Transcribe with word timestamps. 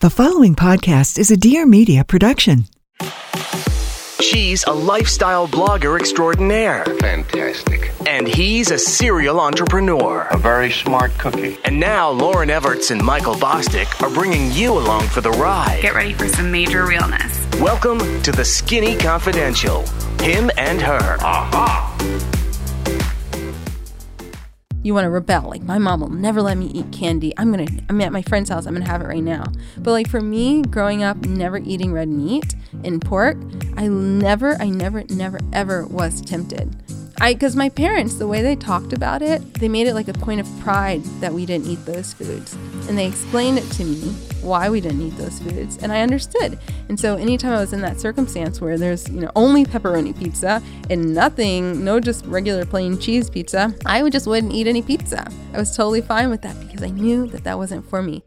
The 0.00 0.10
following 0.10 0.54
podcast 0.54 1.18
is 1.18 1.32
a 1.32 1.36
Dear 1.36 1.66
Media 1.66 2.04
production. 2.04 2.66
She's 4.20 4.62
a 4.64 4.72
lifestyle 4.72 5.48
blogger 5.48 5.98
extraordinaire, 5.98 6.84
Fantastic. 7.00 7.90
and 8.06 8.28
he's 8.28 8.70
a 8.70 8.78
serial 8.78 9.40
entrepreneur. 9.40 10.28
A 10.30 10.36
very 10.36 10.70
smart 10.70 11.10
cookie. 11.18 11.58
And 11.64 11.80
now 11.80 12.12
Lauryn 12.12 12.48
Evarts 12.56 12.90
and 12.92 13.02
Michael 13.02 13.34
Bosstick 13.34 14.00
are 14.00 14.10
bringing 14.12 14.52
you 14.52 14.72
along 14.72 15.08
for 15.08 15.20
the 15.20 15.30
ride. 15.32 15.80
Get 15.82 15.94
ready 15.94 16.12
for 16.12 16.28
some 16.28 16.50
major 16.50 16.86
realness. 16.86 17.46
Welcome 17.60 17.98
to 18.22 18.30
the 18.30 18.44
Skinny 18.44 18.96
Confidential. 18.96 19.84
Him 20.20 20.48
and 20.56 20.80
her. 20.80 21.16
You 24.88 24.94
want 24.94 25.04
to 25.04 25.10
rebel. 25.10 25.42
Like 25.42 25.62
my 25.62 25.76
mom 25.76 26.00
will 26.00 26.08
never 26.08 26.40
let 26.40 26.56
me 26.56 26.66
eat 26.68 26.90
candy. 26.90 27.34
I'm 27.36 27.50
gonna. 27.50 27.66
I'm 27.90 28.00
at 28.00 28.10
my 28.10 28.22
friend's 28.22 28.48
house. 28.48 28.64
I'm 28.66 28.72
gonna 28.72 28.88
have 28.88 29.02
it 29.02 29.06
right 29.06 29.22
now. 29.22 29.44
But 29.76 29.92
like 29.92 30.08
for 30.08 30.22
me, 30.22 30.62
growing 30.62 31.02
up, 31.02 31.18
never 31.18 31.58
eating 31.58 31.92
red 31.92 32.08
meat 32.08 32.54
and 32.84 33.00
pork, 33.00 33.36
I 33.76 33.86
never, 33.88 34.56
I 34.60 34.70
never, 34.70 35.04
never, 35.10 35.40
ever 35.52 35.86
was 35.86 36.22
tempted. 36.22 36.74
I, 37.20 37.34
because 37.34 37.56
my 37.56 37.68
parents, 37.68 38.14
the 38.14 38.28
way 38.28 38.42
they 38.42 38.54
talked 38.54 38.92
about 38.92 39.22
it, 39.22 39.54
they 39.54 39.68
made 39.68 39.88
it 39.88 39.94
like 39.94 40.06
a 40.06 40.12
point 40.12 40.40
of 40.40 40.60
pride 40.60 41.02
that 41.20 41.34
we 41.34 41.46
didn't 41.46 41.66
eat 41.66 41.84
those 41.84 42.12
foods, 42.12 42.54
and 42.88 42.96
they 42.96 43.06
explained 43.06 43.58
it 43.58 43.68
to 43.72 43.84
me 43.84 44.12
why 44.40 44.70
we 44.70 44.80
didn't 44.80 45.02
eat 45.02 45.16
those 45.16 45.40
foods, 45.40 45.78
and 45.78 45.90
I 45.90 46.02
understood. 46.02 46.60
And 46.88 46.98
so 46.98 47.16
anytime 47.16 47.54
I 47.54 47.60
was 47.60 47.72
in 47.72 47.80
that 47.80 47.98
circumstance 47.98 48.60
where 48.60 48.78
there's 48.78 49.08
you 49.08 49.20
know 49.20 49.32
only 49.34 49.64
pepperoni 49.64 50.16
pizza 50.16 50.62
and 50.90 51.12
nothing, 51.12 51.84
no 51.84 51.98
just 51.98 52.24
regular 52.26 52.64
plain 52.64 52.98
cheese 52.98 53.28
pizza, 53.28 53.74
I 53.84 54.04
would 54.04 54.12
just 54.12 54.28
wouldn't 54.28 54.52
eat 54.52 54.68
any 54.68 54.82
pizza. 54.82 55.28
I 55.52 55.58
was 55.58 55.76
totally 55.76 56.02
fine 56.02 56.30
with 56.30 56.42
that 56.42 56.58
because 56.60 56.84
I 56.84 56.90
knew 56.90 57.26
that 57.28 57.42
that 57.42 57.58
wasn't 57.58 57.84
for 57.90 58.00
me. 58.00 58.22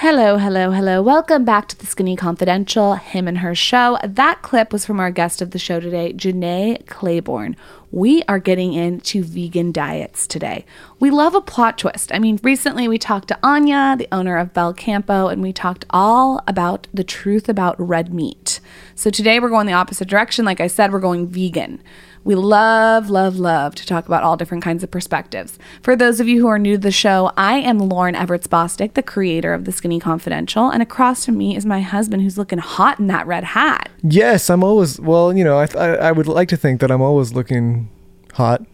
Hello, 0.00 0.36
hello, 0.36 0.72
hello. 0.72 1.00
Welcome 1.00 1.46
back 1.46 1.68
to 1.68 1.78
the 1.78 1.86
Skinny 1.86 2.16
Confidential, 2.16 2.96
him 2.96 3.26
and 3.26 3.38
her 3.38 3.54
show. 3.54 3.96
That 4.04 4.42
clip 4.42 4.70
was 4.70 4.84
from 4.84 5.00
our 5.00 5.10
guest 5.10 5.40
of 5.40 5.52
the 5.52 5.58
show 5.58 5.80
today, 5.80 6.12
Jenné 6.12 6.86
Claiborne. 6.86 7.56
We 7.92 8.22
are 8.24 8.38
getting 8.38 8.72
into 8.72 9.22
vegan 9.22 9.72
diets 9.72 10.26
today. 10.26 10.64
We 10.98 11.10
love 11.10 11.34
a 11.34 11.40
plot 11.40 11.78
twist. 11.78 12.12
I 12.12 12.18
mean, 12.18 12.40
recently 12.42 12.88
we 12.88 12.98
talked 12.98 13.28
to 13.28 13.38
Anya, 13.42 13.94
the 13.96 14.08
owner 14.10 14.36
of 14.36 14.52
Belcampo, 14.52 15.32
and 15.32 15.40
we 15.40 15.52
talked 15.52 15.84
all 15.90 16.42
about 16.46 16.88
the 16.92 17.04
truth 17.04 17.48
about 17.48 17.76
red 17.78 18.12
meat. 18.12 18.60
So 18.94 19.10
today 19.10 19.38
we're 19.38 19.50
going 19.50 19.66
the 19.66 19.72
opposite 19.72 20.08
direction. 20.08 20.44
Like 20.44 20.60
I 20.60 20.66
said, 20.66 20.92
we're 20.92 21.00
going 21.00 21.28
vegan. 21.28 21.82
We 22.26 22.34
love, 22.34 23.08
love, 23.08 23.38
love 23.38 23.76
to 23.76 23.86
talk 23.86 24.06
about 24.06 24.24
all 24.24 24.36
different 24.36 24.64
kinds 24.64 24.82
of 24.82 24.90
perspectives. 24.90 25.60
For 25.80 25.94
those 25.94 26.18
of 26.18 26.26
you 26.26 26.40
who 26.40 26.48
are 26.48 26.58
new 26.58 26.72
to 26.72 26.80
the 26.80 26.90
show, 26.90 27.30
I 27.36 27.58
am 27.58 27.78
Lauryn 27.78 28.16
Evarts 28.16 28.48
Bosstick, 28.48 28.94
the 28.94 29.02
creator 29.02 29.54
of 29.54 29.64
the 29.64 29.70
Skinny 29.70 30.00
Confidential, 30.00 30.68
and 30.68 30.82
across 30.82 31.24
from 31.24 31.38
me 31.38 31.54
is 31.54 31.64
my 31.64 31.80
husband 31.82 32.22
who's 32.22 32.36
looking 32.36 32.58
hot 32.58 32.98
in 32.98 33.06
that 33.06 33.28
red 33.28 33.44
hat. 33.44 33.90
Yes, 34.02 34.50
I'm 34.50 34.64
always 34.64 34.98
well. 34.98 35.36
You 35.36 35.44
know, 35.44 35.56
I 35.56 35.68
I, 35.78 35.88
I 36.08 36.12
would 36.12 36.26
like 36.26 36.48
to 36.48 36.56
think 36.56 36.80
that 36.80 36.90
I'm 36.90 37.00
always 37.00 37.32
looking 37.32 37.88
hot. 38.32 38.66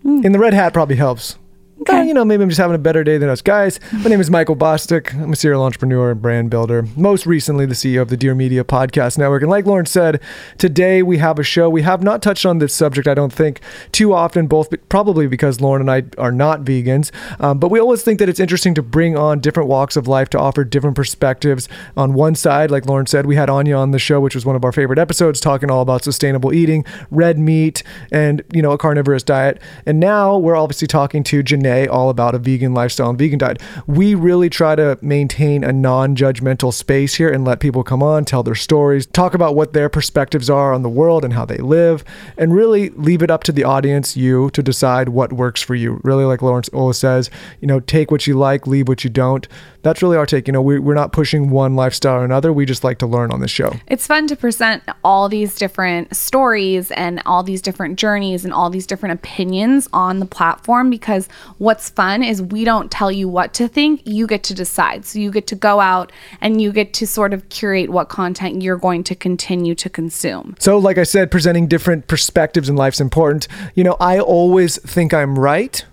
Hmm. 0.00 0.24
In 0.24 0.32
the 0.32 0.38
red 0.38 0.54
hat 0.54 0.72
probably 0.72 0.96
helps. 0.96 1.36
But, 1.80 2.06
you 2.06 2.14
know, 2.14 2.24
maybe 2.24 2.42
I'm 2.42 2.48
just 2.48 2.60
having 2.60 2.76
a 2.76 2.78
better 2.78 3.02
day 3.02 3.18
than 3.18 3.28
us 3.28 3.42
guys. 3.42 3.80
My 3.92 4.08
name 4.08 4.20
is 4.20 4.30
Michael 4.30 4.54
Bosstick. 4.54 5.12
I'm 5.20 5.32
a 5.32 5.36
serial 5.36 5.62
entrepreneur 5.62 6.12
and 6.12 6.22
brand 6.22 6.48
builder. 6.48 6.86
Most 6.96 7.26
recently, 7.26 7.66
the 7.66 7.74
CEO 7.74 8.00
of 8.00 8.10
the 8.10 8.16
Dear 8.16 8.34
Media 8.34 8.62
Podcast 8.62 9.18
Network. 9.18 9.42
And 9.42 9.50
like 9.50 9.64
Lauryn 9.64 9.86
said, 9.86 10.20
today 10.56 11.02
we 11.02 11.18
have 11.18 11.38
a 11.38 11.42
show. 11.42 11.68
We 11.68 11.82
have 11.82 12.00
not 12.00 12.22
touched 12.22 12.46
on 12.46 12.58
this 12.58 12.72
subject, 12.72 13.08
I 13.08 13.14
don't 13.14 13.32
think, 13.32 13.60
too 13.90 14.12
often, 14.12 14.46
both 14.46 14.72
probably 14.88 15.26
because 15.26 15.58
Lauryn 15.58 15.80
and 15.80 15.90
I 15.90 16.04
are 16.16 16.30
not 16.30 16.62
vegans. 16.62 17.10
Um, 17.40 17.58
but 17.58 17.70
we 17.72 17.80
always 17.80 18.02
think 18.02 18.20
that 18.20 18.28
it's 18.28 18.40
interesting 18.40 18.74
to 18.74 18.82
bring 18.82 19.16
on 19.18 19.40
different 19.40 19.68
walks 19.68 19.96
of 19.96 20.06
life 20.06 20.30
to 20.30 20.38
offer 20.38 20.62
different 20.62 20.94
perspectives. 20.94 21.68
On 21.96 22.14
one 22.14 22.36
side, 22.36 22.70
like 22.70 22.84
Lauryn 22.84 23.08
said, 23.08 23.26
we 23.26 23.34
had 23.34 23.50
Anya 23.50 23.76
on 23.76 23.90
the 23.90 23.98
show, 23.98 24.20
which 24.20 24.36
was 24.36 24.46
one 24.46 24.54
of 24.54 24.64
our 24.64 24.72
favorite 24.72 25.00
episodes, 25.00 25.40
talking 25.40 25.72
all 25.72 25.82
about 25.82 26.04
sustainable 26.04 26.54
eating, 26.54 26.84
red 27.10 27.36
meat, 27.36 27.82
and, 28.12 28.42
you 28.52 28.62
know, 28.62 28.70
a 28.70 28.78
carnivorous 28.78 29.24
diet. 29.24 29.60
And 29.84 29.98
now 29.98 30.38
we're 30.38 30.56
obviously 30.56 30.86
talking 30.86 31.24
to 31.24 31.42
All 31.64 32.10
about 32.10 32.34
a 32.34 32.38
vegan 32.38 32.74
lifestyle 32.74 33.10
and 33.10 33.18
vegan 33.18 33.38
diet. 33.38 33.60
We 33.86 34.14
really 34.14 34.50
try 34.50 34.74
to 34.74 34.98
maintain 35.00 35.64
a 35.64 35.72
non 35.72 36.16
judgmental 36.16 36.72
space 36.72 37.14
here 37.14 37.28
and 37.28 37.44
let 37.44 37.60
people 37.60 37.84
come 37.84 38.02
on, 38.02 38.24
tell 38.24 38.42
their 38.42 38.54
stories, 38.54 39.06
talk 39.06 39.34
about 39.34 39.54
what 39.54 39.72
their 39.72 39.88
perspectives 39.88 40.48
are 40.50 40.72
on 40.72 40.82
the 40.82 40.88
world 40.88 41.24
and 41.24 41.32
how 41.32 41.44
they 41.44 41.58
live, 41.58 42.04
and 42.36 42.54
really 42.54 42.90
leave 42.90 43.22
it 43.22 43.30
up 43.30 43.44
to 43.44 43.52
the 43.52 43.64
audience, 43.64 44.16
you, 44.16 44.50
to 44.50 44.62
decide 44.62 45.10
what 45.10 45.32
works 45.32 45.62
for 45.62 45.74
you. 45.74 46.00
Really, 46.04 46.24
like 46.24 46.42
Lawrence 46.42 46.68
always 46.70 46.98
says, 46.98 47.30
you 47.60 47.66
know, 47.66 47.80
take 47.80 48.10
what 48.10 48.26
you 48.26 48.34
like, 48.34 48.66
leave 48.66 48.88
what 48.88 49.04
you 49.04 49.10
don't. 49.10 49.46
That's 49.82 50.00
really 50.00 50.16
our 50.16 50.24
take. 50.24 50.46
You 50.46 50.52
know, 50.52 50.62
we, 50.62 50.78
we're 50.78 50.94
not 50.94 51.12
pushing 51.12 51.50
one 51.50 51.76
lifestyle 51.76 52.20
or 52.20 52.24
another. 52.24 52.52
We 52.52 52.64
just 52.64 52.84
like 52.84 52.98
to 52.98 53.06
learn 53.06 53.30
on 53.30 53.40
this 53.40 53.50
show. 53.50 53.74
It's 53.86 54.06
fun 54.06 54.26
to 54.28 54.36
present 54.36 54.82
all 55.04 55.28
these 55.28 55.56
different 55.56 56.16
stories 56.16 56.90
and 56.92 57.22
all 57.26 57.42
these 57.42 57.60
different 57.60 57.98
journeys 57.98 58.44
and 58.44 58.54
all 58.54 58.70
these 58.70 58.86
different 58.86 59.14
opinions 59.14 59.88
on 59.92 60.20
the 60.20 60.26
platform 60.26 60.88
because 60.88 61.28
what's 61.58 61.90
fun 61.90 62.22
is 62.22 62.42
we 62.42 62.64
don't 62.64 62.90
tell 62.90 63.10
you 63.10 63.28
what 63.28 63.54
to 63.54 63.68
think, 63.68 64.02
you 64.04 64.26
get 64.26 64.42
to 64.44 64.54
decide. 64.54 65.04
So 65.04 65.18
you 65.18 65.30
get 65.30 65.46
to 65.48 65.54
go 65.54 65.80
out 65.80 66.12
and 66.40 66.60
you 66.60 66.72
get 66.72 66.92
to 66.94 67.06
sort 67.06 67.32
of 67.32 67.48
curate 67.48 67.90
what 67.90 68.08
content 68.08 68.62
you're 68.62 68.76
going 68.76 69.04
to 69.04 69.14
continue 69.14 69.74
to 69.74 69.90
consume. 69.90 70.56
So, 70.58 70.78
like 70.78 70.98
I 70.98 71.04
said, 71.04 71.30
presenting 71.30 71.66
different 71.66 72.06
perspectives 72.06 72.68
in 72.68 72.76
life's 72.76 73.00
important. 73.00 73.48
You 73.74 73.84
know, 73.84 73.96
I 74.00 74.18
always 74.18 74.78
think 74.82 75.14
I'm 75.14 75.38
right, 75.38 75.84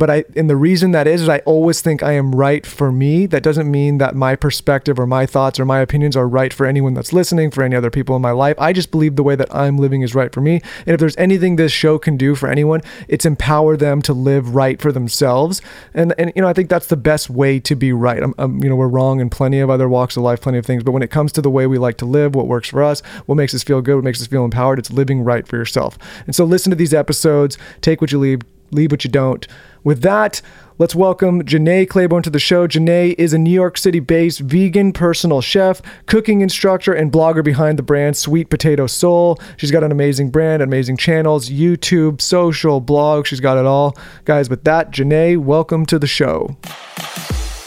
but 0.00 0.08
I, 0.08 0.24
and 0.34 0.48
the 0.48 0.56
reason 0.56 0.92
that 0.92 1.06
is, 1.06 1.20
is 1.20 1.28
I 1.28 1.40
always 1.40 1.82
think 1.82 2.02
I 2.02 2.12
am 2.12 2.34
right 2.34 2.64
for 2.64 2.90
me. 2.90 3.26
That 3.26 3.42
doesn't 3.42 3.70
mean 3.70 3.98
that 3.98 4.16
my 4.16 4.34
perspective 4.34 4.98
or 4.98 5.06
my 5.06 5.26
thoughts 5.26 5.60
or 5.60 5.66
my 5.66 5.80
opinions 5.80 6.16
are 6.16 6.26
right 6.26 6.54
for 6.54 6.64
anyone 6.64 6.94
that's 6.94 7.12
listening, 7.12 7.50
for 7.50 7.62
any 7.62 7.76
other 7.76 7.90
people 7.90 8.16
in 8.16 8.22
my 8.22 8.30
life. 8.30 8.56
I 8.58 8.72
just 8.72 8.90
believe 8.90 9.16
the 9.16 9.22
way 9.22 9.36
that 9.36 9.54
I'm 9.54 9.76
living 9.76 10.00
is 10.00 10.14
right 10.14 10.32
for 10.32 10.40
me. 10.40 10.62
And 10.86 10.94
if 10.94 11.00
there's 11.00 11.18
anything 11.18 11.56
this 11.56 11.70
show 11.70 11.98
can 11.98 12.16
do 12.16 12.34
for 12.34 12.48
anyone, 12.48 12.80
it's 13.08 13.26
empower 13.26 13.76
them 13.76 14.00
to 14.02 14.14
live 14.14 14.54
right 14.54 14.80
for 14.80 14.90
themselves. 14.90 15.60
And, 15.92 16.14
and 16.16 16.32
you 16.34 16.40
know, 16.40 16.48
I 16.48 16.54
think 16.54 16.70
that's 16.70 16.86
the 16.86 16.96
best 16.96 17.28
way 17.28 17.60
to 17.60 17.74
be 17.76 17.92
right. 17.92 18.22
I'm, 18.22 18.34
I'm, 18.38 18.64
you 18.64 18.70
know, 18.70 18.76
we're 18.76 18.88
wrong 18.88 19.20
in 19.20 19.28
plenty 19.28 19.60
of 19.60 19.68
other 19.68 19.86
walks 19.86 20.16
of 20.16 20.22
life, 20.22 20.40
plenty 20.40 20.56
of 20.56 20.64
things. 20.64 20.82
But 20.82 20.92
when 20.92 21.02
it 21.02 21.10
comes 21.10 21.30
to 21.32 21.42
the 21.42 21.50
way 21.50 21.66
we 21.66 21.76
like 21.76 21.98
to 21.98 22.06
live, 22.06 22.34
what 22.34 22.46
works 22.46 22.70
for 22.70 22.82
us, 22.82 23.02
what 23.26 23.34
makes 23.34 23.54
us 23.54 23.62
feel 23.62 23.82
good, 23.82 23.96
what 23.96 24.04
makes 24.04 24.22
us 24.22 24.28
feel 24.28 24.46
empowered, 24.46 24.78
it's 24.78 24.90
living 24.90 25.20
right 25.20 25.46
for 25.46 25.58
yourself. 25.58 25.98
And 26.24 26.34
so 26.34 26.46
listen 26.46 26.70
to 26.70 26.76
these 26.76 26.94
episodes, 26.94 27.58
take 27.82 28.00
what 28.00 28.12
you 28.12 28.18
leave, 28.18 28.40
leave 28.70 28.90
what 28.90 29.04
you 29.04 29.10
don't. 29.10 29.46
With 29.82 30.02
that, 30.02 30.42
let's 30.78 30.94
welcome 30.94 31.42
Jenné 31.42 31.88
Claiborne 31.88 32.22
to 32.24 32.30
the 32.30 32.38
show. 32.38 32.68
Jenné 32.68 33.14
is 33.16 33.32
a 33.32 33.38
New 33.38 33.52
York 33.52 33.78
City 33.78 33.98
based 33.98 34.40
vegan 34.40 34.92
personal 34.92 35.40
chef, 35.40 35.80
cooking 36.04 36.42
instructor, 36.42 36.92
and 36.92 37.10
blogger 37.10 37.42
behind 37.42 37.78
the 37.78 37.82
brand 37.82 38.16
Sweet 38.16 38.50
Potato 38.50 38.86
Soul. 38.86 39.40
She's 39.56 39.70
got 39.70 39.82
an 39.82 39.90
amazing 39.90 40.30
brand, 40.30 40.62
amazing 40.62 40.98
channels, 40.98 41.48
YouTube, 41.48 42.20
social, 42.20 42.80
blog. 42.80 43.26
She's 43.26 43.40
got 43.40 43.56
it 43.56 43.64
all. 43.64 43.96
Guys, 44.26 44.50
with 44.50 44.64
that, 44.64 44.90
Jenné, 44.90 45.38
welcome 45.38 45.86
to 45.86 45.98
the 45.98 46.06
show. 46.06 46.58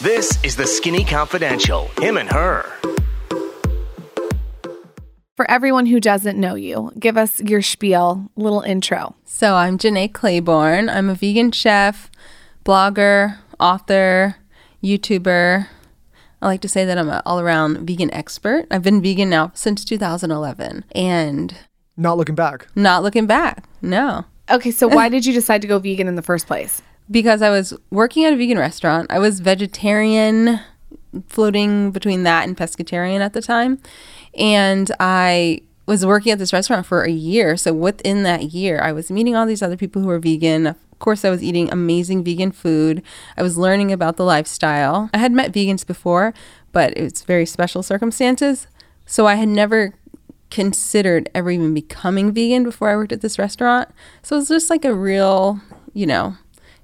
This 0.00 0.38
is 0.44 0.54
the 0.54 0.66
Skinny 0.66 1.04
Confidential. 1.04 1.88
Him 1.98 2.16
and 2.16 2.30
her. 2.30 2.64
For 5.36 5.50
everyone 5.50 5.86
who 5.86 5.98
doesn't 5.98 6.38
know 6.38 6.54
you, 6.54 6.92
give 6.96 7.16
us 7.16 7.40
your 7.40 7.60
spiel, 7.60 8.30
little 8.36 8.60
intro. 8.60 9.16
So 9.24 9.54
I'm 9.56 9.78
Jenné 9.78 10.12
Claiborne. 10.12 10.88
I'm 10.88 11.10
a 11.10 11.14
vegan 11.16 11.50
chef, 11.50 12.08
blogger, 12.64 13.38
author, 13.58 14.36
YouTuber. 14.82 15.66
I 16.40 16.46
like 16.46 16.60
to 16.60 16.68
say 16.68 16.84
that 16.84 16.96
I'm 16.98 17.08
an 17.10 17.20
all 17.26 17.40
around 17.40 17.84
vegan 17.84 18.14
expert. 18.14 18.66
I've 18.70 18.84
been 18.84 19.02
vegan 19.02 19.28
now 19.28 19.50
since 19.54 19.84
2011 19.84 20.84
and 20.94 21.56
Not 21.96 22.16
looking 22.16 22.36
back. 22.36 22.68
not 22.76 23.02
looking 23.02 23.26
back. 23.26 23.64
No. 23.82 24.26
Okay, 24.48 24.70
so 24.70 24.86
why 24.94 25.08
did 25.08 25.26
you 25.26 25.32
decide 25.32 25.62
to 25.62 25.68
go 25.68 25.80
vegan 25.80 26.06
in 26.06 26.14
the 26.14 26.22
first 26.22 26.46
place? 26.46 26.80
Because 27.10 27.42
I 27.42 27.50
was 27.50 27.74
working 27.90 28.24
at 28.24 28.32
a 28.32 28.36
vegan 28.36 28.58
restaurant. 28.58 29.08
I 29.10 29.18
was 29.18 29.40
vegetarian, 29.40 30.60
floating 31.28 31.90
between 31.90 32.22
that 32.22 32.46
and 32.46 32.56
pescatarian 32.56 33.18
at 33.18 33.32
the 33.32 33.42
time. 33.42 33.80
And 34.36 34.90
I 35.00 35.60
was 35.86 36.06
working 36.06 36.32
at 36.32 36.38
this 36.38 36.52
restaurant 36.52 36.86
for 36.86 37.02
a 37.02 37.10
year. 37.10 37.56
So 37.56 37.72
within 37.72 38.22
that 38.22 38.54
year, 38.54 38.80
I 38.80 38.92
was 38.92 39.10
meeting 39.10 39.36
all 39.36 39.46
these 39.46 39.62
other 39.62 39.76
people 39.76 40.00
who 40.02 40.08
were 40.08 40.18
vegan. 40.18 40.66
Of 40.66 40.98
course, 40.98 41.24
I 41.24 41.30
was 41.30 41.42
eating 41.42 41.70
amazing 41.70 42.24
vegan 42.24 42.52
food. 42.52 43.02
I 43.36 43.42
was 43.42 43.58
learning 43.58 43.92
about 43.92 44.16
the 44.16 44.24
lifestyle. 44.24 45.10
I 45.12 45.18
had 45.18 45.32
met 45.32 45.52
vegans 45.52 45.86
before, 45.86 46.32
but 46.72 46.96
it's 46.96 47.22
very 47.22 47.46
special 47.46 47.82
circumstances. 47.82 48.66
So 49.04 49.26
I 49.26 49.34
had 49.34 49.48
never 49.48 49.94
considered 50.50 51.28
ever 51.34 51.50
even 51.50 51.74
becoming 51.74 52.32
vegan 52.32 52.62
before 52.62 52.88
I 52.88 52.96
worked 52.96 53.12
at 53.12 53.20
this 53.20 53.38
restaurant. 53.38 53.88
So 54.22 54.36
it 54.36 54.40
was 54.40 54.48
just 54.48 54.70
like 54.70 54.84
a 54.84 54.94
real, 54.94 55.60
you 55.92 56.06
know, 56.06 56.36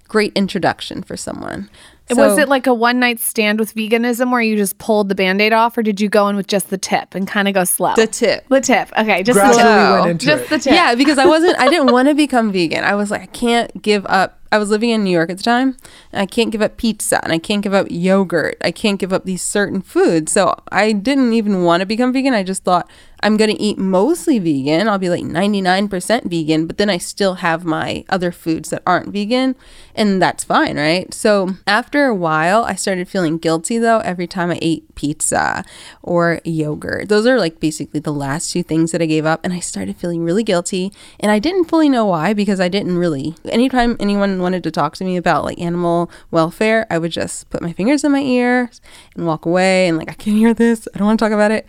great 0.09 0.33
introduction 0.35 1.03
for 1.03 1.17
someone. 1.17 1.71
Was 2.17 2.39
it 2.39 2.49
like 2.49 2.67
a 2.67 2.75
one 2.75 2.99
night 2.99 3.21
stand 3.21 3.59
with 3.59 3.75
veganism 3.75 4.31
where 4.31 4.41
you 4.41 4.57
just 4.57 4.79
pulled 4.79 5.09
the 5.09 5.15
band 5.15 5.41
aid 5.41 5.53
off, 5.53 5.77
or 5.79 5.83
did 5.83 6.01
you 6.01 6.09
go 6.09 6.29
in 6.29 6.37
with 6.37 6.47
just 6.47 6.71
the 6.71 6.79
tip 6.79 7.15
and 7.15 7.27
kind 7.27 7.49
of 7.49 7.55
go 7.55 7.65
slow? 7.65 7.95
the 7.95 8.07
tip? 8.07 8.47
The 8.49 8.61
tip. 8.61 8.91
Okay, 8.99 9.23
just 9.23 9.39
Gradually 9.39 9.63
the 9.63 9.69
tip. 9.69 9.91
went 10.01 10.11
into 10.11 10.27
Just 10.27 10.43
it. 10.45 10.51
the 10.51 10.59
tip. 10.59 10.73
Yeah, 10.73 10.95
because 10.95 11.19
I 11.19 11.27
wasn't, 11.27 11.59
I 11.59 11.69
didn't 11.69 11.93
want 11.93 12.09
to 12.09 12.15
become 12.15 12.53
vegan. 12.53 12.85
I 12.85 12.95
was 12.95 13.11
like, 13.11 13.23
I 13.23 13.27
can't 13.27 13.83
give 13.83 14.05
up. 14.07 14.37
I 14.53 14.59
was 14.59 14.69
living 14.69 14.91
in 14.91 15.05
New 15.05 15.11
York 15.13 15.31
at 15.31 15.37
the 15.37 15.45
time. 15.45 15.77
And 16.13 16.21
I 16.21 16.27
can't 16.27 16.51
give 16.51 16.61
up 16.61 16.77
pizza 16.77 17.23
and 17.23 17.33
I 17.33 17.39
can't 17.39 17.63
give 17.63 17.73
up 17.73 17.87
yogurt. 17.89 18.57
I 18.63 18.73
can't 18.73 18.99
give 18.99 19.13
up 19.13 19.25
these 19.25 19.43
certain 19.43 19.81
foods. 19.81 20.33
So 20.33 20.57
I 20.73 20.91
didn't 20.91 21.33
even 21.35 21.63
want 21.63 21.83
to 21.83 21.87
become 21.87 22.13
vegan. 22.13 22.35
I 22.35 22.43
just 22.43 22.65
thought 22.65 22.91
I'm 23.23 23.37
going 23.37 23.51
to 23.51 23.61
eat 23.61 23.79
mostly 23.79 24.39
vegan. 24.39 24.89
I'll 24.89 24.99
be 24.99 25.11
like 25.11 25.23
99% 25.23 26.25
vegan, 26.25 26.67
but 26.67 26.79
then 26.79 26.91
I 26.91 26.99
still 26.99 27.35
have 27.35 27.65
my 27.65 28.05
other 28.09 28.33
foods 28.33 28.71
that 28.71 28.83
aren't 28.87 29.13
vegan, 29.13 29.57
and 29.95 30.21
that's 30.21 30.45
fine, 30.45 30.77
right? 30.77 31.13
So 31.13 31.51
after 31.67 32.07
a 32.07 32.15
while, 32.15 32.65
I 32.65 32.75
started 32.75 33.09
feeling 33.09 33.39
guilty 33.39 33.79
though 33.79 33.99
every 34.01 34.27
time 34.27 34.51
I 34.51 34.59
ate 34.63 34.95
pizza 34.95 35.65
or 36.03 36.41
yogurt. 36.45 37.09
Those 37.09 37.27
are 37.27 37.39
like 37.39 37.61
basically 37.61 38.01
the 38.01 38.13
last 38.13 38.53
two 38.53 38.63
things 38.63 38.93
that 38.93 39.03
I 39.03 39.07
gave 39.07 39.27
up, 39.27 39.41
and 39.45 39.53
I 39.53 39.61
started 39.61 39.97
feeling 39.97 40.25
really 40.25 40.43
guilty, 40.43 40.93
and 41.19 41.31
I 41.31 41.39
didn't 41.39 41.65
fully 41.65 41.89
know 41.89 42.07
why 42.07 42.33
because 42.33 42.61
I 42.61 42.69
didn't 42.69 42.97
really. 42.97 43.35
Anytime 43.45 43.97
anyone 44.01 44.41
wanted 44.41 44.63
to 44.65 44.71
talk 44.71 44.97
to 44.97 45.05
me 45.05 45.17
about 45.17 45.45
like 45.45 45.59
animal 45.59 46.11
welfare, 46.31 46.87
I 46.91 46.99
would 46.99 47.13
just 47.13 47.51
put 47.51 47.63
my 47.63 47.73
fingers 47.73 48.05
in 48.05 48.13
my 48.13 48.21
ears 48.21 48.81
and 49.15 49.27
walk 49.27 49.45
away 49.45 49.89
and 49.89 49.99
like, 49.99 50.11
I 50.11 50.15
can't 50.15 50.37
hear 50.37 50.55
this. 50.55 50.89
I 50.95 50.99
don't 50.99 51.07
want 51.07 51.19
to 51.19 51.25
talk 51.25 51.33
about 51.33 51.51
it. 51.51 51.67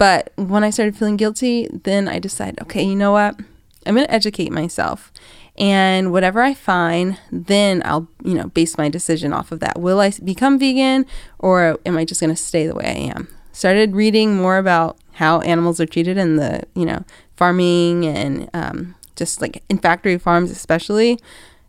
But 0.00 0.32
when 0.36 0.64
I 0.64 0.70
started 0.70 0.96
feeling 0.96 1.18
guilty, 1.18 1.68
then 1.70 2.08
I 2.08 2.18
decided, 2.18 2.58
okay, 2.62 2.82
you 2.82 2.96
know 2.96 3.12
what? 3.12 3.38
I'm 3.84 3.94
going 3.94 4.06
to 4.06 4.14
educate 4.14 4.50
myself. 4.50 5.12
And 5.58 6.10
whatever 6.10 6.40
I 6.40 6.54
find, 6.54 7.18
then 7.30 7.82
I'll, 7.84 8.08
you 8.24 8.32
know, 8.32 8.46
base 8.46 8.78
my 8.78 8.88
decision 8.88 9.34
off 9.34 9.52
of 9.52 9.60
that. 9.60 9.78
Will 9.78 10.00
I 10.00 10.10
become 10.24 10.58
vegan 10.58 11.04
or 11.38 11.78
am 11.84 11.98
I 11.98 12.06
just 12.06 12.18
going 12.18 12.34
to 12.34 12.42
stay 12.42 12.66
the 12.66 12.74
way 12.74 12.86
I 12.86 13.14
am? 13.14 13.28
Started 13.52 13.94
reading 13.94 14.36
more 14.36 14.56
about 14.56 14.96
how 15.16 15.40
animals 15.40 15.80
are 15.80 15.86
treated 15.86 16.16
in 16.16 16.36
the, 16.36 16.62
you 16.74 16.86
know, 16.86 17.04
farming 17.36 18.06
and 18.06 18.48
um, 18.54 18.94
just 19.16 19.42
like 19.42 19.62
in 19.68 19.76
factory 19.76 20.16
farms, 20.16 20.50
especially. 20.50 21.20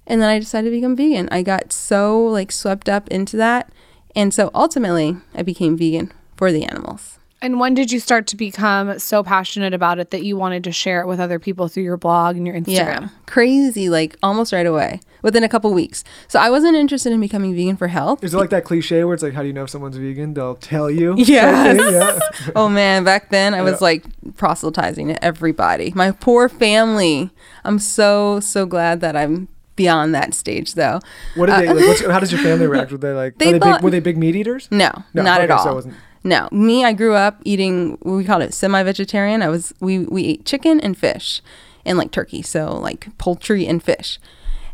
And 0.07 0.21
then 0.21 0.29
I 0.29 0.39
decided 0.39 0.69
to 0.69 0.77
become 0.77 0.95
vegan. 0.95 1.27
I 1.33 1.43
got 1.43 1.73
so 1.73 2.25
like 2.27 2.53
swept 2.53 2.87
up 2.87 3.09
into 3.09 3.35
that. 3.35 3.73
And 4.15 4.33
so 4.33 4.51
ultimately, 4.55 5.17
I 5.35 5.41
became 5.41 5.75
vegan 5.75 6.13
for 6.37 6.53
the 6.53 6.63
animals. 6.63 7.17
And 7.43 7.59
when 7.59 7.73
did 7.73 7.91
you 7.91 7.99
start 7.99 8.27
to 8.27 8.35
become 8.35 8.99
so 8.99 9.23
passionate 9.23 9.73
about 9.73 9.97
it 9.97 10.11
that 10.11 10.23
you 10.23 10.37
wanted 10.37 10.63
to 10.65 10.71
share 10.71 11.01
it 11.01 11.07
with 11.07 11.19
other 11.19 11.39
people 11.39 11.67
through 11.67 11.81
your 11.83 11.97
blog 11.97 12.35
and 12.37 12.45
your 12.45 12.55
Instagram? 12.55 12.67
Yeah, 13.01 13.07
crazy, 13.25 13.89
like 13.89 14.15
almost 14.21 14.53
right 14.53 14.65
away, 14.67 14.99
within 15.23 15.43
a 15.43 15.49
couple 15.49 15.73
weeks. 15.73 16.03
So 16.27 16.39
I 16.39 16.51
wasn't 16.51 16.75
interested 16.77 17.11
in 17.11 17.19
becoming 17.19 17.55
vegan 17.55 17.77
for 17.77 17.87
health. 17.87 18.23
Is 18.23 18.35
it 18.35 18.37
like 18.37 18.51
that 18.51 18.63
cliche 18.63 19.03
where 19.05 19.15
it's 19.15 19.23
like, 19.23 19.33
how 19.33 19.41
do 19.41 19.47
you 19.47 19.53
know 19.53 19.63
if 19.63 19.71
someone's 19.71 19.97
vegan? 19.97 20.35
They'll 20.35 20.53
tell 20.55 20.91
you. 20.91 21.15
Yes. 21.17 21.79
yeah. 21.91 22.51
oh 22.55 22.69
man, 22.69 23.03
back 23.03 23.29
then 23.29 23.55
I 23.55 23.63
was 23.63 23.73
Yeah. 23.73 23.77
like 23.85 24.35
proselytizing 24.37 25.07
to 25.07 25.25
everybody. 25.25 25.91
My 25.95 26.11
poor 26.11 26.47
family. 26.47 27.31
I'm 27.63 27.79
so 27.79 28.39
so 28.39 28.67
glad 28.67 29.01
that 29.01 29.15
I'm 29.15 29.47
beyond 29.75 30.13
that 30.13 30.35
stage 30.35 30.75
though. 30.75 30.99
What 31.35 31.47
did 31.47 31.55
they? 31.55 31.67
Uh, 31.69 31.73
like, 31.73 31.85
what's, 31.87 32.05
how 32.05 32.19
does 32.19 32.31
your 32.31 32.41
family 32.41 32.67
react? 32.67 32.91
Were 32.91 32.99
they 32.99 33.13
like? 33.13 33.39
They 33.39 33.49
are 33.49 33.51
they 33.53 33.59
thought- 33.59 33.79
big, 33.79 33.83
were 33.83 33.89
they 33.89 33.99
big 33.99 34.17
meat 34.17 34.35
eaters? 34.35 34.67
No, 34.69 34.91
No, 35.15 35.23
not 35.23 35.41
at 35.41 35.49
okay, 35.49 35.57
so 35.63 35.69
all. 35.69 35.71
it 35.71 35.75
wasn't- 35.75 35.95
No, 36.23 36.47
me. 36.51 36.85
I 36.85 36.93
grew 36.93 37.15
up 37.15 37.41
eating. 37.43 37.97
We 38.03 38.23
called 38.23 38.43
it 38.43 38.53
semi-vegetarian. 38.53 39.41
I 39.41 39.49
was. 39.49 39.73
We 39.79 39.99
we 39.99 40.25
ate 40.25 40.45
chicken 40.45 40.79
and 40.79 40.97
fish, 40.97 41.41
and 41.85 41.97
like 41.97 42.11
turkey. 42.11 42.41
So 42.41 42.75
like 42.77 43.17
poultry 43.17 43.65
and 43.65 43.81
fish. 43.81 44.19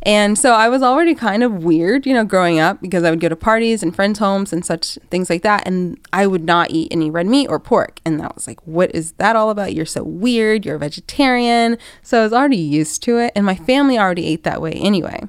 And 0.04 0.38
so 0.38 0.54
I 0.54 0.70
was 0.70 0.84
already 0.84 1.16
kind 1.16 1.44
of 1.44 1.64
weird, 1.64 2.06
you 2.06 2.14
know, 2.14 2.24
growing 2.24 2.60
up 2.60 2.82
because 2.82 3.04
I 3.04 3.10
would 3.10 3.20
go 3.20 3.30
to 3.30 3.36
parties 3.36 3.82
and 3.82 3.96
friends' 3.96 4.20
homes 4.20 4.54
and 4.54 4.64
such 4.64 4.98
things 5.10 5.30
like 5.30 5.42
that. 5.42 5.68
And 5.68 6.00
I 6.14 6.28
would 6.28 6.46
not 6.46 6.72
eat 6.72 6.90
any 6.92 7.10
red 7.10 7.26
meat 7.26 7.48
or 7.48 7.60
pork. 7.60 8.00
And 8.06 8.20
that 8.20 8.36
was 8.36 8.48
like, 8.48 8.66
what 8.66 8.94
is 8.94 9.14
that 9.14 9.36
all 9.36 9.50
about? 9.50 9.74
You're 9.74 9.86
so 9.86 10.04
weird. 10.04 10.66
You're 10.66 10.76
a 10.76 10.80
vegetarian. 10.80 11.78
So 12.04 12.20
I 12.20 12.24
was 12.24 12.32
already 12.32 12.58
used 12.58 13.02
to 13.04 13.18
it. 13.18 13.34
And 13.36 13.46
my 13.46 13.56
family 13.56 13.98
already 13.98 14.28
ate 14.28 14.44
that 14.44 14.62
way 14.62 14.74
anyway. 14.74 15.24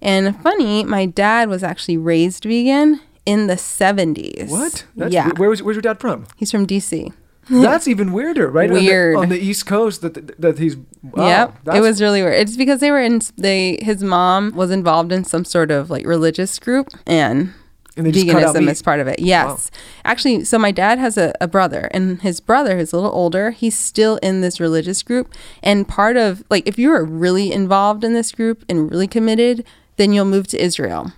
And 0.00 0.40
funny, 0.40 0.84
my 0.84 1.04
dad 1.04 1.48
was 1.48 1.62
actually 1.62 1.96
raised 1.96 2.44
vegan 2.44 3.00
in 3.26 3.46
the 3.46 3.54
70s. 3.54 4.48
What? 4.50 4.84
That's, 4.96 5.12
yeah. 5.14 5.30
Where 5.36 5.48
was, 5.48 5.62
where's 5.62 5.76
your 5.76 5.82
dad 5.82 6.00
from? 6.00 6.26
He's 6.36 6.50
from 6.50 6.66
DC. 6.66 7.12
That's 7.50 7.88
even 7.88 8.12
weirder, 8.12 8.48
right? 8.50 8.70
On 8.70 8.76
the- 8.76 8.86
Weird. 8.86 9.16
on 9.16 9.28
the, 9.28 9.38
East 9.38 9.66
Coast. 9.66 10.00
That 10.02 10.40
that 10.40 10.58
he's. 10.58 10.76
Wow, 11.02 11.26
yep. 11.26 11.58
It 11.74 11.80
was 11.80 12.00
really 12.00 12.22
weird. 12.22 12.34
It's 12.34 12.56
because 12.56 12.78
they 12.78 12.92
were 12.92 13.00
in 13.00 13.20
they 13.36 13.78
his 13.82 14.02
mom 14.02 14.52
was 14.54 14.70
involved 14.70 15.10
in 15.10 15.24
some 15.24 15.44
sort 15.44 15.72
of 15.72 15.90
like 15.90 16.06
religious 16.06 16.56
group 16.60 16.88
and 17.04 17.52
And 17.96 18.06
they 18.06 18.12
just 18.12 18.28
cut 18.28 18.44
out 18.44 18.54
veganism 18.54 18.70
is 18.70 18.80
part 18.82 19.00
of 19.00 19.08
it. 19.08 19.18
Yes. 19.18 19.72
Actually, 20.04 20.44
so 20.44 20.56
my 20.56 20.70
dad 20.70 21.00
has 21.00 21.18
a, 21.18 21.32
a 21.40 21.48
brother 21.48 21.88
and 21.92 22.22
his 22.22 22.38
brother 22.38 22.78
who's 22.78 22.92
a 22.92 22.96
little 22.96 23.10
older, 23.12 23.50
he's 23.50 23.76
still 23.76 24.18
in 24.22 24.40
this 24.40 24.60
religious 24.60 25.02
group. 25.02 25.34
And 25.64 25.88
part 25.88 26.16
of 26.16 26.44
like 26.48 26.64
if 26.68 26.78
you're 26.78 27.04
really 27.04 27.52
involved 27.52 28.04
in 28.04 28.14
this 28.14 28.30
group 28.30 28.64
and 28.68 28.88
really 28.88 29.08
committed, 29.08 29.64
then 29.96 30.12
you'll 30.12 30.26
move 30.26 30.46
to 30.48 30.62
Israel. 30.62 31.12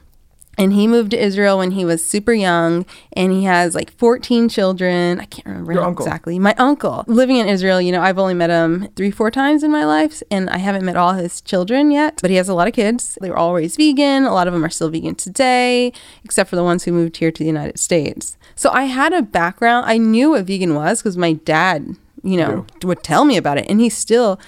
And 0.56 0.72
he 0.72 0.86
moved 0.86 1.10
to 1.12 1.22
Israel 1.22 1.58
when 1.58 1.72
he 1.72 1.84
was 1.84 2.04
super 2.04 2.32
young, 2.32 2.86
and 3.12 3.32
he 3.32 3.44
has 3.44 3.74
like 3.74 3.92
14 3.92 4.48
children. 4.48 5.20
I 5.20 5.24
can't 5.24 5.46
remember 5.46 5.88
exactly. 5.88 6.38
My 6.38 6.54
uncle 6.58 7.04
living 7.06 7.36
in 7.36 7.48
Israel. 7.48 7.80
You 7.80 7.92
know, 7.92 8.02
I've 8.02 8.18
only 8.18 8.34
met 8.34 8.50
him 8.50 8.88
three, 8.96 9.10
four 9.10 9.30
times 9.30 9.62
in 9.62 9.70
my 9.70 9.84
life, 9.84 10.22
and 10.30 10.48
I 10.50 10.58
haven't 10.58 10.84
met 10.84 10.96
all 10.96 11.14
his 11.14 11.40
children 11.40 11.90
yet. 11.90 12.18
But 12.20 12.30
he 12.30 12.36
has 12.36 12.48
a 12.48 12.54
lot 12.54 12.68
of 12.68 12.74
kids. 12.74 13.18
They 13.20 13.30
were 13.30 13.36
all 13.36 13.54
raised 13.54 13.76
vegan. 13.76 14.24
A 14.24 14.32
lot 14.32 14.46
of 14.46 14.52
them 14.52 14.64
are 14.64 14.70
still 14.70 14.90
vegan 14.90 15.14
today, 15.14 15.92
except 16.24 16.50
for 16.50 16.56
the 16.56 16.64
ones 16.64 16.84
who 16.84 16.92
moved 16.92 17.16
here 17.16 17.30
to 17.30 17.38
the 17.38 17.46
United 17.46 17.78
States. 17.78 18.36
So 18.54 18.70
I 18.70 18.84
had 18.84 19.12
a 19.12 19.22
background. 19.22 19.86
I 19.86 19.98
knew 19.98 20.30
what 20.30 20.44
vegan 20.44 20.74
was 20.74 21.00
because 21.00 21.16
my 21.16 21.32
dad, 21.32 21.96
you 22.22 22.36
know, 22.36 22.66
would 22.82 23.02
tell 23.02 23.24
me 23.24 23.36
about 23.36 23.58
it, 23.58 23.66
and 23.68 23.80
he 23.80 23.88
still 23.88 24.38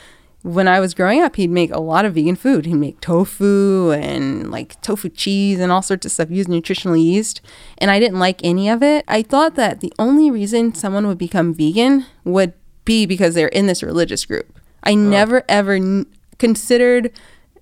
when 0.47 0.69
I 0.69 0.79
was 0.79 0.95
growing 0.95 1.21
up, 1.23 1.35
he'd 1.35 1.51
make 1.51 1.73
a 1.73 1.81
lot 1.81 2.05
of 2.05 2.15
vegan 2.15 2.37
food. 2.37 2.67
He'd 2.67 2.75
make 2.75 3.01
tofu 3.01 3.91
and 3.91 4.49
like 4.49 4.81
tofu 4.81 5.09
cheese 5.09 5.59
and 5.59 5.73
all 5.73 5.83
sorts 5.83 6.07
of 6.07 6.13
stuff 6.13 6.31
used 6.31 6.49
nutritional 6.49 6.97
yeast. 6.97 7.41
And 7.79 7.91
I 7.91 7.99
didn't 7.99 8.21
like 8.21 8.41
any 8.45 8.69
of 8.69 8.81
it. 8.81 9.05
I 9.09 9.23
thought 9.23 9.57
that 9.57 9.81
the 9.81 9.93
only 9.99 10.31
reason 10.31 10.73
someone 10.73 11.09
would 11.09 11.19
become 11.19 11.53
vegan 11.53 12.07
would 12.23 12.53
be 12.85 13.07
because 13.07 13.35
they're 13.35 13.49
in 13.49 13.67
this 13.67 13.83
religious 13.83 14.25
group. 14.25 14.61
I 14.85 14.93
oh. 14.93 14.95
never 14.95 15.43
ever 15.49 15.73
n- 15.73 16.07
considered, 16.39 17.11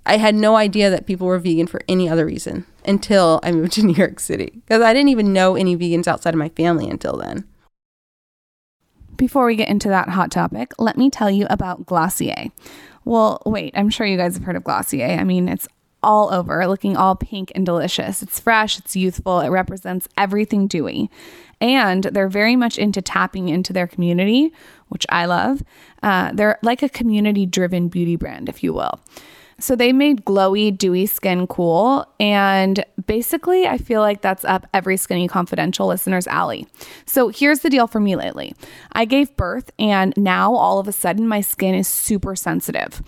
I 0.04 0.18
had 0.18 0.34
no 0.34 0.56
idea 0.56 0.90
that 0.90 1.06
people 1.06 1.26
were 1.26 1.38
vegan 1.38 1.66
for 1.66 1.80
any 1.88 2.06
other 2.06 2.26
reason 2.26 2.66
until 2.84 3.40
I 3.42 3.50
moved 3.52 3.72
to 3.72 3.82
New 3.86 3.94
York 3.94 4.20
City. 4.20 4.52
Because 4.56 4.82
I 4.82 4.92
didn't 4.92 5.08
even 5.08 5.32
know 5.32 5.56
any 5.56 5.74
vegans 5.74 6.06
outside 6.06 6.34
of 6.34 6.38
my 6.38 6.50
family 6.50 6.90
until 6.90 7.16
then. 7.16 7.48
Before 9.16 9.46
we 9.46 9.56
get 9.56 9.68
into 9.68 9.88
that 9.88 10.08
hot 10.08 10.30
topic, 10.30 10.72
let 10.78 10.96
me 10.96 11.10
tell 11.10 11.30
you 11.30 11.46
about 11.50 11.86
Glossier. 11.86 12.50
Well, 13.04 13.42
wait, 13.46 13.72
I'm 13.76 13.90
sure 13.90 14.06
you 14.06 14.16
guys 14.16 14.34
have 14.34 14.44
heard 14.44 14.56
of 14.56 14.64
Glossier. 14.64 15.18
I 15.18 15.24
mean, 15.24 15.48
it's 15.48 15.68
all 16.02 16.32
over, 16.32 16.66
looking 16.66 16.96
all 16.96 17.16
pink 17.16 17.50
and 17.54 17.64
delicious. 17.64 18.22
It's 18.22 18.38
fresh, 18.38 18.78
it's 18.78 18.94
youthful, 18.94 19.40
it 19.40 19.48
represents 19.48 20.06
everything 20.16 20.66
dewy. 20.66 21.10
And 21.60 22.04
they're 22.04 22.28
very 22.28 22.56
much 22.56 22.76
into 22.76 23.00
tapping 23.00 23.48
into 23.48 23.72
their 23.72 23.86
community, 23.86 24.52
which 24.88 25.06
I 25.08 25.24
love. 25.24 25.62
Uh, 26.02 26.32
they're 26.32 26.58
like 26.62 26.82
a 26.82 26.88
community 26.88 27.46
driven 27.46 27.88
beauty 27.88 28.16
brand, 28.16 28.48
if 28.48 28.62
you 28.62 28.74
will. 28.74 29.00
So 29.64 29.74
they 29.74 29.94
made 29.94 30.26
glowy, 30.26 30.76
dewy 30.76 31.06
skin 31.06 31.46
cool. 31.46 32.06
And 32.20 32.84
basically, 33.06 33.66
I 33.66 33.78
feel 33.78 34.02
like 34.02 34.20
that's 34.20 34.44
up 34.44 34.66
every 34.74 34.98
Skinny 34.98 35.26
Confidential 35.26 35.86
listener's 35.86 36.26
alley. 36.26 36.66
So 37.06 37.28
here's 37.28 37.60
the 37.60 37.70
deal 37.70 37.86
for 37.86 37.98
me 37.98 38.14
lately 38.14 38.54
I 38.92 39.06
gave 39.06 39.34
birth, 39.38 39.70
and 39.78 40.12
now 40.18 40.54
all 40.54 40.80
of 40.80 40.86
a 40.86 40.92
sudden, 40.92 41.26
my 41.26 41.40
skin 41.40 41.74
is 41.74 41.88
super 41.88 42.36
sensitive. 42.36 43.02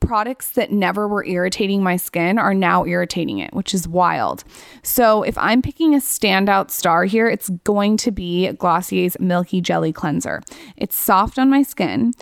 Products 0.00 0.50
that 0.50 0.70
never 0.70 1.08
were 1.08 1.24
irritating 1.24 1.82
my 1.82 1.96
skin 1.96 2.36
are 2.36 2.52
now 2.52 2.84
irritating 2.84 3.38
it, 3.38 3.54
which 3.54 3.72
is 3.72 3.88
wild. 3.88 4.44
So, 4.82 5.22
if 5.22 5.38
I'm 5.38 5.62
picking 5.62 5.94
a 5.94 5.98
standout 5.98 6.70
star 6.70 7.04
here, 7.04 7.28
it's 7.28 7.48
going 7.64 7.96
to 7.98 8.10
be 8.10 8.52
Glossier's 8.52 9.18
Milky 9.18 9.62
Jelly 9.62 9.92
Cleanser. 9.92 10.42
It's 10.76 10.96
soft 10.96 11.38
on 11.38 11.48
my 11.48 11.62
skin. 11.62 12.12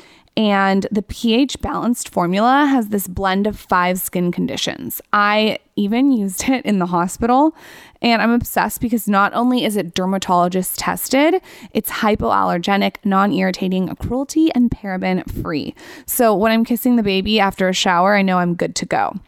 And 0.41 0.87
the 0.91 1.03
pH 1.03 1.61
balanced 1.61 2.09
formula 2.09 2.65
has 2.65 2.89
this 2.89 3.07
blend 3.07 3.47
of 3.47 3.59
five 3.59 4.01
skin 4.01 4.33
conditions. 4.33 5.03
I 5.13 5.59
even 5.77 6.13
used 6.13 6.49
it 6.49 6.65
in 6.65 6.79
the 6.79 6.87
hospital 6.87 7.55
and 8.01 8.23
I'm 8.23 8.31
obsessed 8.31 8.81
because 8.81 9.07
not 9.07 9.35
only 9.35 9.67
is 9.67 9.77
it 9.77 9.93
dermatologist 9.93 10.79
tested, 10.79 11.43
it's 11.75 11.91
hypoallergenic, 11.91 12.97
non 13.05 13.33
irritating, 13.33 13.95
cruelty 13.97 14.51
and 14.55 14.71
paraben 14.71 15.31
free. 15.43 15.75
So 16.07 16.35
when 16.35 16.53
I'm 16.53 16.65
kissing 16.65 16.97
the 16.97 17.03
baby 17.03 17.39
after 17.39 17.69
a 17.69 17.75
shower, 17.75 18.17
I 18.17 18.23
know 18.23 18.39
I'm 18.39 18.55
good 18.55 18.75
to 18.77 18.87
go. 18.87 19.21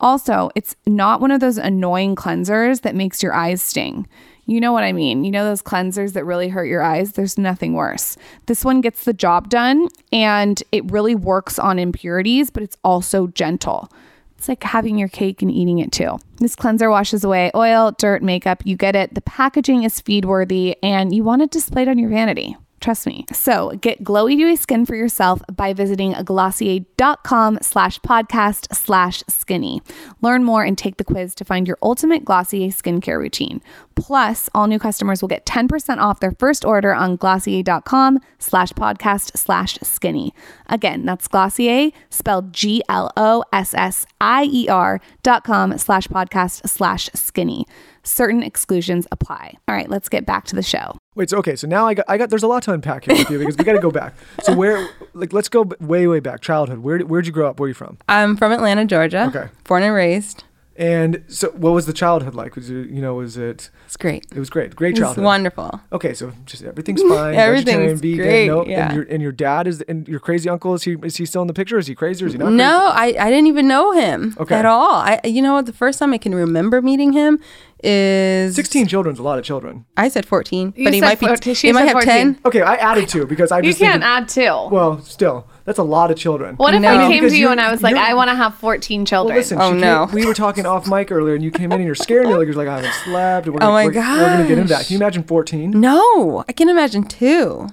Also, 0.00 0.50
it's 0.56 0.74
not 0.84 1.20
one 1.20 1.30
of 1.30 1.38
those 1.38 1.58
annoying 1.58 2.16
cleansers 2.16 2.80
that 2.80 2.96
makes 2.96 3.22
your 3.22 3.34
eyes 3.34 3.62
sting. 3.62 4.08
You 4.46 4.60
know 4.60 4.72
what 4.72 4.84
I 4.84 4.92
mean. 4.92 5.24
You 5.24 5.32
know 5.32 5.44
those 5.44 5.62
cleansers 5.62 6.12
that 6.12 6.24
really 6.24 6.48
hurt 6.48 6.66
your 6.66 6.82
eyes? 6.82 7.12
There's 7.12 7.36
nothing 7.36 7.74
worse. 7.74 8.16
This 8.46 8.64
one 8.64 8.80
gets 8.80 9.04
the 9.04 9.12
job 9.12 9.48
done 9.48 9.88
and 10.12 10.62
it 10.70 10.90
really 10.90 11.16
works 11.16 11.58
on 11.58 11.80
impurities, 11.80 12.50
but 12.50 12.62
it's 12.62 12.76
also 12.84 13.26
gentle. 13.28 13.90
It's 14.38 14.48
like 14.48 14.62
having 14.62 14.98
your 14.98 15.08
cake 15.08 15.42
and 15.42 15.50
eating 15.50 15.80
it 15.80 15.90
too. 15.90 16.18
This 16.36 16.54
cleanser 16.54 16.90
washes 16.90 17.24
away 17.24 17.50
oil, 17.54 17.92
dirt, 17.98 18.22
makeup. 18.22 18.62
You 18.64 18.76
get 18.76 18.94
it. 18.94 19.14
The 19.14 19.22
packaging 19.22 19.82
is 19.82 20.00
feed 20.00 20.24
worthy 20.24 20.76
and 20.82 21.14
you 21.14 21.24
want 21.24 21.42
it 21.42 21.50
displayed 21.50 21.88
on 21.88 21.98
your 21.98 22.10
vanity. 22.10 22.56
Trust 22.86 23.04
me. 23.04 23.24
So 23.32 23.72
get 23.80 24.04
glowy 24.04 24.36
dewy 24.36 24.54
skin 24.54 24.86
for 24.86 24.94
yourself 24.94 25.42
by 25.52 25.72
visiting 25.72 26.12
glossier.com 26.12 27.58
slash 27.60 27.98
podcast 27.98 28.72
slash 28.72 29.24
skinny. 29.26 29.82
Learn 30.22 30.44
more 30.44 30.62
and 30.62 30.78
take 30.78 30.96
the 30.96 31.02
quiz 31.02 31.34
to 31.34 31.44
find 31.44 31.66
your 31.66 31.78
ultimate 31.82 32.24
Glossier 32.24 32.68
skincare 32.68 33.18
routine. 33.18 33.60
Plus, 33.96 34.48
all 34.54 34.68
new 34.68 34.78
customers 34.78 35.20
will 35.20 35.28
get 35.28 35.44
10% 35.44 35.98
off 35.98 36.20
their 36.20 36.30
first 36.38 36.64
order 36.64 36.94
on 36.94 37.16
glossier.com 37.16 38.20
slash 38.38 38.70
podcast 38.74 39.36
slash 39.36 39.78
skinny. 39.82 40.32
Again, 40.68 41.04
that's 41.04 41.26
Glossier, 41.26 41.90
spelled 42.08 42.52
G 42.52 42.84
L 42.88 43.10
O 43.16 43.42
S 43.52 43.74
S 43.74 44.06
I 44.20 44.44
E 44.44 44.68
R 44.68 45.00
dot 45.24 45.42
com 45.42 45.76
slash 45.76 46.06
podcast 46.06 46.68
slash 46.68 47.10
skinny. 47.14 47.66
Certain 48.06 48.40
exclusions 48.40 49.04
apply. 49.10 49.54
All 49.66 49.74
right, 49.74 49.90
let's 49.90 50.08
get 50.08 50.24
back 50.24 50.44
to 50.44 50.54
the 50.54 50.62
show. 50.62 50.96
Wait, 51.16 51.28
so 51.28 51.38
okay, 51.38 51.56
so 51.56 51.66
now 51.66 51.88
I 51.88 51.94
got, 51.94 52.04
I 52.06 52.16
got. 52.16 52.30
There's 52.30 52.44
a 52.44 52.46
lot 52.46 52.62
to 52.62 52.72
unpack 52.72 53.04
here 53.04 53.16
with 53.16 53.28
you 53.28 53.40
because 53.40 53.56
we 53.56 53.64
got 53.64 53.72
to 53.72 53.80
go 53.80 53.90
back. 53.90 54.14
So 54.42 54.54
where, 54.54 54.88
like, 55.12 55.32
let's 55.32 55.48
go 55.48 55.68
way, 55.80 56.06
way 56.06 56.20
back. 56.20 56.40
Childhood. 56.40 56.78
Where, 56.78 57.00
where'd 57.00 57.26
you 57.26 57.32
grow 57.32 57.50
up? 57.50 57.58
Where 57.58 57.64
are 57.64 57.68
you 57.68 57.74
from? 57.74 57.98
I'm 58.08 58.36
from 58.36 58.52
Atlanta, 58.52 58.84
Georgia. 58.84 59.24
Okay. 59.26 59.48
Born 59.64 59.82
and 59.82 59.92
raised. 59.92 60.44
And 60.78 61.24
so, 61.28 61.48
what 61.52 61.70
was 61.72 61.86
the 61.86 61.92
childhood 61.94 62.34
like? 62.34 62.54
Was 62.54 62.68
it, 62.68 62.88
you 62.90 63.00
know, 63.00 63.14
was 63.14 63.36
it? 63.38 63.70
It's 63.86 63.96
great. 63.96 64.26
It 64.30 64.38
was 64.38 64.50
great. 64.50 64.76
Great 64.76 64.90
It's 64.90 65.00
childhood. 65.00 65.24
wonderful. 65.24 65.80
Okay, 65.92 66.12
so 66.12 66.32
just 66.44 66.62
everything's 66.64 67.02
fine. 67.08 67.34
Everything's 67.34 68.00
vegan, 68.00 68.16
great, 68.18 68.46
no- 68.48 68.66
yeah. 68.66 68.86
And 68.88 68.94
your 68.96 69.04
and 69.04 69.22
your 69.22 69.32
dad 69.32 69.66
is 69.66 69.80
and 69.82 70.06
your 70.06 70.20
crazy 70.20 70.48
uncle 70.50 70.74
is 70.74 70.82
he 70.82 70.96
is 71.02 71.16
he 71.16 71.24
still 71.24 71.40
in 71.42 71.48
the 71.48 71.54
picture? 71.54 71.78
Is 71.78 71.86
he 71.86 71.94
crazy 71.94 72.24
or 72.24 72.26
is 72.28 72.34
he 72.34 72.38
not? 72.38 72.52
No, 72.52 72.90
I, 72.92 73.06
I 73.18 73.30
didn't 73.30 73.46
even 73.46 73.66
know 73.68 73.92
him 73.92 74.36
Okay. 74.38 74.54
at 74.54 74.66
all. 74.66 74.96
I 74.96 75.20
you 75.24 75.40
know 75.40 75.54
what? 75.54 75.64
The 75.66 75.72
first 75.72 75.98
time 75.98 76.12
I 76.12 76.18
can 76.18 76.34
remember 76.34 76.82
meeting 76.82 77.12
him 77.14 77.40
is 77.82 78.48
Crazy? 78.50 78.54
Sixteen 78.56 78.86
children's 78.86 79.18
a 79.18 79.22
lot 79.22 79.38
of 79.38 79.44
children. 79.44 79.86
I 79.96 80.08
said 80.08 80.26
fourteen, 80.26 80.74
You 80.76 80.84
but 80.84 80.92
he 80.94 81.00
said 81.00 81.06
might 81.06 81.20
be. 81.20 81.26
14. 81.26 81.54
She 81.54 81.68
he 81.68 81.72
might 81.72 81.82
have 81.84 81.92
14. 81.92 82.08
ten. 82.08 82.38
Okay, 82.44 82.60
I 82.62 82.74
added 82.76 83.08
two 83.08 83.26
because 83.26 83.50
I 83.52 83.58
You 83.58 83.64
just 83.70 83.78
can't 83.78 84.02
thinking, 84.02 84.42
add 84.46 84.68
two. 84.68 84.74
Well, 84.74 85.00
still, 85.00 85.46
that's 85.66 85.78
a 85.78 85.82
lot 85.82 86.10
of 86.10 86.16
children. 86.16 86.56
What 86.56 86.72
if 86.74 86.80
No. 86.80 86.88
I 86.88 87.08
came 87.08 87.20
Because 87.20 87.32
to 87.32 87.38
you 87.38 87.50
and 87.50 87.60
I 87.60 87.70
was 87.70 87.82
like, 87.82 87.94
I 87.96 88.14
want 88.14 88.30
to 88.30 88.34
have 88.36 88.54
14 88.54 89.04
children? 89.04 89.34
Well, 89.34 89.38
listen, 89.38 89.58
Oh, 89.60 89.66
she 89.66 89.72
came- 89.72 89.80
no. 89.80 90.08
we 90.12 90.24
were 90.24 90.32
talking 90.32 90.64
off 90.64 90.88
mic 90.88 91.12
earlier, 91.12 91.34
and 91.34 91.44
you 91.44 91.50
came 91.50 91.70
in 91.72 91.80
and 91.80 91.84
you're 91.84 91.94
scaring 91.94 92.28
me. 92.28 92.34
Like 92.34 92.46
you're 92.46 92.54
like, 92.54 92.68
I 92.68 92.76
haven't 92.76 92.94
slept. 93.04 93.46
We're 93.48 93.54
Oh 93.56 93.58
gonna, 93.58 93.72
my 93.72 93.84
we're, 93.84 93.90
We're 93.92 94.26
gonna 94.30 94.48
get 94.48 94.58
into 94.58 94.72
that. 94.72 94.86
Can 94.86 94.94
you 94.94 94.98
imagine 94.98 95.24
14? 95.24 95.72
No, 95.72 96.44
I 96.48 96.52
can 96.52 96.68
imagine 96.70 97.02
two. 97.04 97.68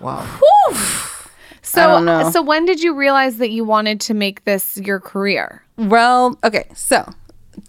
Wow. 0.00 0.26
so, 1.62 1.82
I 1.82 1.86
don't 1.86 2.04
know. 2.04 2.30
so 2.30 2.42
when 2.42 2.64
did 2.64 2.82
you 2.82 2.94
realize 2.96 3.36
that 3.38 3.50
you 3.50 3.64
wanted 3.64 4.00
to 4.02 4.14
make 4.14 4.44
this 4.44 4.76
your 4.78 4.98
career? 4.98 5.62
Well, 5.76 6.38
okay, 6.44 6.68
so 6.74 7.08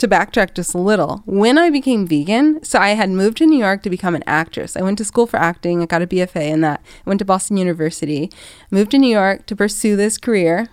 to 0.03 0.07
backtrack 0.09 0.53
just 0.53 0.73
a 0.73 0.77
little, 0.77 1.23
when 1.25 1.57
I 1.57 1.69
became 1.69 2.05
vegan, 2.05 2.61
so 2.61 2.77
I 2.77 2.89
had 2.89 3.09
moved 3.09 3.37
to 3.37 3.45
New 3.45 3.57
York 3.57 3.81
to 3.83 3.89
become 3.89 4.15
an 4.15 4.23
actress. 4.27 4.75
I 4.75 4.81
went 4.81 4.97
to 4.97 5.05
school 5.05 5.25
for 5.25 5.37
acting, 5.37 5.81
I 5.81 5.85
got 5.85 6.01
a 6.01 6.07
BFA 6.07 6.49
in 6.49 6.59
that. 6.59 6.81
I 7.05 7.09
went 7.09 7.19
to 7.19 7.25
Boston 7.25 7.55
University, 7.55 8.29
moved 8.69 8.91
to 8.91 8.97
New 8.97 9.09
York 9.09 9.45
to 9.45 9.55
pursue 9.55 9.95
this 9.95 10.17
career. 10.17 10.67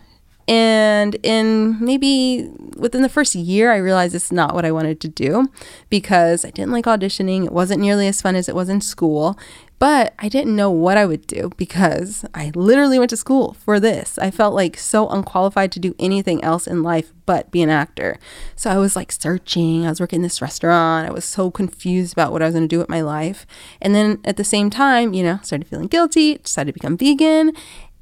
And 0.48 1.14
in 1.22 1.82
maybe 1.84 2.50
within 2.76 3.02
the 3.02 3.08
first 3.08 3.34
year, 3.34 3.72
I 3.72 3.76
realized 3.76 4.14
it's 4.14 4.32
not 4.32 4.54
what 4.54 4.64
I 4.64 4.72
wanted 4.72 5.00
to 5.00 5.08
do 5.08 5.48
because 5.88 6.44
I 6.44 6.50
didn't 6.50 6.72
like 6.72 6.86
auditioning. 6.86 7.44
It 7.44 7.52
wasn't 7.52 7.80
nearly 7.80 8.08
as 8.08 8.20
fun 8.20 8.34
as 8.34 8.48
it 8.48 8.54
was 8.54 8.68
in 8.68 8.80
school. 8.80 9.38
But 9.80 10.12
I 10.18 10.28
didn't 10.28 10.54
know 10.54 10.70
what 10.70 10.98
I 10.98 11.06
would 11.06 11.26
do 11.26 11.52
because 11.56 12.26
I 12.34 12.52
literally 12.54 12.98
went 12.98 13.08
to 13.10 13.16
school 13.16 13.54
for 13.54 13.80
this. 13.80 14.18
I 14.18 14.30
felt 14.30 14.54
like 14.54 14.76
so 14.76 15.08
unqualified 15.08 15.72
to 15.72 15.80
do 15.80 15.94
anything 15.98 16.44
else 16.44 16.66
in 16.66 16.82
life 16.82 17.14
but 17.24 17.50
be 17.50 17.62
an 17.62 17.70
actor. 17.70 18.18
So 18.56 18.68
I 18.68 18.76
was 18.76 18.94
like 18.94 19.10
searching. 19.10 19.86
I 19.86 19.88
was 19.88 19.98
working 19.98 20.18
in 20.18 20.22
this 20.22 20.42
restaurant. 20.42 21.08
I 21.08 21.12
was 21.12 21.24
so 21.24 21.50
confused 21.50 22.12
about 22.12 22.30
what 22.30 22.42
I 22.42 22.44
was 22.44 22.54
going 22.54 22.68
to 22.68 22.68
do 22.68 22.78
with 22.78 22.90
my 22.90 23.00
life. 23.00 23.46
And 23.80 23.94
then 23.94 24.20
at 24.22 24.36
the 24.36 24.44
same 24.44 24.68
time, 24.68 25.14
you 25.14 25.22
know, 25.22 25.38
started 25.42 25.66
feeling 25.66 25.86
guilty, 25.86 26.36
decided 26.36 26.74
to 26.74 26.78
become 26.78 26.98
vegan. 26.98 27.52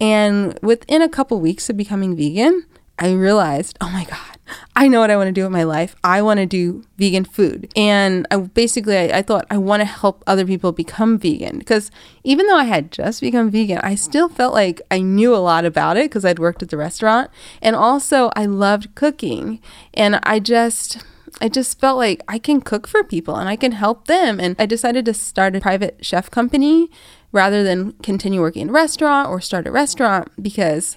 And 0.01 0.59
within 0.63 1.03
a 1.03 1.09
couple 1.09 1.41
weeks 1.41 1.69
of 1.69 1.77
becoming 1.77 2.17
vegan, 2.17 2.65
I 2.99 3.13
realized, 3.13 3.79
oh 3.81 3.91
my 3.91 4.05
God, 4.05 4.39
I 4.75 4.89
know 4.89 5.01
what 5.01 5.11
I 5.11 5.17
want 5.17 5.29
to 5.29 5.33
do 5.33 5.43
with 5.43 5.53
my 5.53 5.63
life. 5.63 5.95
I 6.03 6.21
want 6.23 6.39
to 6.39 6.47
do 6.47 6.85
vegan 6.97 7.25
food. 7.25 7.71
And 7.77 8.27
I 8.31 8.39
basically, 8.39 8.97
I, 8.97 9.19
I 9.19 9.23
thought 9.23 9.47
I 9.51 9.59
want 9.59 9.81
to 9.81 9.85
help 9.85 10.25
other 10.27 10.45
people 10.45 10.73
become 10.73 11.19
vegan 11.19 11.59
because 11.59 11.91
even 12.25 12.47
though 12.47 12.57
I 12.57 12.65
had 12.65 12.91
just 12.91 13.21
become 13.21 13.51
vegan, 13.51 13.79
I 13.79 13.95
still 13.95 14.29
felt 14.29 14.55
like 14.55 14.81
I 14.91 15.01
knew 15.01 15.35
a 15.35 15.39
lot 15.39 15.65
about 15.65 15.97
it 15.97 16.07
because 16.07 16.25
I'd 16.25 16.39
worked 16.39 16.63
at 16.63 16.71
the 16.71 16.77
restaurant. 16.77 17.31
And 17.63 17.77
also, 17.77 18.31
I 18.35 18.47
loved 18.47 18.95
cooking. 18.95 19.61
And 19.95 20.19
I 20.25 20.41
just, 20.41 20.99
I 21.41 21.49
just 21.49 21.79
felt 21.79 21.99
like 21.99 22.23
I 22.27 22.39
can 22.39 22.61
cook 22.61 22.89
for 22.89 23.05
people 23.05 23.37
and 23.37 23.49
I 23.49 23.57
can 23.57 23.73
help 23.73 24.07
them. 24.07 24.41
And 24.41 24.57
I 24.59 24.67
decided 24.67 25.05
to 25.05 25.15
start 25.15 25.55
a 25.55 25.61
private 25.61 26.05
chef 26.05 26.31
company 26.31 26.91
rather 27.33 27.63
than 27.63 27.93
continue 28.03 28.41
working 28.41 28.63
in 28.63 28.69
a 28.71 28.73
restaurant 28.73 29.29
or 29.29 29.41
start 29.41 29.67
a 29.67 29.71
restaurant 29.71 30.31
because 30.43 30.97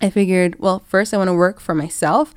I 0.00 0.10
figured, 0.10 0.58
well, 0.58 0.80
first 0.88 1.14
I 1.14 1.16
want 1.16 1.28
to 1.28 1.34
work 1.34 1.60
for 1.60 1.74
myself 1.74 2.34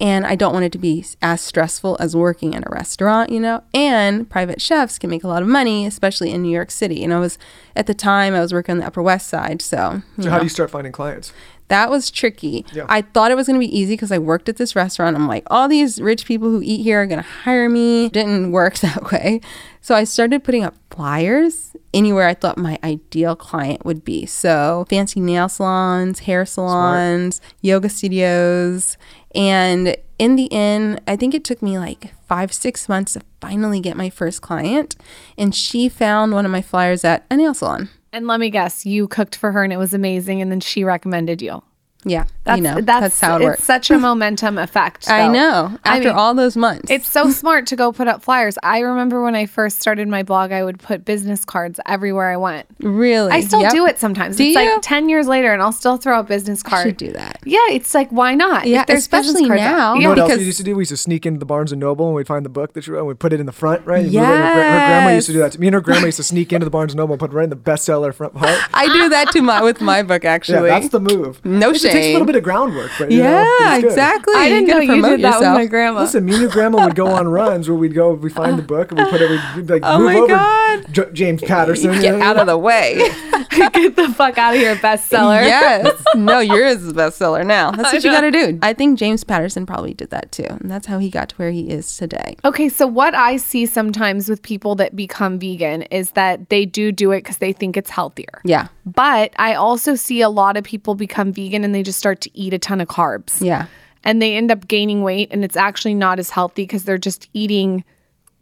and 0.00 0.26
I 0.26 0.34
don't 0.34 0.52
want 0.52 0.66
it 0.66 0.72
to 0.72 0.78
be 0.78 1.04
as 1.22 1.40
stressful 1.40 1.96
as 1.98 2.14
working 2.14 2.52
in 2.52 2.62
a 2.66 2.70
restaurant, 2.70 3.30
you 3.30 3.40
know? 3.40 3.62
And 3.72 4.28
private 4.28 4.60
chefs 4.60 4.98
can 4.98 5.08
make 5.08 5.24
a 5.24 5.28
lot 5.28 5.42
of 5.42 5.48
money, 5.48 5.86
especially 5.86 6.30
in 6.30 6.42
New 6.42 6.50
York 6.50 6.70
City. 6.70 7.02
And 7.02 7.14
I 7.14 7.18
was, 7.18 7.38
at 7.74 7.86
the 7.86 7.94
time, 7.94 8.34
I 8.34 8.40
was 8.40 8.52
working 8.52 8.74
on 8.74 8.78
the 8.78 8.86
Upper 8.86 9.02
West 9.02 9.28
Side. 9.28 9.62
So, 9.62 10.02
So 10.20 10.28
how 10.28 10.36
know, 10.36 10.38
do 10.40 10.44
you 10.44 10.50
start 10.50 10.70
finding 10.70 10.92
clients? 10.92 11.32
That 11.68 11.90
was 11.90 12.10
tricky. 12.10 12.64
Yeah. 12.72 12.86
I 12.88 13.02
thought 13.02 13.30
it 13.30 13.34
was 13.34 13.46
going 13.46 13.60
to 13.60 13.66
be 13.66 13.78
easy 13.78 13.94
because 13.94 14.12
I 14.12 14.18
worked 14.18 14.48
at 14.48 14.56
this 14.56 14.76
restaurant. 14.76 15.16
I'm 15.16 15.26
like, 15.26 15.44
all 15.48 15.68
these 15.68 16.00
rich 16.00 16.24
people 16.24 16.50
who 16.50 16.62
eat 16.62 16.82
here 16.82 17.02
are 17.02 17.06
going 17.06 17.22
to 17.22 17.28
hire 17.28 17.68
me. 17.68 18.08
Didn't 18.08 18.52
work 18.52 18.78
that 18.78 19.10
way. 19.10 19.40
So 19.80 19.94
I 19.94 20.04
started 20.04 20.44
putting 20.44 20.64
up 20.64 20.74
flyers 20.90 21.76
anywhere 21.92 22.26
I 22.26 22.34
thought 22.34 22.58
my 22.58 22.78
ideal 22.84 23.36
client 23.36 23.84
would 23.84 24.04
be. 24.04 24.26
So 24.26 24.84
fancy 24.88 25.20
nail 25.20 25.48
salons, 25.48 26.20
hair 26.20 26.44
salons, 26.44 27.40
yoga 27.60 27.88
studios. 27.88 28.96
And 29.34 29.96
in 30.18 30.36
the 30.36 30.52
end, 30.52 31.00
I 31.06 31.16
think 31.16 31.34
it 31.34 31.44
took 31.44 31.62
me 31.62 31.78
like 31.78 32.14
five, 32.26 32.52
six 32.52 32.88
months 32.88 33.14
to 33.14 33.22
finally 33.40 33.80
get 33.80 33.96
my 33.96 34.10
first 34.10 34.42
client. 34.42 34.96
And 35.38 35.54
she 35.54 35.88
found 35.88 36.32
one 36.32 36.44
of 36.44 36.50
my 36.50 36.62
flyers 36.62 37.04
at 37.04 37.24
a 37.30 37.36
nail 37.36 37.54
salon. 37.54 37.88
And 38.16 38.26
let 38.26 38.40
me 38.40 38.48
guess, 38.48 38.86
you 38.86 39.08
cooked 39.08 39.36
for 39.36 39.52
her 39.52 39.62
and 39.62 39.74
it 39.74 39.76
was 39.76 39.92
amazing, 39.92 40.40
and 40.40 40.50
then 40.50 40.60
she 40.60 40.84
recommended 40.84 41.42
you. 41.42 41.62
Yeah. 42.08 42.24
That's 42.44 42.58
you 42.58 42.62
know, 42.62 42.74
that's, 42.80 42.86
that's, 43.00 43.20
how 43.20 43.34
it 43.34 43.38
it's 43.40 43.44
works. 43.44 43.64
such 43.64 43.90
a 43.90 43.98
momentum 43.98 44.56
effect. 44.58 45.08
I 45.10 45.26
though. 45.26 45.32
know. 45.32 45.78
I 45.84 45.96
After 45.96 46.08
mean, 46.10 46.16
all 46.16 46.32
those 46.34 46.56
months. 46.56 46.88
It's 46.88 47.10
so 47.10 47.28
smart 47.42 47.66
to 47.66 47.76
go 47.76 47.90
put 47.92 48.06
up 48.06 48.22
flyers. 48.22 48.56
I 48.62 48.78
remember 48.78 49.20
when 49.24 49.34
I 49.34 49.46
first 49.46 49.80
started 49.80 50.06
my 50.06 50.22
blog, 50.22 50.52
I 50.52 50.62
would 50.62 50.78
put 50.78 51.04
business 51.04 51.44
cards 51.44 51.80
everywhere 51.86 52.30
I 52.30 52.36
went. 52.36 52.66
really. 52.80 53.32
I 53.32 53.40
still 53.40 53.60
Yep. 53.62 53.72
do 53.72 53.86
it 53.86 53.98
sometimes. 53.98 54.36
Do 54.36 54.44
it's 54.44 54.56
you? 54.56 54.70
like 54.72 54.80
10 54.82 55.08
years 55.08 55.26
later 55.26 55.52
and 55.52 55.60
I'll 55.60 55.72
still 55.72 55.96
throw 55.96 56.20
a 56.20 56.22
business 56.22 56.62
I 56.64 56.68
card. 56.70 56.86
should 56.86 56.96
do 56.96 57.12
that. 57.14 57.40
Yeah, 57.44 57.58
it's 57.70 57.92
like, 57.94 58.10
why 58.10 58.34
not? 58.36 58.66
Yeah, 58.66 58.84
there's 58.84 59.00
especially 59.00 59.48
cards 59.48 59.62
out- 59.62 59.76
now. 59.76 59.94
You 59.94 60.00
Yeah. 60.02 60.04
know 60.04 60.08
what 60.10 60.18
else 60.20 60.28
because- 60.28 60.38
we 60.40 60.46
used 60.46 60.58
to 60.58 60.64
do? 60.64 60.76
We 60.76 60.82
used 60.82 60.90
to 60.90 60.96
sneak 60.96 61.26
into 61.26 61.40
the 61.40 61.46
Barnes 61.46 61.72
and 61.72 61.80
Noble 61.80 62.06
and 62.06 62.14
we'd 62.14 62.28
find 62.28 62.44
the 62.44 62.48
book 62.50 62.74
that 62.74 62.84
she 62.84 62.92
wrote 62.92 63.00
and 63.00 63.08
we'd 63.08 63.18
put 63.18 63.32
it 63.32 63.40
in 63.40 63.46
the 63.46 63.52
front, 63.52 63.84
right? 63.84 64.04
And 64.04 64.12
we 64.12 64.18
wrote- 64.20 64.26
Her, 64.26 64.44
her 64.54 64.86
grandma 64.86 65.10
used 65.10 65.26
to 65.26 65.32
do 65.32 65.40
that. 65.40 65.50
to 65.52 65.60
Me 65.60 65.66
and 65.66 65.74
her 65.74 65.80
grandma 65.80 66.06
used 66.06 66.18
to 66.18 66.22
sneak 66.34 66.52
into 66.52 66.64
the 66.64 66.70
Barnes 66.70 66.92
and 66.92 66.98
Noble 66.98 67.14
and 67.14 67.18
put 67.20 67.32
it 67.32 67.34
right 67.34 67.44
in 67.44 67.50
the 67.50 67.56
bestseller 67.56 68.14
front 68.14 68.34
part. 68.34 68.56
I 68.72 68.86
do 68.86 69.08
that 69.08 69.32
to 69.32 69.42
my 69.42 69.62
with 69.62 69.80
my 69.80 70.04
book 70.04 70.24
actually. 70.24 70.68
Yeah, 70.68 70.74
actually. 70.76 70.80
that's 70.80 70.92
the 70.92 71.00
move. 71.00 71.44
No 71.44 71.70
it 71.70 71.80
takes 71.96 72.06
a 72.08 72.12
little 72.12 72.26
bit 72.26 72.36
of 72.36 72.42
groundwork, 72.42 72.90
but 72.98 73.10
you 73.10 73.22
know, 73.22 73.56
yeah, 73.60 73.76
it's 73.76 73.84
exactly. 73.84 74.34
I 74.36 74.48
didn't 74.48 74.66
know 74.68 74.74
gotta 74.74 74.84
you 74.84 74.90
promote 74.92 75.10
did 75.18 75.24
that 75.24 75.40
with 75.40 75.48
my 75.48 75.66
grandma. 75.66 76.00
Listen, 76.00 76.24
me 76.24 76.32
and 76.32 76.42
your 76.42 76.50
grandma 76.50 76.84
would 76.84 76.94
go 76.94 77.06
on 77.08 77.28
runs 77.28 77.68
where 77.68 77.76
we'd 77.78 77.94
go, 77.94 78.12
we'd 78.12 78.32
find 78.32 78.58
the 78.58 78.62
book, 78.62 78.90
and 78.92 79.00
we 79.00 79.10
put 79.10 79.20
it, 79.20 79.30
we'd 79.56 79.68
like 79.70 79.82
Oh 79.84 79.98
move 79.98 80.06
my 80.06 80.16
over 80.16 80.26
God. 80.28 80.86
J- 80.92 81.10
James 81.12 81.42
Patterson. 81.42 81.92
you 81.94 82.00
Get 82.00 82.18
know? 82.18 82.24
out 82.24 82.36
of 82.38 82.46
the 82.46 82.58
way. 82.58 82.96
Get 83.72 83.96
the 83.96 84.08
fuck 84.14 84.38
out 84.38 84.54
of 84.54 84.60
here, 84.60 84.74
bestseller. 84.76 85.42
yes. 85.42 86.02
No, 86.14 86.40
yours 86.40 86.82
is 86.82 86.90
a 86.90 86.94
bestseller 86.94 87.44
now. 87.46 87.70
That's 87.70 87.92
what 87.92 88.04
you 88.04 88.10
got 88.10 88.20
to 88.22 88.30
do. 88.30 88.58
I 88.62 88.72
think 88.72 88.98
James 88.98 89.24
Patterson 89.24 89.66
probably 89.66 89.94
did 89.94 90.10
that 90.10 90.32
too. 90.32 90.46
And 90.48 90.70
that's 90.70 90.86
how 90.86 90.98
he 90.98 91.10
got 91.10 91.30
to 91.30 91.36
where 91.36 91.50
he 91.50 91.70
is 91.70 91.96
today. 91.96 92.36
Okay, 92.44 92.68
so 92.68 92.86
what 92.86 93.14
I 93.14 93.36
see 93.36 93.66
sometimes 93.66 94.28
with 94.28 94.42
people 94.42 94.74
that 94.76 94.94
become 94.96 95.38
vegan 95.38 95.82
is 95.82 96.10
that 96.12 96.48
they 96.48 96.66
do 96.66 96.92
do 96.92 97.12
it 97.12 97.18
because 97.18 97.38
they 97.38 97.52
think 97.52 97.76
it's 97.76 97.90
healthier. 97.90 98.40
Yeah. 98.44 98.68
But 98.84 99.32
I 99.36 99.54
also 99.54 99.94
see 99.94 100.20
a 100.20 100.28
lot 100.28 100.56
of 100.56 100.64
people 100.64 100.94
become 100.94 101.32
vegan 101.32 101.64
and 101.64 101.74
they 101.74 101.82
just 101.82 101.98
start 101.98 102.20
to 102.22 102.38
eat 102.38 102.54
a 102.54 102.58
ton 102.58 102.80
of 102.80 102.88
carbs. 102.88 103.40
Yeah. 103.44 103.66
And 104.04 104.22
they 104.22 104.36
end 104.36 104.50
up 104.50 104.68
gaining 104.68 105.02
weight 105.02 105.28
and 105.32 105.44
it's 105.44 105.56
actually 105.56 105.94
not 105.94 106.18
as 106.18 106.30
healthy 106.30 106.62
because 106.62 106.84
they're 106.84 106.98
just 106.98 107.28
eating 107.32 107.84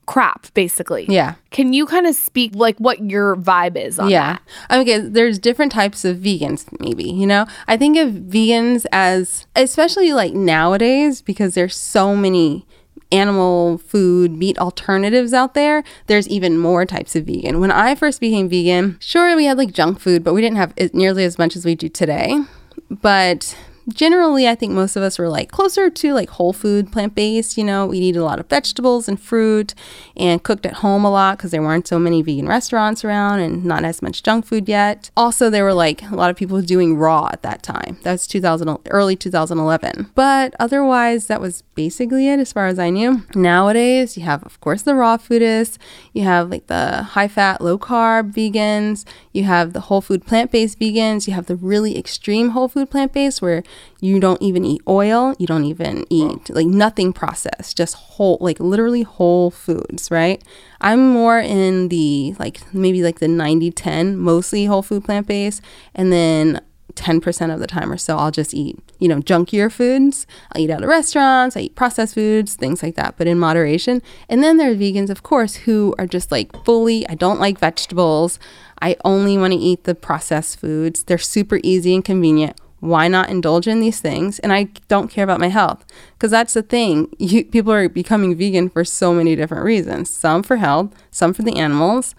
crap, 0.06 0.52
basically. 0.54 1.06
Yeah. 1.08 1.34
Can 1.50 1.73
you 1.73 1.87
kind 1.87 2.06
of 2.06 2.14
speak 2.14 2.52
like 2.54 2.76
what 2.78 3.11
your 3.11 3.37
vibe 3.37 3.76
is 3.76 3.99
on 3.99 4.08
Yeah. 4.11 4.38
that? 4.68 4.80
Okay, 4.80 4.99
there's 4.99 5.38
different 5.38 5.73
types 5.73 6.04
of 6.04 6.18
vegans, 6.18 6.66
maybe, 6.80 7.04
you 7.04 7.26
know? 7.26 7.46
I 7.68 7.76
think 7.76 7.96
of 7.96 8.11
vegans 8.11 8.87
as, 8.92 9.46
especially 9.56 10.12
like 10.12 10.34
nowadays, 10.34 11.23
because 11.23 11.54
there's 11.54 11.76
so 11.76 12.14
many 12.16 12.66
animal 13.12 13.78
food, 13.78 14.32
meat 14.32 14.58
alternatives 14.58 15.32
out 15.32 15.54
there, 15.54 15.84
there's 16.06 16.26
even 16.28 16.58
more 16.58 16.84
types 16.84 17.14
of 17.14 17.25
vegan. 17.25 17.61
When 17.61 17.70
I 17.70 17.94
first 17.94 18.18
became 18.20 18.49
vegan, 18.49 18.96
sure, 19.00 19.37
we 19.37 19.44
had 19.44 19.56
like 19.58 19.73
junk 19.73 20.00
food, 20.00 20.25
but 20.25 20.34
we 20.34 20.40
didn't 20.40 20.56
have 20.56 20.75
nearly 20.92 21.23
as 21.25 21.38
much 21.38 21.54
as 21.54 21.64
we 21.64 21.75
do 21.76 21.88
today. 21.88 22.40
But 22.90 23.56
generally, 23.88 24.49
I 24.49 24.55
think 24.55 24.73
most 24.73 24.97
of 24.97 25.03
us 25.03 25.19
were 25.19 25.29
like 25.29 25.50
closer 25.50 25.91
to 25.91 26.14
like 26.14 26.31
whole 26.31 26.53
food, 26.53 26.93
plant 26.93 27.14
based. 27.14 27.59
You 27.59 27.64
know, 27.64 27.87
we 27.87 27.99
eat 27.99 28.17
a 28.17 28.25
lot 28.25 28.41
of 28.41 28.49
vegetables 28.49 29.09
and 29.09 29.21
fruit 29.21 29.75
and 30.17 30.43
cooked 30.43 30.67
at 30.67 30.75
home 30.75 31.05
a 31.05 31.11
lot 31.11 31.38
because 31.38 31.50
there 31.50 31.62
weren't 31.62 31.87
so 31.87 31.99
many 31.99 32.23
vegan 32.23 32.49
restaurants 32.49 33.05
around 33.05 33.41
and 33.41 33.64
not 33.64 33.85
as 33.85 34.03
much 34.03 34.23
junk 34.23 34.47
food 34.47 34.69
yet. 34.69 35.11
Also, 35.17 35.50
there 35.50 35.64
were 35.64 35.75
like 35.75 36.03
a 36.11 36.14
lot 36.14 36.31
of 36.31 36.37
people 36.37 36.61
doing 36.62 36.97
raw 36.97 37.29
at 37.33 37.43
that 37.43 37.62
time. 37.62 37.99
That's 38.03 38.26
2000, 38.26 38.79
early 38.91 39.17
2011. 39.17 40.11
But 40.14 40.55
otherwise, 40.59 41.26
that 41.26 41.41
was 41.41 41.62
basically 41.75 42.29
it 42.29 42.38
as 42.38 42.53
far 42.53 42.67
as 42.67 42.79
I 42.79 42.91
knew. 42.91 43.23
Nowadays, 43.35 44.17
you 44.17 44.23
have, 44.25 44.43
of 44.45 44.61
course, 44.61 44.83
the 44.83 44.95
raw 44.95 45.17
foodists, 45.17 45.79
you 46.12 46.23
have 46.23 46.50
like 46.50 46.67
the 46.69 47.03
high 47.03 47.29
fat, 47.29 47.61
low 47.61 47.79
carb 47.79 48.33
vegans, 48.33 49.05
you 49.33 49.45
have 49.45 49.73
the 49.73 49.81
whole 49.81 50.00
food 50.00 50.26
plant 50.26 50.50
based 50.50 50.79
vegans, 50.79 51.26
you 51.26 51.35
have 51.35 51.47
the 51.47 51.57
really 51.57 51.99
extreme 51.99 52.50
whole 52.50 52.69
food 52.69 52.91
plant 52.91 53.12
based 53.12 53.43
where 53.43 53.62
you 54.00 54.21
don't 54.21 54.40
even 54.43 54.64
eat 54.64 54.83
oil, 54.87 55.35
you 55.38 55.47
don't 55.47 55.64
even 55.64 56.04
eat 56.11 56.50
like 56.50 56.66
nothing 56.66 57.12
processed, 57.12 57.76
just 57.76 57.95
whole, 57.95 58.38
like 58.40 58.61
literally 58.61 59.02
whole 59.02 59.50
foods, 59.50 60.11
right? 60.11 60.43
I'm 60.81 61.12
more 61.12 61.38
in 61.38 61.88
the 61.88 62.35
like 62.38 62.61
maybe 62.75 63.02
like 63.02 63.21
the 63.21 63.28
90 63.28 63.71
10, 63.71 64.16
mostly 64.19 64.66
whole 64.66 64.83
food 64.83 65.04
plant 65.04 65.26
based, 65.26 65.62
and 65.95 66.12
then 66.12 66.61
10% 66.95 67.52
of 67.52 67.61
the 67.61 67.66
time 67.66 67.90
or 67.90 67.97
so, 67.97 68.16
I'll 68.16 68.31
just 68.31 68.54
eat, 68.54 68.78
you 68.99 69.09
know, 69.09 69.21
junkier 69.21 69.71
foods. 69.71 70.26
I'll 70.52 70.61
eat 70.61 70.71
out 70.71 70.83
of 70.83 70.88
restaurants, 70.88 71.57
I 71.57 71.61
eat 71.61 71.75
processed 71.75 72.14
foods, 72.14 72.54
things 72.54 72.83
like 72.83 72.95
that, 72.97 73.16
but 73.16 73.26
in 73.26 73.38
moderation. 73.38 74.02
And 74.28 74.43
then 74.43 74.57
there 74.57 74.71
are 74.71 74.76
vegans, 74.76 75.11
of 75.11 75.23
course, 75.23 75.57
who 75.57 75.95
are 75.99 76.07
just 76.07 76.31
like 76.31 76.64
fully, 76.64 77.07
I 77.09 77.14
don't 77.14 77.40
like 77.40 77.59
vegetables. 77.59 78.38
I 78.81 78.97
only 79.04 79.38
want 79.38 79.52
to 79.52 79.59
eat 79.59 79.85
the 79.85 79.95
processed 79.95 80.59
foods. 80.59 81.04
They're 81.04 81.19
super 81.19 81.59
easy 81.62 81.95
and 81.95 82.04
convenient. 82.04 82.61
Why 82.85 83.09
not 83.09 83.31
indulge 83.31 83.67
in 83.67 83.81
these 83.81 84.00
things? 84.00 84.38
And 84.41 84.53
I 84.53 84.64
don't 84.88 85.09
care 85.11 85.25
about 85.25 85.41
my 85.41 85.49
health 85.49 85.85
because 86.12 86.31
that's 86.31 86.55
the 86.55 86.62
thing. 86.62 87.09
You, 87.19 87.45
people 87.45 87.73
are 87.73 87.88
becoming 87.88 88.37
vegan 88.37 88.69
for 88.69 88.85
so 88.85 89.14
many 89.14 89.35
different 89.37 89.64
reasons 89.64 90.11
some 90.11 90.43
for 90.43 90.57
health, 90.57 90.93
some 91.11 91.33
for 91.33 91.43
the 91.43 91.57
animals, 91.57 92.14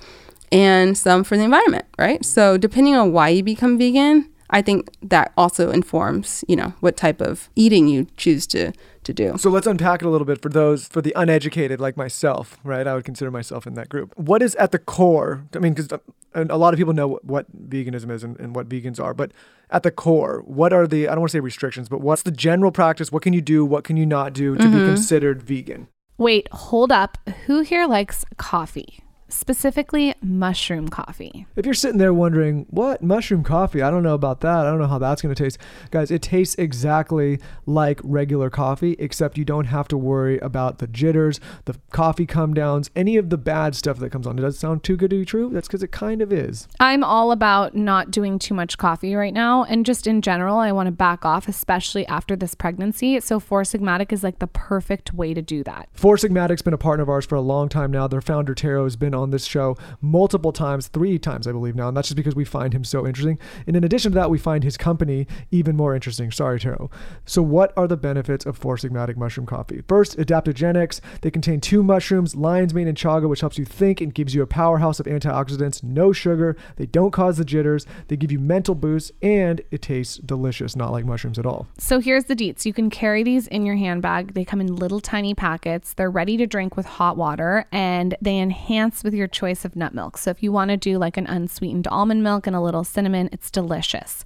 and 0.52 0.98
some 0.98 1.24
for 1.24 1.38
the 1.38 1.44
environment, 1.44 1.86
right? 1.98 2.24
So, 2.26 2.58
depending 2.58 2.96
on 2.96 3.12
why 3.12 3.30
you 3.30 3.44
become 3.44 3.78
vegan, 3.78 4.30
I 4.50 4.62
think 4.62 4.90
that 5.02 5.34
also 5.38 5.72
informs, 5.72 6.44
you 6.48 6.56
know, 6.56 6.74
what 6.80 6.98
type 6.98 7.22
of 7.22 7.50
eating 7.56 7.88
you 7.88 8.08
choose 8.18 8.46
to 8.48 8.72
to 9.06 9.14
do. 9.14 9.38
So 9.38 9.50
let's 9.50 9.68
unpack 9.68 10.02
it 10.02 10.06
a 10.06 10.10
little 10.10 10.26
bit 10.26 10.42
for 10.42 10.50
those 10.50 10.88
for 10.88 11.02
the 11.02 11.14
uneducated 11.16 11.80
like 11.80 11.96
myself, 11.98 12.58
right? 12.64 12.86
I 12.86 12.94
would 12.96 13.06
consider 13.06 13.32
myself 13.32 13.66
in 13.66 13.74
that 13.76 13.90
group. 13.90 14.14
What 14.18 14.42
is 14.42 14.56
at 14.56 14.72
the 14.72 14.80
core? 14.80 15.46
I 15.56 15.60
mean, 15.60 15.74
because 15.74 15.90
a 16.34 16.58
lot 16.58 16.74
of 16.74 16.78
people 16.78 16.94
know 16.94 17.08
what, 17.08 17.24
what 17.26 17.70
veganism 17.70 18.12
is 18.12 18.24
and, 18.24 18.40
and 18.40 18.56
what 18.56 18.68
vegans 18.68 19.00
are, 19.02 19.14
but 19.14 19.32
at 19.72 19.84
the 19.84 19.92
core, 19.92 20.44
what 20.46 20.74
are 20.74 20.86
the 20.86 21.08
I 21.08 21.12
don't 21.12 21.22
want 21.22 21.32
to 21.32 21.38
say 21.38 21.40
restrictions, 21.40 21.88
but 21.90 22.02
what's 22.02 22.24
the 22.24 22.32
general 22.32 22.72
practice? 22.72 23.12
What 23.12 23.24
can 23.24 23.34
you 23.34 23.42
do? 23.42 23.64
What 23.66 23.84
can 23.84 23.98
you 23.98 24.06
not 24.06 24.34
do 24.34 24.56
to 24.58 24.64
Mm-hmm. 24.64 24.80
be 24.80 24.86
considered 24.86 25.42
vegan? 25.42 25.88
Wait, 26.18 26.48
hold 26.52 26.92
up. 26.92 27.18
Who 27.46 27.62
here 27.62 27.88
likes 27.88 28.26
coffee? 28.38 29.00
Specifically, 29.28 30.14
mushroom 30.22 30.88
coffee. 30.88 31.48
If 31.56 31.66
you're 31.66 31.74
sitting 31.74 31.98
there 31.98 32.14
wondering, 32.14 32.68
what 32.70 33.02
mushroom 33.02 33.44
coffee? 33.44 33.82
I 33.82 33.90
don't 33.90 34.04
know 34.04 34.14
about 34.14 34.42
that. 34.42 34.60
I 34.60 34.70
don't 34.70 34.80
know 34.80 34.88
how 34.88 35.00
that's 35.00 35.22
going 35.22 35.34
to 35.34 35.44
taste. 35.44 35.58
Guys, 35.90 36.12
it 36.12 36.22
tastes 36.22 36.56
exactly 36.56 37.40
like 37.66 38.00
regular 38.04 38.52
coffee, 38.52 38.96
except 39.00 39.38
you 39.38 39.44
don't 39.44 39.66
have 39.66 39.88
to 39.88 39.98
worry 39.98 40.38
about 40.40 40.78
the 40.78 40.86
jitters, 40.86 41.40
the 41.66 41.76
coffee 41.92 42.28
come 42.28 42.54
downs, 42.54 42.92
any 42.96 43.18
of 43.18 43.32
the 43.32 43.38
bad 43.38 43.76
stuff 43.76 43.98
that 43.98 44.12
comes 44.12 44.28
on. 44.28 44.38
It 44.38 44.44
does 44.44 44.60
sound 44.60 44.84
too 44.84 44.96
good 44.96 45.10
to 45.10 45.20
be 45.20 45.26
true? 45.26 45.50
That's 45.52 45.68
because 45.68 45.82
it 45.82 45.92
kind 45.92 46.22
of 46.22 46.32
is. 46.32 46.68
I'm 46.80 47.04
all 47.04 47.32
about 47.32 47.76
not 47.76 48.12
doing 48.12 48.38
too 48.38 48.54
much 48.54 48.78
coffee 48.78 49.16
right 49.16 49.34
now. 49.34 49.64
And 49.64 49.86
just 49.86 50.06
in 50.06 50.22
general, 50.22 50.60
I 50.60 50.72
want 50.72 50.86
to 50.86 50.92
back 50.92 51.26
off, 51.26 51.48
especially 51.48 52.06
after 52.06 52.36
this 52.36 52.54
pregnancy. 52.54 53.20
So, 53.22 53.40
Four 53.40 53.64
Sigmatic 53.64 54.12
is 54.12 54.24
like 54.24 54.38
the 54.38 54.48
perfect 54.48 55.14
way 55.14 55.34
to 55.34 55.42
do 55.42 55.64
that. 55.64 55.90
Four 55.94 56.18
Sigmatic's 56.18 56.62
been 56.62 56.74
a 56.74 56.78
partner 56.78 57.02
of 57.04 57.10
ours 57.10 57.26
for 57.26 57.36
a 57.36 57.42
long 57.42 57.70
time 57.70 57.90
now. 57.90 58.08
Their 58.08 58.22
founder, 58.22 58.54
Tero, 58.54 58.84
has 58.84 58.96
been 58.96 59.15
on 59.16 59.32
this 59.32 59.46
show 59.46 59.78
multiple 60.02 60.52
times, 60.52 60.88
three 60.88 61.18
times, 61.18 61.48
I 61.48 61.52
believe 61.52 61.76
now. 61.76 61.88
And 61.88 61.98
that's 61.98 62.10
just 62.10 62.16
because 62.16 62.36
we 62.36 62.46
find 62.46 62.74
him 62.74 62.84
so 62.84 63.06
interesting. 63.06 63.40
And 63.68 63.76
in 63.76 63.84
addition 63.84 64.12
to 64.12 64.16
that, 64.16 64.30
we 64.30 64.38
find 64.38 64.64
his 64.64 64.78
company 64.78 65.28
even 65.52 65.76
more 65.76 65.96
interesting. 65.96 66.32
Sorry, 66.32 66.60
Tero. 66.60 66.90
So, 67.26 67.42
what 67.42 67.74
are 67.78 67.88
the 67.88 67.98
benefits 67.98 68.46
of 68.46 68.58
Four 68.58 68.78
Sigmatic 68.78 69.18
mushroom 69.18 69.46
coffee? 69.46 69.82
First, 69.88 70.18
adaptogenics. 70.18 71.00
They 71.22 71.32
contain 71.32 71.62
two 71.62 71.84
mushrooms, 71.84 72.36
lion's 72.36 72.74
mane 72.74 72.88
and 72.88 72.98
chaga, 72.98 73.30
which 73.30 73.42
helps 73.42 73.58
you 73.58 73.66
think 73.66 74.02
and 74.02 74.14
gives 74.14 74.36
you 74.36 74.42
a 74.42 74.48
powerhouse 74.48 75.00
of 75.00 75.06
antioxidants. 75.06 75.84
No 75.84 76.12
sugar. 76.12 76.56
They 76.76 76.86
don't 76.86 77.12
cause 77.12 77.38
the 77.38 77.46
jitters. 77.46 77.86
They 78.08 78.18
give 78.18 78.32
you 78.32 78.40
mental 78.40 78.76
boosts, 78.76 79.12
and 79.22 79.62
it 79.72 79.82
tastes 79.82 80.18
delicious, 80.18 80.76
not 80.76 80.92
like 80.92 81.06
mushrooms 81.06 81.40
at 81.40 81.46
all. 81.46 81.68
So 81.78 82.00
here's 82.00 82.26
the 82.26 82.36
deets. 82.36 82.66
You 82.66 82.74
can 82.74 82.90
carry 82.90 83.24
these 83.24 83.48
in 83.48 83.66
your 83.66 83.76
handbag. 83.76 84.34
They 84.34 84.46
come 84.46 84.62
in 84.62 84.76
little 84.76 85.00
tiny 85.00 85.34
packets. 85.34 85.94
They're 85.94 86.12
ready 86.12 86.38
to 86.38 86.48
drink 86.48 86.76
with 86.76 86.86
hot 86.86 87.18
water 87.18 87.66
and 87.72 88.16
they 88.22 88.40
enhance 88.40 89.04
with 89.06 89.14
your 89.14 89.28
choice 89.28 89.64
of 89.64 89.78
nut 89.78 89.94
milk. 89.94 90.18
So 90.18 90.32
if 90.32 90.44
you 90.44 90.52
want 90.52 90.72
to 90.72 90.78
do 90.78 90.98
like 90.98 91.16
an 91.16 91.28
unsweetened 91.28 91.88
almond 91.88 92.24
milk 92.24 92.46
and 92.46 92.56
a 92.56 92.60
little 92.60 92.84
cinnamon, 92.84 93.30
it's 93.32 93.50
delicious. 93.50 94.26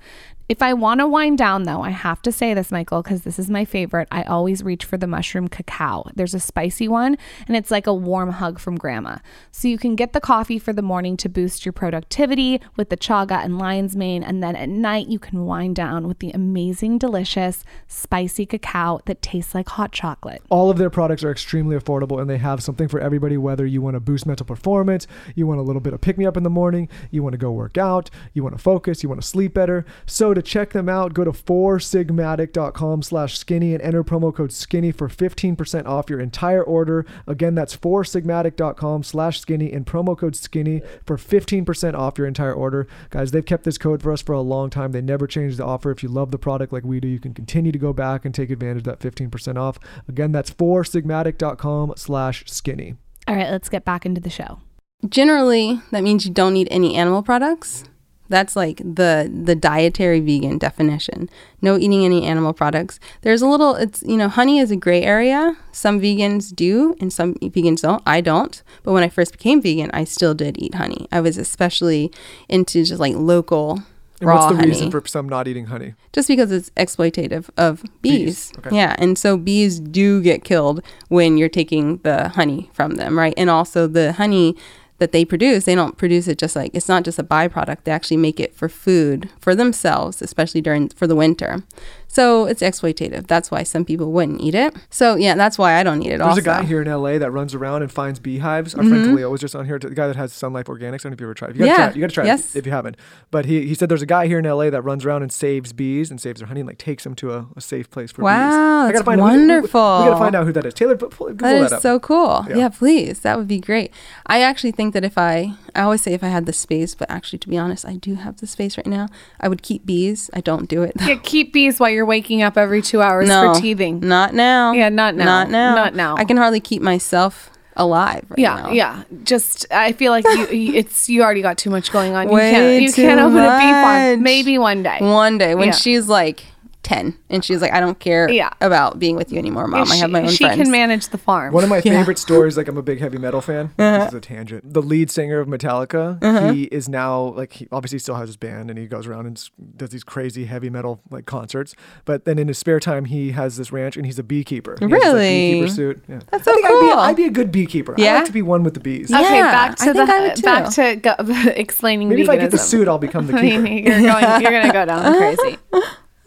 If 0.50 0.64
I 0.64 0.74
want 0.74 1.00
to 1.00 1.08
wind 1.08 1.38
down 1.38 1.62
though, 1.66 1.84
I 1.84 1.92
have 1.92 2.24
to 2.24 2.32
say 2.32 2.56
this, 2.56 2.72
Michael, 2.72 3.04
because 3.04 3.22
this 3.22 3.38
is 3.38 3.52
my 3.52 3.66
favorite. 3.66 4.08
I 4.10 4.24
always 4.24 4.64
reach 4.64 4.84
for 4.84 4.98
the 4.98 5.06
mushroom 5.06 5.48
cacao. 5.48 6.10
There's 6.16 6.34
a 6.34 6.40
spicy 6.40 6.88
one 6.88 7.20
and 7.48 7.56
it's 7.56 7.70
like 7.70 7.86
a 7.86 7.94
warm 7.94 8.32
hug 8.32 8.58
from 8.58 8.76
grandma. 8.76 9.18
So 9.52 9.68
you 9.68 9.78
can 9.78 9.96
get 9.96 10.14
the 10.14 10.20
coffee 10.20 10.58
for 10.58 10.74
the 10.74 10.82
morning 10.82 11.18
to 11.18 11.30
boost 11.30 11.68
your 11.68 11.74
productivity 11.74 12.60
with 12.78 12.90
the 12.90 12.98
chaga 12.98 13.46
and 13.46 13.60
lion's 13.60 13.96
mane. 13.96 14.24
And 14.24 14.42
then 14.42 14.56
at 14.56 14.70
night, 14.70 15.08
you 15.08 15.20
can 15.20 15.46
wind 15.46 15.76
down 15.76 16.08
with 16.08 16.18
the 16.18 16.32
amazing, 16.32 16.98
delicious, 16.98 17.64
spicy 17.88 18.48
cacao 18.48 19.02
that 19.06 19.22
tastes 19.22 19.54
like 19.54 19.70
hot 19.70 19.92
chocolate. 19.92 20.42
All 20.50 20.72
of 20.72 20.80
their 20.80 20.90
products 20.90 21.24
are 21.24 21.30
extremely 21.30 21.78
affordable 21.78 22.20
and 22.20 22.28
they 22.28 22.40
have 22.40 22.64
something 22.64 22.88
for 22.88 23.00
everybody, 23.00 23.38
whether 23.38 23.68
you 23.68 23.84
want 23.84 23.98
to 23.98 24.00
boost 24.00 24.26
mental 24.26 24.48
performance, 24.48 25.06
you 25.36 25.46
want 25.46 25.60
a 25.60 25.64
little 25.64 25.80
bit 25.80 25.94
of 25.94 26.02
pick 26.02 26.18
me 26.18 26.26
up 26.26 26.38
in 26.38 26.42
the 26.42 26.50
morning, 26.50 26.90
you 27.12 27.22
want 27.22 27.34
to 27.34 27.38
go 27.38 27.52
work 27.52 27.78
out, 27.78 28.10
you 28.34 28.42
want 28.42 28.58
to 28.58 28.62
focus, 28.64 29.04
you 29.04 29.10
want 29.10 29.22
to 29.22 29.28
sleep 29.28 29.54
better. 29.54 29.86
So 30.08 30.38
to 30.39 30.52
check 30.52 30.71
them 30.71 30.89
out, 30.89 31.13
go 31.13 31.23
to 31.23 31.32
4sigmatic.com 31.32 33.02
slash 33.04 33.38
skinny 33.38 33.73
and 33.73 33.82
enter 33.84 34.04
promo 34.04 34.34
code 34.34 34.52
skinny 34.52 34.91
for 34.91 35.08
15% 35.08 35.86
off 35.86 36.10
your 36.10 36.19
entire 36.19 36.63
order. 36.63 37.06
Again, 37.28 37.56
that's 37.56 37.75
4sigmatic.com 37.75 39.04
slash 39.04 39.39
skinny 39.39 39.71
and 39.71 39.86
promo 39.86 40.17
code 40.17 40.36
skinny 40.36 40.82
for 41.06 41.17
15% 41.17 41.93
off 41.93 42.17
your 42.17 42.28
entire 42.28 42.54
order. 42.54 42.88
Guys, 43.10 43.32
they've 43.32 43.45
kept 43.45 43.63
this 43.63 43.78
code 43.78 44.02
for 44.02 44.12
us 44.12 44.21
for 44.21 44.34
a 44.34 44.41
long 44.41 44.69
time. 44.69 44.91
They 44.91 45.02
never 45.02 45.28
changed 45.28 45.58
the 45.58 45.65
offer. 45.65 45.91
If 45.91 46.04
you 46.04 46.10
love 46.10 46.32
the 46.32 46.39
product 46.39 46.73
like 46.73 46.84
we 46.84 46.99
do, 46.99 47.08
you 47.08 47.19
can 47.19 47.34
continue 47.34 47.71
to 47.71 47.80
go 47.80 47.93
back 47.93 48.25
and 48.25 48.34
take 48.34 48.49
advantage 48.49 48.88
of 48.88 48.99
that 48.99 48.99
15% 48.99 49.58
off. 49.58 49.80
Again, 50.08 50.32
that's 50.32 50.52
4sigmatic.com 50.52 51.93
slash 51.97 52.43
skinny. 52.47 52.95
All 53.28 53.36
right, 53.36 53.49
let's 53.49 53.69
get 53.69 53.86
back 53.86 54.06
into 54.06 54.21
the 54.21 54.30
show. 54.30 54.60
Generally, 55.08 55.82
that 55.91 56.04
means 56.04 56.25
you 56.25 56.34
don't 56.34 56.54
need 56.54 56.67
any 56.71 56.95
animal 56.95 57.23
products. 57.23 57.86
That's 58.30 58.56
like 58.56 58.78
the 58.78 59.30
the 59.32 59.56
dietary 59.56 60.20
vegan 60.20 60.58
definition. 60.60 61.30
No 61.62 61.78
eating 61.78 62.06
any 62.06 62.26
animal 62.26 62.54
products. 62.54 63.00
There's 63.22 63.42
a 63.42 63.48
little 63.48 63.76
it's 63.76 64.02
you 64.04 64.18
know, 64.18 64.30
honey 64.30 64.60
is 64.60 64.72
a 64.72 64.76
gray 64.76 65.02
area. 65.04 65.58
Some 65.72 66.00
vegans 66.00 66.56
do 66.56 66.96
and 67.02 67.12
some 67.12 67.34
vegans 67.36 67.82
don't. 67.82 68.02
I 68.06 68.22
don't. 68.22 68.62
But 68.84 68.94
when 68.94 69.04
I 69.04 69.10
first 69.10 69.32
became 69.34 69.62
vegan, 69.62 69.89
I 69.94 70.04
still 70.04 70.34
did 70.34 70.62
eat 70.62 70.76
honey. 70.76 71.08
I 71.12 71.22
was 71.22 71.38
especially 71.38 72.12
into 72.48 72.84
just 72.86 73.00
like 73.00 73.15
local 73.15 73.82
And 74.22 74.28
raw 74.28 74.36
what's 74.36 74.52
the 74.52 74.56
honey 74.58 74.68
reason 74.70 74.92
for 74.92 75.02
some 75.06 75.28
not 75.28 75.48
eating 75.48 75.65
honey? 75.65 75.96
just 76.12 76.28
because 76.28 76.52
it's 76.52 76.70
exploitative 76.72 77.50
of 77.58 77.84
bees. 78.02 78.52
Bees, 78.52 78.54
okay. 78.58 78.76
Yeah, 78.76 78.96
and 78.98 79.18
so 79.18 79.38
bees 79.38 79.80
do 79.80 80.22
get 80.22 80.44
killed 80.44 80.82
when 81.08 81.38
you're 81.38 81.50
taking 81.50 81.98
the 82.00 82.30
honey 82.30 82.70
from 82.74 82.96
them, 82.96 83.18
right? 83.18 83.34
And 83.38 83.50
also 83.50 83.88
the 83.88 84.13
honey 84.13 84.56
that 85.00 85.12
they 85.12 85.26
produce, 85.26 85.66
they 85.66 85.76
don't 85.76 85.98
produce 85.98 86.28
it 86.28 86.38
just 86.38 86.56
like 86.56 86.72
it's 86.74 86.88
not 86.88 87.04
just 87.04 87.20
a 87.20 87.24
byproduct. 87.24 87.84
They 87.84 87.92
actually 87.92 88.18
make 88.18 88.40
it 88.40 88.54
for 88.54 88.70
food 88.70 89.30
for 89.40 89.56
themselves, 89.56 90.22
especially 90.22 90.62
during 90.62 90.90
for 90.90 91.08
the 91.08 91.16
winter. 91.16 91.64
So 92.12 92.45
it's 92.48 92.62
exploitative. 92.62 93.28
That's 93.28 93.52
why 93.52 93.62
some 93.63 93.86
people 93.86 94.12
wouldn't 94.12 94.41
eat 94.41 94.56
it. 94.56 94.76
So 94.89 95.15
yeah, 95.15 95.36
that's 95.36 95.58
why 95.58 95.76
I 95.80 95.84
don't 95.84 96.02
eat 96.02 96.08
it. 96.08 96.17
There's 96.17 96.22
also. 96.22 96.41
a 96.41 96.43
guy 96.43 96.63
here 96.63 96.82
in 96.82 96.88
LA 96.91 97.19
that 97.19 97.30
runs 97.32 97.54
around 97.54 97.84
and 97.84 97.91
finds 97.91 98.19
beehives. 98.19 98.74
Our 98.76 98.84
friend 98.84 99.06
Khalil 99.15 99.32
was 99.32 99.39
just 99.41 99.56
on 99.56 99.65
here. 99.65 99.78
The 99.78 99.91
guy 99.91 100.08
that 100.08 100.15
has 100.15 100.34
Sun 100.34 100.52
Life 100.52 100.65
Organics. 100.65 101.06
I 101.06 101.10
don't 101.10 101.12
know 101.12 101.13
if 101.13 101.22
you 101.22 101.28
ever 101.28 101.34
tried. 101.36 101.52
it. 101.52 101.56
You 101.58 101.65
gotta 101.65 101.69
Mm-hmm. 101.69 101.80
Yeah. 101.80 101.86
try 101.86 101.89
it. 101.91 101.95
You 101.95 102.02
gotta 102.02 102.13
try 102.13 102.26
Yes. 102.26 102.56
it 102.56 102.60
if 102.60 102.65
you 102.65 102.72
haven't. 102.72 102.98
But 103.32 103.45
he, 103.45 103.67
he 103.67 103.76
said 103.76 103.89
there's 103.89 104.02
a 104.02 104.08
guy 104.08 104.28
here 104.28 104.39
in 104.39 104.45
LA 104.45 104.69
that 104.72 104.82
runs 104.82 105.06
around 105.06 105.22
and 105.22 105.32
saves 105.32 105.72
bees 105.72 106.10
and 106.10 106.19
saves 106.19 106.39
their 106.39 106.48
honey 106.48 106.62
and 106.62 106.67
like 106.67 106.80
takes 106.80 107.04
them 107.04 107.13
to 107.15 107.32
a, 107.34 107.48
a 107.56 107.62
safe 107.62 107.89
place 107.91 108.12
for 108.12 108.22
bees. 108.24 108.26
Wow, 108.26 108.82
I 108.82 108.88
gotta 108.88 108.93
that's 108.93 109.06
find 109.06 109.22
we- 109.22 109.30
we- 109.30 109.62
We, 109.62 109.67
gotta 109.69 110.17
find 110.17 110.36
out 110.36 110.45
who 110.48 110.52
that 110.54 110.65
is. 110.65 110.74
Taylor, 110.74 110.95
pu- 110.98 111.10
pull, 111.10 111.28
Google 111.28 111.48
That 111.48 111.56
is 111.62 111.69
that 111.69 111.76
up. 111.78 111.82
so 111.82 112.00
cool. 112.00 112.45
Yeah. 112.50 112.56
Yeah. 112.58 112.69
please. 112.69 113.19
That 113.19 113.38
would 113.38 113.48
be 113.48 113.60
great. 113.60 113.93
I 114.26 114.41
actually 114.41 114.72
think 114.72 114.93
that 114.95 115.04
if 115.04 115.17
I, 115.17 115.54
I 115.76 115.82
always 115.82 116.02
say 116.02 116.13
if 116.13 116.24
I 116.24 116.28
had 116.30 116.45
the 116.48 116.54
space, 116.54 116.95
but 116.95 117.10
actually, 117.10 117.39
to 117.39 117.50
be 117.50 117.58
honest, 117.58 117.86
I 117.86 117.95
do 117.95 118.15
have 118.15 118.38
the 118.38 118.48
space 118.48 118.78
right 118.78 118.88
now. 118.88 119.08
I 119.39 119.48
would 119.48 119.62
keep 119.62 119.86
bees. 119.86 120.30
I 120.34 120.41
don't 120.41 120.67
do 120.67 120.82
it. 120.84 120.93
though. 120.95 121.06
Yeah, 121.06 121.15
keep 121.22 121.54
bees 121.54 121.80
while 121.80 121.89
you're 121.89 121.99
waking 122.06 122.42
up 122.42 122.58
every 122.58 122.82
two 122.82 123.02
hours 123.02 123.28
no, 123.28 123.54
for 123.54 123.62
teething. 123.62 124.00
Not 124.02 124.34
now. 124.34 124.72
Yeah, 124.74 124.90
not 124.90 125.16
now. 125.16 125.26
Not 125.26 125.50
now. 125.50 125.76
Not 125.76 125.96
now. 125.96 126.16
I 126.18 126.26
can 126.26 126.38
hardly 126.38 126.60
keep 126.60 126.82
myself 126.82 127.50
alive. 127.76 128.26
Right 128.30 128.40
Yeah, 128.40 128.56
now. 128.56 128.72
yeah. 128.72 129.04
Just 129.24 129.66
I 129.72 129.94
feel 129.94 130.12
like 130.12 130.26
you, 130.26 130.48
you- 130.48 130.74
it's 130.76 131.08
you 131.10 131.24
already 131.24 131.42
got 131.42 131.58
too 131.58 131.70
much 131.70 131.92
going 131.92 132.14
on. 132.14 132.28
You 132.28 132.34
Way 132.36 132.52
can't 132.52 132.82
you 132.84 132.92
can't 132.94 133.20
open 133.20 133.38
a 133.38 133.58
bee 133.58 133.72
farm. 133.72 134.24
Maybe 134.24 134.58
one 134.58 134.84
day. 134.84 134.98
One 135.00 135.38
day 135.38 135.56
when 135.56 135.68
Yeah. 135.68 135.74
she's 135.74 136.08
like 136.08 136.44
10 136.84 137.18
and 137.30 137.44
she's 137.44 137.62
like 137.62 137.74
i 137.74 137.80
don't 137.80 138.00
care 138.00 138.30
Yeah. 138.30 138.50
about 138.62 139.00
being 139.00 139.15
with 139.18 139.32
you 139.32 139.38
anymore 139.38 139.68
mom 139.68 139.92
i 139.92 139.96
have 139.98 140.10
my 140.10 140.22
own 140.22 140.30
she 140.30 140.46
friends 140.46 140.62
can 140.62 140.72
manage 140.72 141.10
the 141.10 141.18
farm. 141.18 141.54
One 141.54 141.63
of 141.63 141.70
my 141.70 141.82
favorite 141.82 142.18
stories, 142.18 142.56
like 142.58 142.68
I'm 142.68 142.78
a 142.78 142.82
big 142.82 143.00
heavy 143.00 143.18
metal 143.18 143.42
fan. 143.42 143.72
Uh-huh. 143.78 144.00
This 144.00 144.08
is 144.10 144.13
a 144.13 144.22
tangent. 144.22 144.74
The 144.74 144.82
lead 144.82 145.12
singer 145.12 145.39
of 145.39 145.48
Metallica, 145.48 146.54
he 146.54 146.63
is 146.65 146.88
now 146.88 147.20
like 147.22 147.54
he 147.54 147.68
obviously 147.72 148.00
still 148.00 148.15
has 148.15 148.30
his 148.30 148.38
band 148.38 148.70
and 148.70 148.80
he 148.80 148.88
goes 148.88 149.08
around 149.08 149.26
and 149.28 149.50
does 149.76 149.89
these 149.89 150.04
crazy 150.04 150.46
heavy 150.46 150.70
metal 150.70 151.02
like 151.10 151.26
concerts. 151.26 151.76
But 152.06 152.26
then 152.26 152.39
in 152.39 152.48
his 152.48 152.58
spare 152.58 152.80
time, 152.80 153.06
he 153.06 153.32
has 153.32 153.58
this 153.58 153.72
ranch 153.72 153.98
and 153.98 154.06
he's 154.06 154.20
a 154.20 154.24
beekeeper. 154.24 154.76
He 154.80 154.86
has 154.86 154.92
this, 154.92 155.04
like, 155.04 155.13
Really? 155.13 155.52
beekeeper 155.52 155.68
suit. 155.74 156.04
Yeah. 156.08 156.20
That's 156.32 156.44
so 156.46 156.52
I 156.52 156.54
think 156.56 156.65
I'd 156.65 156.70
be, 156.70 156.80
cool. 156.80 157.00
I'd 157.00 157.15
be 157.18 157.26
a 157.26 157.32
good 157.32 157.52
beekeeper. 157.52 157.96
I 157.98 158.02
Yeah? 158.02 158.15
like 158.15 158.26
to 158.26 158.32
be 158.32 158.42
one 158.42 158.63
with 158.63 158.74
the 158.74 158.80
bees. 158.80 159.12
okay, 159.13 159.22
back 159.42 159.76
to 159.78 159.82
I 159.84 159.86
think 159.94 159.96
the 160.08 160.13
I 160.13 160.20
would 160.28 160.42
back 160.42 160.70
to 160.76 160.96
go, 160.96 161.15
explaining 161.56 162.10
Maybe 162.10 162.22
if 162.22 162.30
I 162.30 162.38
get 162.38 162.52
the 162.52 162.58
suit, 162.58 162.88
I'll 162.88 162.98
become 163.00 163.28
the 163.28 163.38
I 163.38 163.42
mean, 163.42 163.65
keeper. 163.65 163.89
you're 164.00 164.12
going. 164.12 164.42
You're 164.42 164.52
gonna 164.52 164.74
go 164.74 164.86
down 164.86 165.18
crazy. 165.18 165.58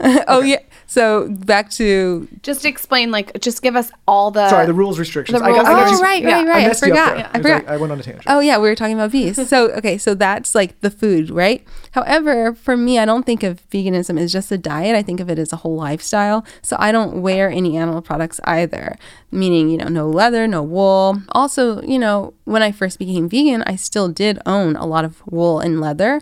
oh 0.29 0.43
yeah 0.43 0.59
so 0.87 1.29
back 1.31 1.71
to 1.71 2.29
Just 2.43 2.67
explain, 2.67 3.11
like, 3.11 3.41
just 3.41 3.63
give 3.63 3.77
us 3.77 3.91
all 4.07 4.31
the. 4.31 4.47
Sorry, 4.51 4.67
the 4.67 4.75
rules 4.75 4.99
restrictions. 4.99 5.39
The 5.41 5.43
I 5.47 5.49
got- 5.53 5.57
rules 5.57 5.69
I 5.69 5.73
got 5.73 5.89
oh 5.89 5.97
you- 5.97 6.03
right 6.03 6.23
yeah, 6.23 6.29
right 6.29 6.47
I 6.47 6.51
right 6.51 6.65
i, 6.65 6.69
messed 6.69 6.87
you 6.87 6.93
up 6.93 6.99
forgot 6.99 7.17
there. 7.17 7.25
i 7.25 7.29
It 7.29 7.33
was 7.33 7.43
forgot 7.61 7.73
I 7.73 7.77
went 7.79 7.93
on 7.93 8.01
a 8.01 8.03
tangent. 8.03 8.25
Oh 8.27 8.41
yeah, 8.41 8.59
we 8.59 8.69
were 8.69 8.75
talking 8.75 8.95
about 8.95 9.11
bees. 9.11 9.41
So 9.49 9.71
okay, 9.71 9.97
so 9.97 10.15
that's 10.15 10.55
like 10.55 10.79
the 10.83 10.91
food, 10.91 11.31
right? 11.31 11.67
However, 11.93 12.53
for 12.55 12.77
me, 12.77 12.99
I 12.99 13.07
don't 13.07 13.25
think 13.25 13.43
of 13.43 13.63
veganism 13.71 14.21
as 14.21 14.33
just 14.33 14.53
a 14.53 14.59
diet. 14.59 14.95
I 14.95 15.03
think 15.03 15.21
of 15.21 15.31
it 15.31 15.39
as 15.39 15.51
a 15.51 15.57
whole 15.57 15.77
lifestyle. 15.77 16.45
So 16.61 16.77
I 16.79 16.93
don't 16.93 17.23
wear 17.23 17.49
any 17.49 17.79
animal 17.79 18.03
products 18.03 18.39
either, 18.45 18.97
meaning 19.31 19.71
you 19.71 19.79
know 19.79 19.89
no 19.89 20.11
leather, 20.11 20.47
no 20.47 20.63
wool. 20.63 21.23
Also, 21.31 21.81
you 21.83 21.99
know 21.99 22.35
when 22.45 22.63
I 22.63 22.71
first 22.71 22.99
became 22.99 23.31
vegan, 23.31 23.63
I 23.63 23.77
still 23.77 24.09
did 24.11 24.39
own 24.45 24.77
a 24.77 24.85
lot 24.85 25.07
of 25.07 25.23
wool 25.27 25.59
and 25.59 25.81
leather, 25.81 26.21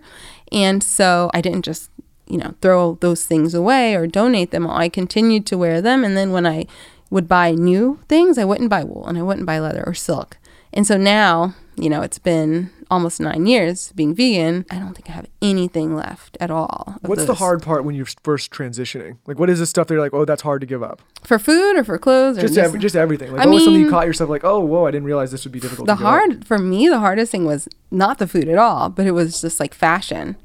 and 0.52 0.80
so 0.80 1.28
I 1.34 1.40
didn't 1.40 1.62
just 1.64 1.90
you 2.30 2.38
know 2.38 2.54
throw 2.60 2.96
those 3.00 3.26
things 3.26 3.54
away 3.54 3.94
or 3.94 4.06
donate 4.06 4.50
them 4.50 4.66
all. 4.66 4.76
I 4.78 4.88
continued 4.88 5.44
to 5.46 5.58
wear 5.58 5.82
them, 5.82 6.04
and 6.04 6.16
then 6.16 6.32
when 6.32 6.46
I 6.46 6.66
would 7.10 7.26
buy 7.28 7.50
new 7.52 7.98
things, 8.08 8.38
I 8.38 8.44
wouldn't 8.44 8.70
buy 8.70 8.84
wool 8.84 9.04
and 9.06 9.18
I 9.18 9.22
wouldn't 9.22 9.46
buy 9.46 9.58
leather 9.58 9.82
or 9.84 9.94
silk. 9.94 10.38
And 10.72 10.86
so 10.86 10.96
now, 10.96 11.54
you 11.74 11.90
know, 11.90 12.02
it's 12.02 12.20
been 12.20 12.70
almost 12.88 13.20
nine 13.20 13.46
years 13.46 13.90
being 13.92 14.14
vegan. 14.14 14.64
I 14.70 14.78
don't 14.78 14.94
think 14.94 15.10
I 15.10 15.12
have 15.12 15.26
anything 15.42 15.96
left 15.96 16.36
at 16.40 16.52
all. 16.52 16.96
What's 17.02 17.24
the 17.24 17.34
hard 17.34 17.62
part 17.62 17.84
when 17.84 17.96
you're 17.96 18.06
first 18.22 18.52
transitioning? 18.52 19.18
Like, 19.26 19.40
what 19.40 19.50
is 19.50 19.58
the 19.58 19.66
stuff 19.66 19.88
that 19.88 19.94
you're 19.94 20.02
like, 20.02 20.14
oh, 20.14 20.24
that's 20.24 20.42
hard 20.42 20.60
to 20.60 20.66
give 20.66 20.82
up? 20.82 21.02
for 21.24 21.38
food 21.38 21.76
or 21.76 21.84
for 21.84 21.98
clothes 21.98 22.38
or 22.38 22.42
Just, 22.42 22.54
just, 22.54 22.74
ev- 22.74 22.80
just 22.80 22.96
everything. 22.96 23.32
Like, 23.32 23.42
I 23.42 23.46
what 23.46 23.54
was 23.54 23.64
something 23.64 23.82
you 23.82 23.90
caught 23.90 24.06
yourself 24.06 24.30
like, 24.30 24.44
oh, 24.44 24.60
whoa, 24.60 24.86
I 24.86 24.90
didn't 24.90 25.04
realize 25.04 25.30
this 25.30 25.44
would 25.44 25.52
be 25.52 25.60
difficult. 25.60 25.86
the 25.86 25.94
to 25.94 25.98
give 25.98 26.06
up? 26.06 26.10
hard 26.10 26.46
for 26.46 26.58
me 26.58 26.88
the 26.88 26.98
hardest 27.00 27.30
thing 27.32 27.44
was 27.44 27.68
not 27.90 28.18
the 28.18 28.26
food 28.26 28.48
at 28.48 28.56
all 28.56 28.88
but 28.88 29.06
it 29.06 29.10
was 29.10 29.40
just 29.40 29.60
like 29.60 29.74
fashion 29.74 30.36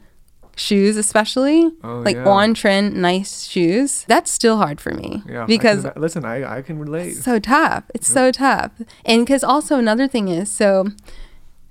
shoes 0.56 0.96
especially 0.98 1.72
Oh, 1.84 2.00
like 2.00 2.16
yeah. 2.16 2.26
on 2.28 2.54
trend 2.54 2.96
nice 2.96 3.46
shoes 3.46 4.06
that's 4.08 4.32
still 4.32 4.58
hard 4.58 4.80
for 4.82 4.92
me 4.94 5.22
Yeah, 5.28 5.44
I 5.44 5.46
because 5.46 5.84
can, 5.84 5.94
listen, 5.98 6.26
I, 6.26 6.58
I 6.58 6.62
can 6.62 6.80
relate. 6.80 7.14
so 7.16 7.40
tough. 7.40 7.84
It's 7.94 8.08
so 8.08 8.32
tough. 8.32 8.72
And 9.06 9.26
because 9.26 9.44
also 9.44 9.78
another 9.78 10.08
thing 10.08 10.28
is 10.30 10.50
so 10.52 10.88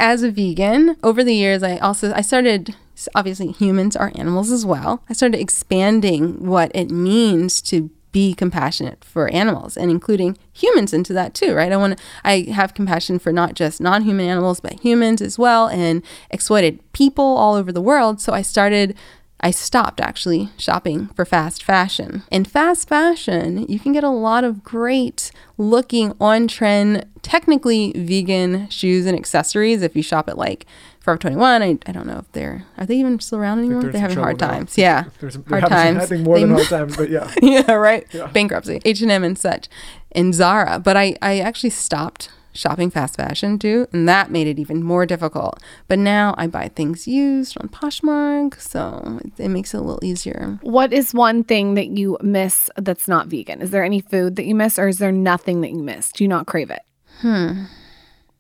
as 0.01 0.23
a 0.23 0.31
vegan, 0.31 0.97
over 1.03 1.25
the 1.25 1.35
years 1.35 1.63
I 1.63 1.79
also 1.79 2.13
I 2.15 2.21
started 2.21 2.75
obviously 3.15 3.53
humans 3.53 3.97
are 3.97 4.13
animals 4.17 4.51
as 4.53 4.65
well. 4.67 5.03
I 5.09 5.15
started 5.15 5.41
expanding 5.41 6.47
what 6.47 6.71
it 6.75 6.91
means 6.91 7.61
to 7.63 7.91
be 8.15 8.33
compassionate 8.33 9.05
for 9.05 9.29
animals 9.31 9.77
and 9.77 9.91
including 9.91 10.39
humans 10.53 10.95
into 10.95 11.13
that 11.13 11.35
too, 11.35 11.53
right? 11.53 11.73
I 11.73 11.77
want 11.77 11.99
to 11.99 12.05
I 12.23 12.47
have 12.53 12.73
compassion 12.73 13.19
for 13.19 13.33
not 13.33 13.55
just 13.55 13.81
non-human 13.81 14.27
animals 14.27 14.61
but 14.61 14.81
humans 14.81 15.21
as 15.21 15.37
well 15.37 15.67
and 15.67 16.01
exploited 16.31 16.81
people 16.93 17.25
all 17.25 17.57
over 17.57 17.73
the 17.73 17.83
world. 17.83 18.21
So 18.21 18.33
I 18.33 18.43
started 18.43 18.97
I 19.41 19.51
stopped 19.51 20.01
actually 20.01 20.49
shopping 20.57 21.09
for 21.09 21.25
fast 21.25 21.63
fashion. 21.65 22.23
In 22.31 22.45
fast 22.45 22.89
fashion, 22.89 23.67
you 23.69 23.79
can 23.79 23.93
get 23.93 24.05
a 24.05 24.09
lot 24.09 24.45
of 24.45 24.63
great 24.63 25.33
looking 25.59 26.15
on 26.21 26.47
trend, 26.49 27.05
technically 27.21 27.93
vegan 27.97 28.71
shoes 28.71 29.07
and 29.07 29.19
accessories 29.19 29.83
if 29.83 29.97
you 29.97 30.03
shop 30.03 30.31
at 30.31 30.39
like 30.39 30.65
Forever 31.05 31.19
21. 31.19 31.63
I, 31.63 31.79
I 31.85 31.93
don't 31.93 32.07
know 32.07 32.17
if 32.17 32.33
they're, 32.33 32.65
are 32.79 32.87
they 32.87 32.97
even 32.97 33.21
still 33.21 33.39
around 33.39 33.59
anymore? 33.59 33.83
they're 33.83 33.93
They're 33.93 34.01
having 34.01 34.17
hard 34.17 34.39
trouble 34.39 34.53
now. 34.55 34.59
times. 34.61 34.79
Yeah. 34.79 35.05
There's, 35.21 35.35
they're 35.37 35.61
hard 35.61 35.71
times. 35.71 35.99
I 36.03 36.07
think 36.07 36.25
more 36.25 36.37
They 36.37 36.41
than 36.45 36.51
mo- 36.53 36.57
hard 36.57 36.69
times, 36.69 36.97
but 36.97 37.11
yeah. 37.11 37.31
yeah, 37.43 37.73
right. 37.73 38.07
Bankruptcy, 38.33 38.81
H 38.87 39.03
and 39.03 39.11
M 39.11 39.23
and 39.23 39.39
such, 39.39 39.69
and 40.13 40.35
Zara. 40.35 40.79
But 40.79 40.97
I, 40.97 41.15
I 41.21 41.41
actually 41.41 41.69
stopped 41.71 42.31
shopping 42.55 42.89
fast 42.91 43.17
fashion 43.17 43.59
too, 43.59 43.87
and 43.93 44.09
that 44.09 44.31
made 44.31 44.47
it 44.47 44.59
even 44.59 44.83
more 44.83 45.05
difficult. 45.05 45.61
But 45.89 45.99
now 45.99 46.35
I 46.39 46.47
buy 46.47 46.69
things 46.69 47.07
used 47.07 47.59
on 47.61 47.69
Poshmark, 47.69 48.59
so 48.59 49.21
it, 49.27 49.45
it 49.45 49.49
makes 49.51 49.75
it 49.75 49.77
a 49.77 49.81
little 49.83 50.03
easier. 50.03 50.59
What 50.63 50.91
is 50.95 51.13
one 51.13 51.45
thing 51.45 51.75
that 51.75 51.89
you 51.89 52.17
miss 52.23 52.71
that's 52.77 53.09
not 53.09 53.27
vegan? 53.27 53.61
Is 53.61 53.73
there 53.73 53.85
any 53.85 54.01
food 54.01 54.37
that 54.37 54.47
you 54.47 54.55
miss, 54.55 54.79
or 54.79 54.89
is 54.89 54.97
there 54.97 55.13
nothing 55.13 55.61
that 55.61 55.73
you 55.73 55.83
miss? 55.83 56.13
Do 56.13 56.25
you 56.25 56.29
not 56.29 56.47
crave 56.47 56.71
it? 56.71 56.81
Hmm. 57.21 57.65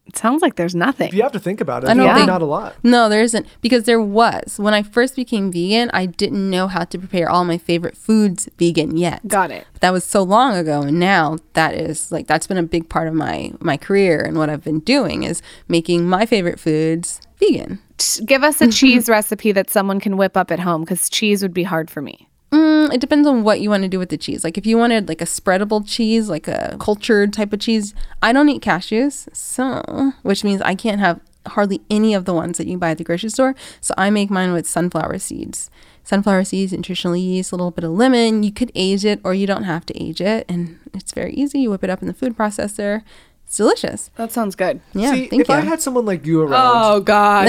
It 0.06 0.16
sounds 0.18 0.42
like 0.42 0.56
there's 0.56 0.74
nothing. 0.74 1.08
If 1.08 1.14
you 1.14 1.22
have 1.22 1.32
to 1.32 1.40
think 1.40 1.60
about 1.60 1.82
it, 1.82 1.88
I 1.90 1.94
don't 1.94 2.04
probably 2.04 2.20
think- 2.20 2.26
not 2.28 2.42
a 2.42 2.44
lot. 2.44 2.76
No, 2.82 3.08
there 3.08 3.22
isn't 3.22 3.46
because 3.62 3.84
there 3.84 4.00
was 4.00 4.58
when 4.58 4.74
I 4.74 4.82
first 4.82 5.16
became 5.16 5.50
vegan. 5.50 5.90
I 5.94 6.06
didn't 6.06 6.48
know 6.50 6.68
how 6.68 6.84
to 6.84 6.98
prepare 6.98 7.28
all 7.28 7.44
my 7.44 7.58
favorite 7.58 7.96
foods 7.96 8.48
vegan 8.58 8.96
yet. 8.96 9.26
Got 9.26 9.50
it. 9.50 9.66
that 9.80 9.92
was 9.92 10.04
so 10.04 10.22
long 10.22 10.54
ago 10.56 10.82
and 10.82 10.98
now 11.00 11.38
that 11.54 11.74
is 11.74 12.10
like 12.12 12.26
that's 12.26 12.46
been 12.46 12.56
a 12.58 12.62
big 12.62 12.88
part 12.88 13.08
of 13.08 13.14
my 13.14 13.52
my 13.60 13.76
career 13.76 14.20
and 14.20 14.36
what 14.38 14.48
I've 14.50 14.64
been 14.64 14.80
doing 14.80 15.22
is 15.24 15.42
making 15.68 16.06
my 16.08 16.26
favorite 16.26 16.60
foods 16.60 17.20
vegan. 17.38 17.80
Give 18.24 18.42
us 18.44 18.60
a 18.60 18.68
cheese 18.78 19.08
recipe 19.08 19.52
that 19.52 19.70
someone 19.70 20.00
can 20.00 20.16
whip 20.16 20.36
up 20.36 20.50
at 20.50 20.60
home 20.60 20.82
because 20.82 21.08
cheese 21.08 21.42
would 21.42 21.54
be 21.54 21.64
hard 21.64 21.90
for 21.90 22.02
me. 22.02 22.28
Mm, 22.54 22.94
it 22.94 23.00
depends 23.00 23.26
on 23.26 23.42
what 23.42 23.60
you 23.60 23.70
want 23.70 23.82
to 23.82 23.88
do 23.88 23.98
with 23.98 24.08
the 24.10 24.16
cheese. 24.18 24.44
Like 24.44 24.56
if 24.58 24.66
you 24.66 24.76
wanted 24.78 25.08
like 25.08 25.20
a 25.20 25.24
spreadable 25.24 25.82
cheese, 25.86 26.28
like 26.28 26.46
a 26.48 26.76
cultured 26.78 27.32
type 27.32 27.52
of 27.52 27.60
cheese, 27.60 27.94
I 28.22 28.32
don't 28.32 28.48
eat 28.48 28.62
cashews, 28.62 29.34
so 29.34 30.12
which 30.22 30.44
means 30.44 30.60
I 30.62 30.74
can't 30.74 31.00
have 31.00 31.20
hardly 31.48 31.80
any 31.90 32.14
of 32.14 32.24
the 32.24 32.32
ones 32.34 32.58
that 32.58 32.66
you 32.66 32.78
buy 32.78 32.90
at 32.90 32.98
the 32.98 33.04
grocery 33.04 33.30
store. 33.30 33.54
So 33.80 33.92
I 33.98 34.10
make 34.10 34.30
mine 34.30 34.52
with 34.52 34.66
sunflower 34.66 35.18
seeds. 35.18 35.70
Sunflower 36.04 36.44
seeds, 36.44 36.72
nutritional 36.72 37.16
yeast, 37.16 37.50
a 37.50 37.56
little 37.56 37.70
bit 37.70 37.84
of 37.84 37.92
lemon. 37.92 38.42
You 38.42 38.52
could 38.52 38.70
age 38.74 39.04
it 39.06 39.20
or 39.24 39.32
you 39.34 39.46
don't 39.46 39.64
have 39.64 39.86
to 39.86 40.02
age 40.02 40.20
it, 40.20 40.44
and 40.48 40.78
it's 40.92 41.12
very 41.12 41.32
easy. 41.32 41.60
You 41.60 41.70
whip 41.70 41.82
it 41.82 41.90
up 41.90 42.02
in 42.02 42.08
the 42.08 42.14
food 42.14 42.36
processor. 42.36 43.02
It's 43.46 43.56
delicious. 43.56 44.10
That 44.16 44.30
sounds 44.32 44.54
good. 44.54 44.80
Yeah, 44.92 45.12
See, 45.12 45.26
thank 45.28 45.42
if 45.42 45.48
you. 45.48 45.54
I 45.54 45.60
had 45.60 45.80
someone 45.80 46.04
like 46.04 46.26
you 46.26 46.42
around, 46.42 46.52
Oh 46.54 47.00
God! 47.00 47.46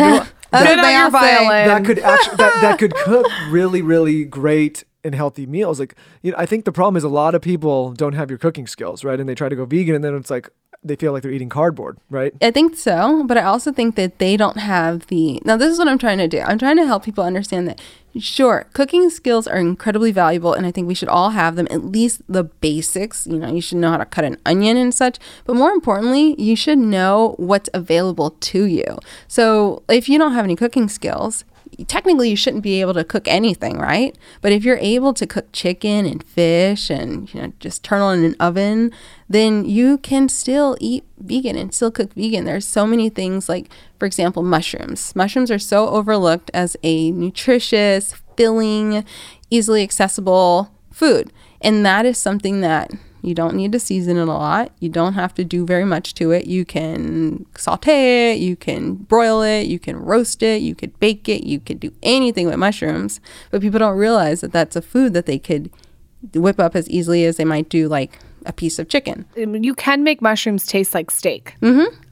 That's 0.51 0.67
Get 0.67 0.77
what 0.77 0.85
out 0.85 0.99
your 1.01 1.09
violin. 1.09 1.67
that 1.67 1.85
could 1.85 1.99
actually 1.99 2.37
that, 2.37 2.61
that 2.61 2.79
could 2.79 2.93
cook 3.03 3.25
really 3.49 3.81
really 3.81 4.23
great 4.23 4.83
and 5.05 5.15
healthy 5.15 5.45
meals 5.45 5.79
like 5.79 5.95
you 6.21 6.31
know 6.31 6.37
i 6.37 6.45
think 6.45 6.65
the 6.65 6.71
problem 6.71 6.97
is 6.97 7.03
a 7.03 7.09
lot 7.09 7.35
of 7.35 7.41
people 7.41 7.93
don't 7.93 8.13
have 8.13 8.29
your 8.29 8.39
cooking 8.39 8.67
skills 8.67 9.03
right 9.03 9.19
and 9.19 9.29
they 9.29 9.35
try 9.35 9.47
to 9.47 9.55
go 9.55 9.65
vegan 9.65 9.95
and 9.95 10.03
then 10.03 10.15
it's 10.15 10.29
like 10.29 10.49
they 10.83 10.95
feel 10.95 11.11
like 11.11 11.23
they're 11.23 11.31
eating 11.31 11.49
cardboard 11.49 11.97
right 12.09 12.33
I 12.41 12.51
think 12.51 12.77
so, 12.77 13.23
but 13.25 13.37
I 13.37 13.43
also 13.43 13.71
think 13.71 13.95
that 13.95 14.19
they 14.19 14.37
don't 14.37 14.57
have 14.57 15.07
the. 15.07 15.41
Now, 15.43 15.57
this 15.57 15.71
is 15.71 15.79
what 15.79 15.87
I'm 15.87 15.97
trying 15.97 16.19
to 16.19 16.27
do. 16.27 16.41
I'm 16.41 16.59
trying 16.59 16.77
to 16.77 16.85
help 16.85 17.03
people 17.03 17.23
understand 17.23 17.67
that, 17.67 17.81
sure, 18.19 18.67
cooking 18.73 19.09
skills 19.09 19.47
are 19.47 19.57
incredibly 19.57 20.11
valuable, 20.11 20.53
and 20.53 20.65
I 20.65 20.71
think 20.71 20.87
we 20.87 20.93
should 20.93 21.09
all 21.09 21.31
have 21.31 21.55
them, 21.55 21.67
at 21.71 21.83
least 21.83 22.21
the 22.29 22.43
basics. 22.43 23.25
You 23.25 23.39
know, 23.39 23.51
you 23.51 23.61
should 23.61 23.79
know 23.79 23.89
how 23.89 23.97
to 23.97 24.05
cut 24.05 24.25
an 24.25 24.37
onion 24.45 24.77
and 24.77 24.93
such, 24.93 25.17
but 25.45 25.55
more 25.55 25.71
importantly, 25.71 26.39
you 26.39 26.55
should 26.55 26.77
know 26.77 27.33
what's 27.37 27.69
available 27.73 28.31
to 28.31 28.65
you. 28.65 28.99
So, 29.27 29.81
if 29.89 30.07
you 30.07 30.19
don't 30.19 30.33
have 30.33 30.45
any 30.45 30.55
cooking 30.55 30.87
skills, 30.87 31.45
technically 31.88 32.29
you 32.29 32.35
shouldn't 32.35 32.63
be 32.63 32.81
able 32.81 32.93
to 32.93 33.03
cook 33.03 33.27
anything, 33.27 33.77
right? 33.77 34.17
But 34.41 34.51
if 34.51 34.63
you're 34.63 34.77
able 34.77 35.13
to 35.13 35.27
cook 35.27 35.51
chicken 35.51 36.05
and 36.05 36.23
fish 36.23 36.89
and 36.89 37.31
you 37.33 37.41
know 37.41 37.53
just 37.59 37.83
turn 37.83 38.01
on 38.01 38.23
an 38.23 38.35
oven, 38.39 38.91
then 39.27 39.65
you 39.65 39.97
can 39.97 40.29
still 40.29 40.77
eat 40.79 41.03
vegan 41.17 41.57
and 41.57 41.73
still 41.73 41.91
cook 41.91 42.13
vegan. 42.13 42.45
There's 42.45 42.67
so 42.67 42.85
many 42.85 43.09
things 43.09 43.49
like 43.49 43.69
for 43.99 44.05
example, 44.05 44.43
mushrooms. 44.43 45.15
Mushrooms 45.15 45.49
are 45.49 45.59
so 45.59 45.89
overlooked 45.89 46.51
as 46.53 46.77
a 46.83 47.11
nutritious, 47.11 48.13
filling, 48.35 49.05
easily 49.49 49.83
accessible 49.83 50.71
food. 50.91 51.31
And 51.61 51.85
that 51.85 52.05
is 52.05 52.17
something 52.17 52.61
that 52.61 52.91
you 53.25 53.35
don't 53.35 53.55
need 53.55 53.71
to 53.71 53.79
season 53.79 54.17
it 54.17 54.21
a 54.21 54.25
lot. 54.25 54.71
You 54.79 54.89
don't 54.89 55.13
have 55.13 55.33
to 55.35 55.43
do 55.43 55.65
very 55.65 55.85
much 55.85 56.13
to 56.15 56.31
it. 56.31 56.47
You 56.47 56.65
can 56.65 57.45
saute 57.55 58.31
it, 58.31 58.39
you 58.39 58.55
can 58.55 58.95
broil 58.95 59.41
it, 59.41 59.67
you 59.67 59.79
can 59.79 59.97
roast 59.97 60.43
it, 60.43 60.61
you 60.61 60.75
could 60.75 60.97
bake 60.99 61.27
it, 61.27 61.43
you 61.43 61.59
could 61.59 61.79
do 61.79 61.93
anything 62.03 62.47
with 62.47 62.57
mushrooms. 62.57 63.19
But 63.51 63.61
people 63.61 63.79
don't 63.79 63.97
realize 63.97 64.41
that 64.41 64.51
that's 64.51 64.75
a 64.75 64.81
food 64.81 65.13
that 65.13 65.25
they 65.25 65.39
could 65.39 65.71
whip 66.33 66.59
up 66.59 66.75
as 66.75 66.89
easily 66.89 67.25
as 67.25 67.38
they 67.38 67.45
might 67.45 67.69
do 67.69 67.88
like 67.88 68.19
a 68.45 68.53
piece 68.53 68.77
of 68.79 68.88
chicken. 68.88 69.25
You 69.35 69.73
can 69.73 70.03
make 70.03 70.21
mushrooms 70.21 70.67
taste 70.67 70.93
like 70.93 71.09
steak. 71.11 71.55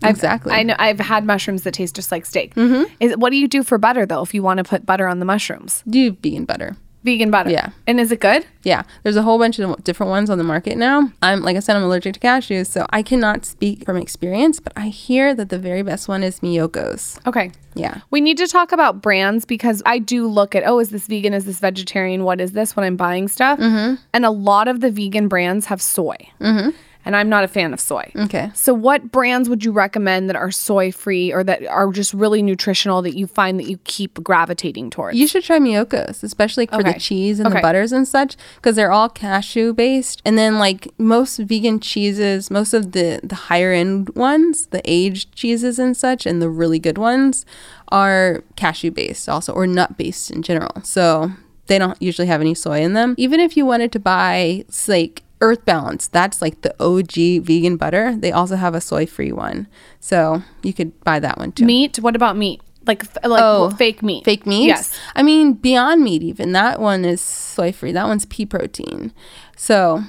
Exactly. 0.04 0.52
I 0.52 0.63
know 0.63 0.76
I've 0.80 0.99
had 0.99 1.26
mushrooms 1.26 1.63
that 1.63 1.73
taste 1.73 1.95
just 1.95 2.12
like 2.12 2.26
steak. 2.26 2.56
Mm-hmm. 2.56 2.91
Is 2.99 3.15
what 3.17 3.30
do 3.30 3.38
you 3.38 3.47
do 3.47 3.63
for 3.63 3.78
butter 3.78 4.06
though? 4.06 4.23
If 4.23 4.34
you 4.34 4.43
want 4.43 4.58
to 4.58 4.63
put 4.63 4.86
butter 4.86 5.08
on 5.08 5.19
the 5.19 5.26
mushrooms, 5.26 5.84
do 5.88 6.12
vegan 6.12 6.45
butter. 6.45 6.76
Vegan 7.04 7.32
butter. 7.32 7.50
Yeah. 7.50 7.70
And 7.86 8.00
is 8.00 8.12
it 8.12 8.20
good? 8.20 8.46
Yeah, 8.63 8.84
there's 9.04 9.18
a 9.18 9.22
whole 9.22 9.38
bunch 9.38 9.60
of 9.60 9.84
different 9.84 10.10
ones 10.10 10.30
on 10.30 10.38
the 10.38 10.44
market 10.44 10.78
now. 10.78 11.12
I'm 11.22 11.42
like 11.42 11.58
I 11.58 11.60
said, 11.60 11.76
I'm 11.76 11.84
allergic 11.84 12.13
to 12.13 12.20
cashews, 12.20 12.68
so 12.68 12.86
I 12.92 13.04
cannot 13.04 13.46
speak 13.46 13.86
from 13.86 13.98
experience, 13.98 14.60
but 14.60 14.74
I 14.76 14.88
hear 14.88 15.36
that 15.36 15.50
the 15.50 15.60
very 15.60 15.82
best 15.82 16.08
one 16.08 16.24
is 16.24 16.39
Miyoko's. 16.39 17.20
Okay. 17.28 17.52
Yeah. 17.76 18.02
We 18.12 18.22
need 18.22 18.38
to 18.38 18.48
talk 18.48 18.72
about 18.72 19.02
brands 19.02 19.46
because 19.46 19.82
I 19.86 20.00
do 20.00 20.28
look 20.28 20.56
at, 20.56 20.63
oh, 20.66 20.80
is 20.80 20.92
this 20.92 21.08
vegan? 21.08 21.34
Is 21.34 21.46
this 21.46 21.60
vegetarian? 21.60 22.24
What 22.24 22.39
is 22.39 22.54
this 22.54 22.76
when 22.76 22.86
I'm 22.86 22.96
buying 22.96 23.28
stuff? 23.28 23.60
Mm-hmm. 23.60 23.96
And 24.13 24.26
a 24.26 24.32
lot 24.32 24.68
of 24.68 24.80
the 24.80 24.92
vegan 24.92 25.28
brands 25.28 25.66
have 25.66 25.82
soy. 25.82 26.16
Mm-hmm. 26.39 26.70
And 27.06 27.16
I'm 27.16 27.28
not 27.30 27.44
a 27.44 27.48
fan 27.48 27.74
of 27.74 27.80
soy. 27.80 28.12
Okay. 28.16 28.50
So, 28.54 28.74
what 28.74 29.12
brands 29.12 29.50
would 29.50 29.63
you 29.66 29.72
recommend 29.72 30.30
that 30.30 30.36
are 30.38 30.52
soy 30.52 30.92
free 30.92 31.34
or 31.34 31.44
that 31.44 31.66
are 31.68 31.92
just 31.92 32.13
really 32.13 32.42
nutritional 32.42 33.02
that 33.02 33.16
you 33.16 33.28
find 33.28 33.60
that 33.60 33.68
you 33.68 33.78
keep 33.84 34.24
gravitating 34.24 34.89
towards? 34.89 35.18
You 35.18 35.28
should 35.28 35.44
try 35.44 35.60
Miyoko's, 35.60 36.24
especially 36.24 36.66
for 36.68 36.76
Okay. 36.76 36.94
the 36.94 37.00
cheese 37.00 37.39
and 37.39 37.48
Okay. 37.48 37.58
the 37.58 37.62
butters 37.62 37.92
and 37.92 38.08
such, 38.08 38.38
because 38.56 38.76
they're 38.78 38.92
all 38.92 39.10
cashew 39.10 39.74
based. 39.74 40.22
And 40.26 40.38
then 40.38 40.58
like 40.60 40.88
most 40.98 41.38
vegan 41.39 41.80
cheeses, 41.80 42.50
most 42.50 42.74
of 42.74 42.94
the 42.94 43.20
the 43.24 43.36
higher 43.36 43.74
end 43.74 44.10
ones, 44.16 44.68
the 44.68 44.82
aged 44.86 45.34
cheeses 45.36 45.80
and 45.80 45.96
such, 45.98 46.26
and 46.26 46.42
the 46.42 46.50
really 46.50 46.80
good 46.80 46.98
ones 46.98 47.46
are 47.89 48.44
cashew 48.56 48.92
based 48.92 49.28
also, 49.28 49.52
or 49.54 49.68
nut 49.68 49.98
based 49.98 50.32
in 50.32 50.42
general. 50.42 50.82
So 50.84 51.32
they 51.68 51.78
don't 51.80 52.02
usually 52.02 52.28
have 52.28 52.42
any 52.42 52.54
soy 52.54 52.82
in 52.82 52.94
them. 52.94 53.16
Even 53.18 53.39
if 53.39 53.56
you 53.58 53.66
wanted 53.66 53.92
to 53.94 54.00
buy 54.00 54.66
like 54.88 55.22
Earth 55.43 55.65
Balance, 55.65 56.08
that's 56.08 56.41
like 56.41 56.62
the 56.62 56.73
OG 56.84 57.43
vegan 57.45 57.75
butter. 57.77 58.15
They 58.15 58.32
also 58.32 58.56
have 58.56 58.73
a 58.73 58.82
soy 58.82 59.06
free 59.06 59.32
one, 59.34 59.67
so 59.99 60.41
you 60.63 60.73
could 60.73 60.91
buy 61.03 61.19
that 61.19 61.38
one 61.38 61.51
too. 61.51 61.65
meat? 61.65 61.97
What 61.99 62.15
about 62.15 62.38
meat? 62.38 62.62
Like, 62.88 63.03
f- 63.03 63.17
like 63.23 63.41
Oh, 63.43 63.69
fake 63.71 64.01
meat. 64.01 64.25
Fake 64.25 64.45
meat? 64.45 64.65
Yes. 64.67 64.97
I 65.15 65.21
mean, 65.23 65.53
Beyond 65.53 66.01
Meat, 66.03 66.21
even 66.23 66.51
that 66.51 66.82
one 66.82 67.06
is 67.06 67.21
soy 67.21 67.71
free. 67.71 67.91
That 67.93 68.08
one's 68.08 68.25
pea 68.25 68.45
protein. 68.45 69.13
So 69.56 70.03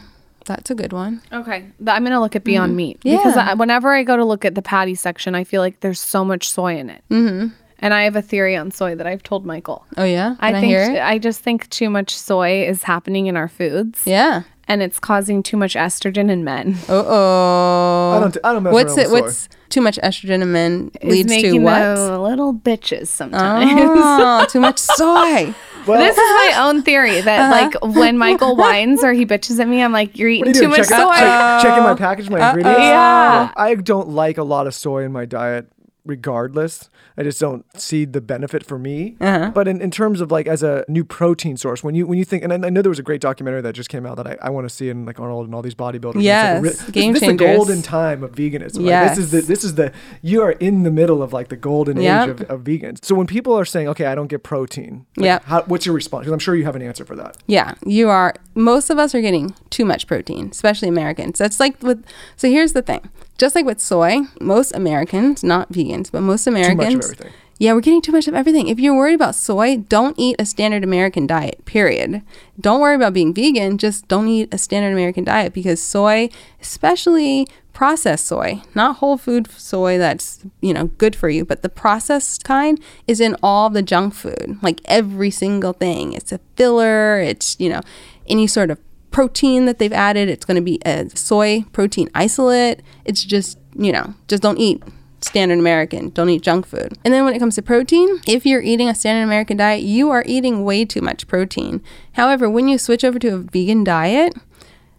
that's 0.45 0.71
a 0.71 0.75
good 0.75 0.93
one. 0.93 1.23
Okay, 1.33 1.67
I'm 1.87 2.03
gonna 2.05 2.21
look 2.21 2.35
at 2.37 2.43
Beyond 2.45 2.75
Meat 2.77 2.99
because 3.03 3.37
I, 3.37 3.55
whenever 3.55 3.93
I 3.93 4.03
go 4.03 4.17
to 4.17 4.25
look 4.25 4.45
at 4.45 4.55
the 4.55 4.63
patty 4.63 4.95
section, 4.97 5.35
I 5.35 5.45
feel 5.45 5.61
like 5.63 5.81
there's 5.81 6.01
so 6.01 6.25
much 6.25 6.49
soy 6.49 6.77
in 6.77 6.91
it. 6.91 7.03
Mm-hmm. 7.11 7.49
And 7.81 7.93
I 7.93 8.05
have 8.05 8.17
a 8.17 8.23
theory 8.23 8.57
on 8.57 8.71
soy 8.71 8.95
that 8.95 9.07
I've 9.07 9.23
told 9.23 9.45
Michael. 9.45 9.85
Oh, 9.97 10.05
yeah? 10.05 10.37
I 10.41 10.49
Can 10.49 10.55
I, 10.57 10.61
think 10.61 10.71
hear 10.71 10.83
it? 10.95 11.01
I 11.03 11.19
just 11.19 11.41
think 11.43 11.69
too 11.71 11.91
much 11.91 12.17
soy 12.17 12.67
is 12.67 12.83
happening 12.85 13.27
in 13.27 13.37
our 13.37 13.49
foods, 13.49 14.03
yeah. 14.07 14.43
And 14.69 14.83
it's 14.83 14.99
causing 14.99 15.43
too 15.43 15.57
much 15.57 15.75
estrogen 15.75 16.31
in 16.31 16.45
men. 16.45 16.77
Uh 16.89 17.03
oh. 17.07 18.15
I 18.17 18.21
don't. 18.21 18.37
I 18.45 18.53
don't 18.53 18.63
mess 18.63 18.73
What's 18.73 18.97
around 18.97 19.07
it? 19.07 19.11
with 19.11 19.19
soy. 19.21 19.23
What's 19.25 19.49
too 19.71 19.81
much 19.81 19.99
estrogen 20.03 20.43
in 20.43 20.53
men 20.53 20.91
leads 21.03 21.29
to 21.31 21.35
making 21.35 21.63
what? 21.63 21.79
them 21.79 22.21
little 22.23 22.55
bitches 22.55 23.09
sometimes. 23.09 23.71
Oh, 23.75 24.47
too 24.51 24.61
much 24.61 24.79
soy. 24.79 25.55
Well, 25.87 25.99
This 26.01 26.17
is 26.17 26.19
my 26.19 26.55
own 26.67 26.83
theory 26.83 27.21
that 27.21 27.51
like 27.51 27.75
when 27.95 28.17
Michael 28.17 28.57
whines 28.57 29.05
or 29.05 29.13
he 29.13 29.27
bitches 29.27 29.59
at 29.61 29.69
me, 29.69 29.83
I'm 29.83 29.93
like, 29.93 30.17
you're 30.19 30.29
eating 30.31 30.47
you 30.47 30.53
too 30.55 30.61
doing? 30.61 30.71
much 30.71 30.89
Check, 30.89 30.99
soy. 30.99 31.15
check, 31.15 31.63
checking 31.63 31.83
my 31.83 31.95
package, 31.95 32.31
my 32.31 32.49
ingredients. 32.51 32.81
Yeah. 32.81 33.53
I 33.57 33.75
don't 33.75 34.09
like 34.11 34.39
a 34.39 34.45
lot 34.45 34.67
of 34.67 34.75
soy 34.75 35.05
in 35.05 35.13
my 35.13 35.25
diet, 35.27 35.71
regardless. 36.07 36.89
I 37.17 37.23
just 37.23 37.39
don't 37.39 37.65
see 37.81 38.05
the 38.05 38.21
benefit 38.21 38.67
for 38.67 38.79
me. 38.79 39.17
Uh-huh. 39.21 39.53
But 39.55 39.69
in, 39.69 39.81
in 39.81 39.91
terms 39.93 40.21
of 40.21 40.33
like 40.33 40.49
as 40.49 40.63
a 40.65 40.85
new 40.89 41.05
protein 41.05 41.57
source, 41.57 41.85
when 41.85 41.95
you 41.95 42.07
when 42.07 42.19
you 42.19 42.25
think, 42.25 42.43
and 42.43 42.53
I, 42.53 42.67
I 42.67 42.71
know 42.71 42.83
there 42.83 42.91
was 42.91 42.99
a 42.99 43.05
great 43.05 43.21
documentary 43.21 43.61
that 43.63 43.73
just 43.75 43.89
came 43.89 44.05
out 44.05 44.17
that 44.17 44.27
I, 44.27 44.37
I 44.43 44.51
want 44.51 44.65
to 44.69 44.75
see 44.75 44.89
in 44.89 45.07
like 45.07 45.21
Arnold 45.21 45.47
and 45.47 45.55
all 45.55 45.63
these 45.63 45.77
bodybuilders. 45.77 46.15
and 46.15 46.23
Yes, 46.25 46.63
like 46.63 46.73
re- 46.87 46.93
game 46.93 47.13
this, 47.13 47.21
this 47.21 47.31
is 47.31 47.37
the 47.37 47.45
golden 47.45 47.83
time 47.83 48.25
of 48.25 48.33
veganism. 48.33 48.89
Right? 48.91 49.09
This 49.09 49.19
is 49.19 49.31
the 49.31 49.41
this 49.43 49.63
is 49.63 49.75
the 49.77 49.93
you 50.23 50.43
are 50.43 50.53
in 50.53 50.83
the 50.83 50.91
middle 50.91 51.23
of 51.23 51.33
like 51.33 51.49
the 51.49 51.57
golden 51.57 52.01
Yep. 52.01 52.23
age 52.29 52.31
of, 52.31 52.41
of 52.51 52.61
vegans. 52.65 53.05
So 53.05 53.15
when 53.15 53.27
people 53.29 53.55
are 53.55 53.65
saying, 53.65 53.87
okay, 53.89 54.07
I 54.07 54.15
don't 54.17 54.27
get 54.29 54.43
protein, 54.43 55.07
like, 55.17 55.25
Yep. 55.27 55.45
how, 55.45 55.63
what's 55.63 55.87
your 55.87 55.95
response? 55.95 56.23
Because 56.23 56.33
I'm 56.33 56.39
sure 56.41 56.57
you 56.57 56.65
have 56.65 56.77
an 56.77 56.83
answer 56.83 57.05
for 57.05 57.15
that. 57.17 57.37
Yeah, 57.47 57.75
you 57.87 58.09
are. 58.09 58.35
Most 58.57 58.91
of 58.91 58.99
us 58.99 59.15
are 59.15 59.21
getting 59.21 59.55
too 59.71 59.85
much 59.85 60.07
protein, 60.07 60.49
especially 60.51 60.89
Americans. 60.89 61.39
That's 61.39 61.61
like 61.61 61.81
with. 61.83 62.05
So 62.37 62.49
here's 62.49 62.73
the 62.73 62.83
thing. 62.83 63.09
Just 63.39 63.55
like 63.55 63.67
with 63.67 63.81
soy, 63.81 64.21
most 64.41 64.75
Americans, 64.75 65.43
not 65.43 65.73
vegans, 65.73 66.11
but 66.11 66.21
most 66.21 66.47
Americans. 66.47 67.05
everything. 67.05 67.33
Yeah, 67.59 67.73
we're 67.73 67.81
getting 67.83 68.03
too 68.03 68.13
much 68.13 68.27
of 68.27 68.35
everything. 68.35 68.69
If 68.69 68.81
you're 68.81 68.97
worried 68.97 69.15
about 69.15 69.35
soy, 69.37 69.77
don't 69.77 70.19
eat 70.19 70.37
a 70.39 70.47
standard 70.47 70.83
American 70.83 71.27
diet, 71.27 71.65
period. 71.65 72.23
Don't 72.61 72.81
worry 72.81 72.97
about 72.97 73.13
being 73.13 73.33
vegan, 73.33 73.79
just 73.79 74.09
don't 74.09 74.27
eat 74.27 74.53
a 74.53 74.59
standard 74.59 74.93
American 74.93 75.25
diet 75.25 75.53
because 75.53 75.81
soy, 75.81 76.31
especially 76.61 77.47
processed 77.73 78.27
soy, 78.27 78.63
not 78.75 78.97
whole 78.97 79.17
food 79.17 79.51
soy 79.51 79.99
that's, 79.99 80.45
you 80.61 80.73
know, 80.73 80.87
good 80.87 81.15
for 81.15 81.29
you, 81.29 81.45
but 81.45 81.63
the 81.63 81.69
processed 81.69 82.45
kind 82.45 82.81
is 83.07 83.21
in 83.21 83.37
all 83.43 83.71
the 83.71 83.83
junk 83.83 84.15
food, 84.15 84.59
like 84.63 84.81
every 84.87 85.31
single 85.31 85.73
thing. 85.73 86.13
It's 86.13 86.33
a 86.33 86.41
filler, 86.57 87.21
it's, 87.21 87.57
you 87.61 87.69
know, 87.69 87.83
any 88.27 88.47
sort 88.47 88.71
of 88.71 88.79
protein 89.15 89.65
that 89.67 89.79
they've 89.79 89.93
added, 89.93 90.29
it's 90.29 90.45
going 90.45 90.57
to 90.57 90.61
be 90.61 90.81
a 90.85 91.09
soy 91.17 91.63
protein 91.73 92.11
isolate. 92.17 92.81
It's 93.05 93.23
just, 93.23 93.61
you 93.77 93.93
know, 93.93 94.13
just 94.27 94.43
don't 94.43 94.59
eat 94.59 94.83
standard 95.21 95.61
American. 95.61 96.11
Don't 96.11 96.29
eat 96.31 96.43
junk 96.43 96.67
food. 96.67 96.99
And 97.05 97.15
then 97.15 97.25
when 97.25 97.33
it 97.33 97.39
comes 97.39 97.55
to 97.55 97.63
protein, 97.63 98.21
if 98.27 98.45
you're 98.45 98.61
eating 98.61 98.89
a 98.89 98.95
standard 98.95 99.23
American 99.23 99.57
diet, 99.57 99.85
you 99.85 100.11
are 100.11 100.25
eating 100.27 100.65
way 100.65 100.85
too 100.85 101.01
much 101.01 101.29
protein. 101.29 101.81
However, 102.15 102.51
when 102.51 102.67
you 102.67 102.77
switch 102.77 103.05
over 103.05 103.21
to 103.21 103.29
a 103.29 103.39
vegan 103.39 103.85
diet, 103.85 104.35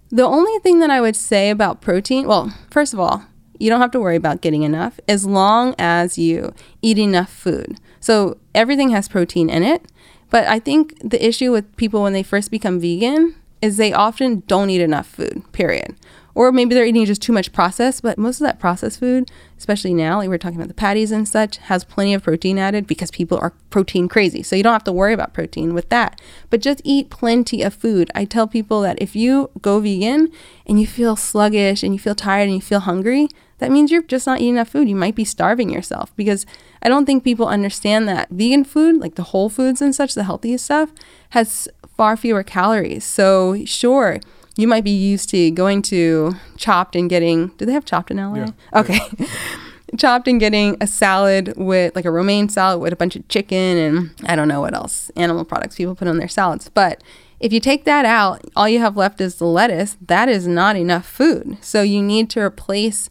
the 0.10 0.24
only 0.24 0.60
thing 0.60 0.80
that 0.80 0.90
I 0.90 1.02
would 1.02 1.18
say 1.18 1.50
about 1.50 1.82
protein, 1.82 2.26
well, 2.26 2.58
first 2.72 2.94
of 2.94 3.02
all, 3.02 3.26
you 3.60 3.70
don't 3.70 3.82
have 3.82 3.92
to 3.92 4.00
worry 4.00 4.16
about 4.16 4.40
getting 4.40 4.64
enough 4.64 4.98
as 5.10 5.26
long 5.26 5.76
as 5.78 6.18
you 6.18 6.54
eat 6.82 6.98
enough 6.98 7.30
food. 7.30 7.82
So 8.00 8.38
everything 8.54 8.92
has 8.92 9.10
protein 9.10 9.50
in 9.50 9.62
it. 9.62 9.84
But 10.30 10.48
I 10.48 10.60
think 10.60 10.98
the 11.04 11.24
issue 11.24 11.52
with 11.52 11.76
people 11.76 12.02
when 12.02 12.14
they 12.14 12.24
first 12.24 12.50
become 12.50 12.80
vegan 12.80 13.36
is 13.62 13.78
they 13.78 13.94
often 13.94 14.44
don't 14.48 14.70
eat 14.70 14.82
enough 14.82 15.08
food, 15.08 15.44
period. 15.52 15.96
Or 16.36 16.52
maybe 16.52 16.76
they're 16.76 16.86
eating 16.86 17.06
just 17.06 17.22
too 17.22 17.32
much 17.32 17.54
processed, 17.54 18.04
but 18.04 18.18
most 18.18 18.42
of 18.42 18.46
that 18.46 18.60
processed 18.60 19.00
food, 19.00 19.32
especially 19.58 19.94
now, 19.94 20.18
like 20.18 20.28
we're 20.28 20.38
talking 20.38 20.58
about 20.58 20.68
the 20.68 20.74
patties 20.74 21.10
and 21.10 21.26
such, 21.26 21.58
has 21.58 21.86
plenty 21.86 22.14
of 22.14 22.24
protein 22.24 22.60
added 22.60 22.86
because 22.86 23.10
people 23.10 23.38
are 23.42 23.54
protein 23.70 24.10
crazy. 24.10 24.44
So 24.44 24.58
you 24.58 24.62
don't 24.62 24.74
have 24.74 24.84
to 24.84 24.92
worry 24.92 25.14
about 25.14 25.34
protein 25.34 25.74
with 25.74 25.88
that. 25.90 26.20
But 26.50 26.60
just 26.60 26.82
eat 26.84 27.10
plenty 27.10 27.62
of 27.64 27.74
food. 27.74 28.12
I 28.14 28.26
tell 28.26 28.48
people 28.48 28.82
that 28.82 29.02
if 29.02 29.16
you 29.16 29.50
go 29.62 29.80
vegan 29.80 30.30
and 30.66 30.80
you 30.80 30.86
feel 30.86 31.16
sluggish 31.16 31.84
and 31.84 31.94
you 31.94 32.00
feel 32.00 32.16
tired 32.16 32.50
and 32.50 32.56
you 32.56 32.62
feel 32.62 32.82
hungry, 32.82 33.30
that 33.60 33.72
means 33.72 33.90
you're 33.90 34.04
just 34.04 34.28
not 34.28 34.42
eating 34.42 34.56
enough 34.56 34.68
food. 34.68 34.90
You 34.90 34.96
might 34.98 35.16
be 35.16 35.24
starving 35.24 35.70
yourself 35.70 36.14
because 36.18 36.46
I 36.82 36.90
don't 36.90 37.06
think 37.06 37.24
people 37.24 37.48
understand 37.48 38.10
that 38.10 38.30
vegan 38.30 38.66
food, 38.66 38.98
like 38.98 39.16
the 39.16 39.24
whole 39.24 39.48
foods 39.48 39.82
and 39.82 39.96
such, 39.96 40.14
the 40.14 40.26
healthiest 40.26 40.66
stuff, 40.66 40.92
has 41.30 41.70
far 41.98 42.18
fewer 42.18 42.44
calories. 42.44 43.04
So, 43.04 43.64
sure, 43.66 44.20
you 44.56 44.68
might 44.68 44.84
be 44.84 44.92
used 44.92 45.30
to 45.30 45.52
going 45.52 45.82
to 45.84 46.36
Chopped 46.58 46.96
and 46.96 47.10
getting, 47.10 47.48
do 47.58 47.66
they 47.66 47.74
have 47.74 47.86
Chopped 47.86 48.12
in 48.12 48.18
LA? 48.18 48.36
Yeah. 48.36 48.52
Okay. 48.74 49.00
chopped 49.98 50.28
and 50.28 50.40
getting 50.40 50.76
a 50.82 50.88
salad 50.88 51.54
with 51.56 51.96
like 51.96 52.06
a 52.06 52.12
romaine 52.12 52.50
salad 52.50 52.82
with 52.82 52.92
a 52.92 52.96
bunch 52.96 53.16
of 53.16 53.26
chicken 53.28 53.78
and 53.78 54.10
I 54.26 54.36
don't 54.36 54.48
know 54.48 54.60
what 54.62 54.74
else 54.74 55.10
animal 55.16 55.46
products 55.46 55.76
people 55.76 55.96
put 55.96 56.08
on 56.08 56.18
their 56.18 56.28
salads. 56.28 56.70
But 56.70 57.02
if 57.40 57.54
you 57.54 57.60
take 57.60 57.86
that 57.86 58.06
out, 58.06 58.42
all 58.56 58.68
you 58.68 58.80
have 58.80 58.98
left 58.98 59.22
is 59.22 59.36
the 59.36 59.46
lettuce. 59.46 59.98
That 60.02 60.30
is 60.30 60.48
not 60.48 60.76
enough 60.76 61.06
food. 61.06 61.58
So 61.62 61.82
you 61.82 62.02
need 62.02 62.30
to 62.32 62.40
replace 62.40 63.10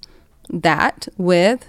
that 0.51 1.09
with 1.17 1.67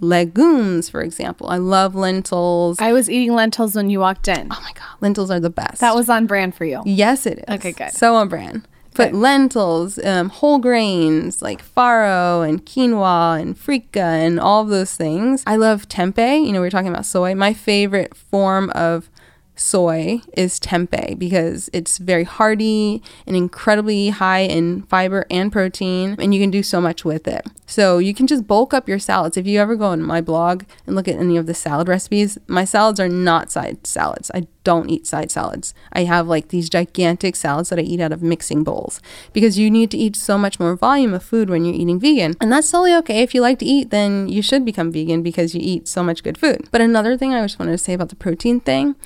legumes, 0.00 0.88
for 0.88 1.02
example. 1.02 1.48
I 1.48 1.56
love 1.58 1.94
lentils. 1.94 2.80
I 2.80 2.92
was 2.92 3.08
eating 3.08 3.34
lentils 3.34 3.74
when 3.74 3.90
you 3.90 4.00
walked 4.00 4.28
in. 4.28 4.48
oh 4.50 4.60
my 4.62 4.72
god, 4.74 4.96
lentils 5.00 5.30
are 5.30 5.40
the 5.40 5.50
best. 5.50 5.80
That 5.80 5.94
was 5.94 6.08
on 6.08 6.26
brand 6.26 6.54
for 6.54 6.64
you. 6.64 6.82
Yes, 6.84 7.26
it 7.26 7.38
is. 7.38 7.44
Okay, 7.56 7.72
good. 7.72 7.92
So 7.92 8.16
on 8.16 8.28
brand. 8.28 8.66
But 8.94 9.14
lentils, 9.14 9.98
um, 10.04 10.28
whole 10.28 10.58
grains 10.58 11.40
like 11.40 11.64
farro 11.64 12.46
and 12.46 12.64
quinoa 12.66 13.40
and 13.40 13.56
freekeh 13.56 13.96
and 13.96 14.38
all 14.38 14.62
of 14.62 14.68
those 14.68 14.94
things. 14.94 15.42
I 15.46 15.56
love 15.56 15.88
tempeh. 15.88 16.44
You 16.44 16.52
know, 16.52 16.60
we 16.60 16.66
were 16.66 16.70
talking 16.70 16.90
about 16.90 17.06
soy. 17.06 17.34
My 17.34 17.54
favorite 17.54 18.16
form 18.16 18.68
of 18.70 19.08
soy 19.60 20.22
is 20.36 20.58
tempeh 20.58 21.18
because 21.18 21.68
it's 21.72 21.98
very 21.98 22.24
hearty 22.24 23.02
and 23.26 23.36
incredibly 23.36 24.08
high 24.08 24.40
in 24.40 24.82
fiber 24.82 25.26
and 25.30 25.52
protein, 25.52 26.16
and 26.18 26.34
you 26.34 26.40
can 26.40 26.50
do 26.50 26.62
so 26.62 26.80
much 26.80 27.04
with 27.04 27.28
it. 27.28 27.46
So 27.66 27.98
you 27.98 28.14
can 28.14 28.26
just 28.26 28.46
bulk 28.46 28.74
up 28.74 28.88
your 28.88 28.98
salads. 28.98 29.36
If 29.36 29.46
you 29.46 29.60
ever 29.60 29.76
go 29.76 29.86
on 29.86 30.02
my 30.02 30.20
blog 30.20 30.64
and 30.86 30.96
look 30.96 31.06
at 31.06 31.16
any 31.16 31.36
of 31.36 31.46
the 31.46 31.54
salad 31.54 31.88
recipes, 31.88 32.38
my 32.48 32.64
salads 32.64 32.98
are 32.98 33.08
not 33.08 33.52
side 33.52 33.86
salads. 33.86 34.30
I 34.34 34.48
don't 34.64 34.90
eat 34.90 35.06
side 35.06 35.30
salads. 35.30 35.72
I 35.92 36.04
have 36.04 36.26
like 36.26 36.48
these 36.48 36.68
gigantic 36.68 37.36
salads 37.36 37.68
that 37.68 37.78
I 37.78 37.82
eat 37.82 38.00
out 38.00 38.12
of 38.12 38.22
mixing 38.22 38.64
bowls 38.64 39.00
because 39.32 39.58
you 39.58 39.70
need 39.70 39.90
to 39.92 39.98
eat 39.98 40.16
so 40.16 40.36
much 40.36 40.58
more 40.58 40.74
volume 40.74 41.14
of 41.14 41.22
food 41.22 41.48
when 41.48 41.64
you're 41.64 41.74
eating 41.74 42.00
vegan. 42.00 42.34
And 42.40 42.52
that's 42.52 42.70
totally 42.70 42.94
okay. 42.96 43.22
If 43.22 43.34
you 43.34 43.40
like 43.40 43.58
to 43.60 43.64
eat, 43.64 43.90
then 43.90 44.28
you 44.28 44.42
should 44.42 44.64
become 44.64 44.90
vegan 44.90 45.22
because 45.22 45.54
you 45.54 45.60
eat 45.62 45.86
so 45.86 46.02
much 46.02 46.22
good 46.22 46.38
food. 46.38 46.68
But 46.70 46.80
another 46.80 47.16
thing 47.16 47.32
I 47.32 47.42
just 47.42 47.58
wanted 47.58 47.72
to 47.72 47.78
say 47.78 47.92
about 47.92 48.08
the 48.08 48.16
protein 48.16 48.60
thing 48.60 48.96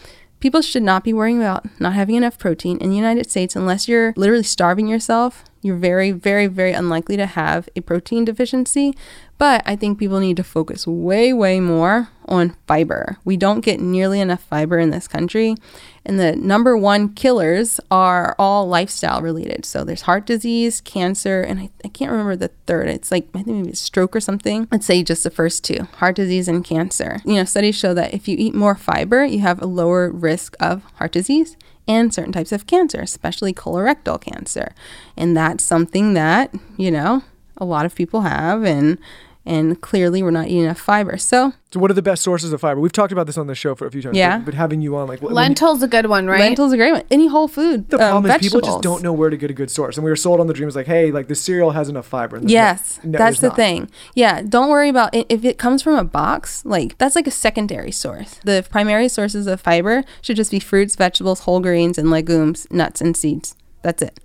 people 0.44 0.61
should 0.61 0.83
not 0.83 1.02
be 1.02 1.14
worrying 1.14 1.38
about 1.38 1.64
not 1.80 1.94
having 1.94 2.16
enough 2.16 2.38
protein 2.38 2.76
in 2.76 2.90
the 2.90 2.96
United 2.96 3.30
States 3.30 3.57
unless 3.57 3.88
you're 3.88 4.12
literally 4.14 4.42
starving 4.42 4.87
yourself. 4.87 5.42
You're 5.64 5.77
very, 5.77 6.11
very, 6.11 6.46
very 6.46 6.74
unlikely 6.74 7.16
to 7.16 7.24
have 7.24 7.70
a 7.74 7.81
protein 7.81 8.27
deficiency. 8.27 8.92
But 9.38 9.62
I 9.64 9.77
think 9.77 9.98
people 9.98 10.20
need 10.20 10.37
to 10.37 10.44
focus 10.44 10.87
way, 10.87 11.33
way 11.33 11.59
more 11.59 12.11
on 12.27 12.55
fiber. 12.66 13.16
We 13.24 13.38
don't 13.38 13.61
get 13.61 13.81
nearly 13.81 14.20
enough 14.20 14.42
fiber 14.42 14.79
in 14.79 14.90
this 14.90 15.09
country. 15.09 15.57
And 16.05 16.20
the 16.20 16.37
number 16.37 16.77
one 16.77 17.14
killers 17.14 17.81
are 17.90 18.37
all 18.38 18.68
lifestyle 18.68 19.22
related. 19.22 19.64
So 19.64 19.85
there's 19.85 20.03
heart 20.03 20.27
disease, 20.27 20.83
cancer, 20.83 21.40
and 21.40 21.59
I, 21.59 21.70
I 21.83 21.88
can't 21.88 22.11
remember 22.11 22.37
the 22.37 22.50
third. 22.66 22.88
It's 22.90 23.11
like, 23.11 23.27
I 23.35 23.42
think 23.42 23.64
maybe 23.64 23.74
stroke 23.74 24.14
or 24.14 24.20
something. 24.20 24.68
Let's 24.70 24.85
say 24.85 25.03
just 25.03 25.24
the 25.24 25.31
first 25.31 25.64
two 25.64 25.88
heart 25.96 26.16
disease 26.16 26.46
and 26.46 26.62
cancer. 26.62 27.22
You 27.24 27.37
know, 27.37 27.44
studies 27.44 27.74
show 27.74 27.94
that 27.94 28.12
if 28.12 28.29
you 28.29 28.37
eat 28.38 28.55
more 28.55 28.74
fiber, 28.74 29.24
you 29.24 29.40
have 29.40 29.62
a 29.62 29.66
lower 29.66 30.11
risk 30.11 30.57
of 30.61 30.85
heart 30.96 31.12
disease 31.12 31.57
and 31.87 32.14
certain 32.14 32.33
types 32.33 32.53
of 32.53 32.66
cancer, 32.66 33.01
especially 33.01 33.53
colorectal 33.53 34.20
cancer. 34.20 34.73
And 35.16 35.37
that's 35.37 35.64
something 35.64 36.14
that, 36.14 36.55
you 36.77 36.90
know, 36.90 37.23
a 37.57 37.64
lot 37.64 37.87
of 37.87 37.94
people 37.94 38.23
have 38.23 38.64
and 38.64 38.99
and 39.46 39.80
clearly 39.80 40.22
we're 40.22 40.30
not 40.30 40.46
eating 40.46 40.62
enough 40.64 40.78
fiber. 40.80 41.18
So 41.18 41.52
So, 41.70 41.80
what 41.80 41.90
are 41.90 41.94
the 41.94 42.02
best 42.02 42.22
sources 42.22 42.52
of 42.52 42.61
fiber? 42.61 42.80
We've 42.80 42.92
talked 42.92 43.12
about 43.12 43.26
this 43.26 43.37
on 43.37 43.46
the 43.46 43.54
show 43.54 43.74
for 43.74 43.87
a 43.87 43.90
few 43.90 44.00
times. 44.00 44.16
Yeah. 44.16 44.38
But, 44.38 44.46
but 44.46 44.54
having 44.54 44.80
you 44.80 44.96
on, 44.96 45.07
like, 45.09 45.20
what, 45.20 45.33
when 45.33 45.42
you- 45.44 45.48
Lentils 45.48 45.83
a 45.83 45.88
good 45.88 46.07
one, 46.07 46.26
right? 46.26 46.40
lentils 46.40 46.72
are 46.72 46.76
a 46.76 46.78
great 46.78 46.92
one. 46.92 47.02
Any 47.11 47.26
whole 47.28 47.48
food. 47.48 47.90
the 47.90 47.96
um, 47.96 48.22
problem 48.22 48.33
is 48.33 48.38
people 48.38 48.61
just 48.61 48.80
don't 48.83 49.02
know 49.02 49.12
where 49.12 49.28
to 49.30 49.37
get 49.37 49.50
a 49.50 49.54
good 49.54 49.70
source. 49.70 49.96
And 49.96 50.04
we 50.04 50.11
were 50.11 50.16
sold 50.16 50.40
on 50.40 50.46
the 50.46 50.54
dream. 50.54 50.64
dreams 50.64 50.76
like, 50.76 50.87
hey, 50.87 51.11
like 51.11 51.28
the 51.28 51.35
cereal 51.35 51.72
has 51.72 51.88
enough 51.88 52.07
fiber. 52.07 52.37
And 52.37 52.44
there's 52.44 52.52
Yes, 52.52 53.00
no- 53.04 53.11
no, 53.11 53.18
that's 53.18 53.40
the 53.40 53.48
not. 53.48 53.57
thing. 53.57 53.90
Yeah, 54.14 54.40
don't 54.42 54.70
worry 54.70 54.88
about 54.88 55.14
it. 55.14 55.26
If 55.28 55.44
it 55.44 55.59
comes 55.59 55.83
from 55.83 55.96
a 55.96 56.04
box, 56.04 56.64
like 56.64 56.96
that's 56.98 57.14
like 57.16 57.26
a 57.26 57.30
secondary 57.33 57.90
source. 57.90 58.40
The 58.44 58.64
primary 58.70 59.09
sources 59.09 59.46
of 59.46 59.61
fiber 59.61 60.04
should 60.22 60.37
just 60.37 60.50
be 60.50 60.61
fruits, 60.61 60.96
vegetables, 60.96 61.40
whole 61.40 61.61
grains, 61.61 61.98
and 61.98 62.11
legumes, 62.11 62.66
nuts, 62.70 63.00
and 63.00 63.16
seeds. 63.16 63.57
That's 63.83 64.00
it. 64.00 64.18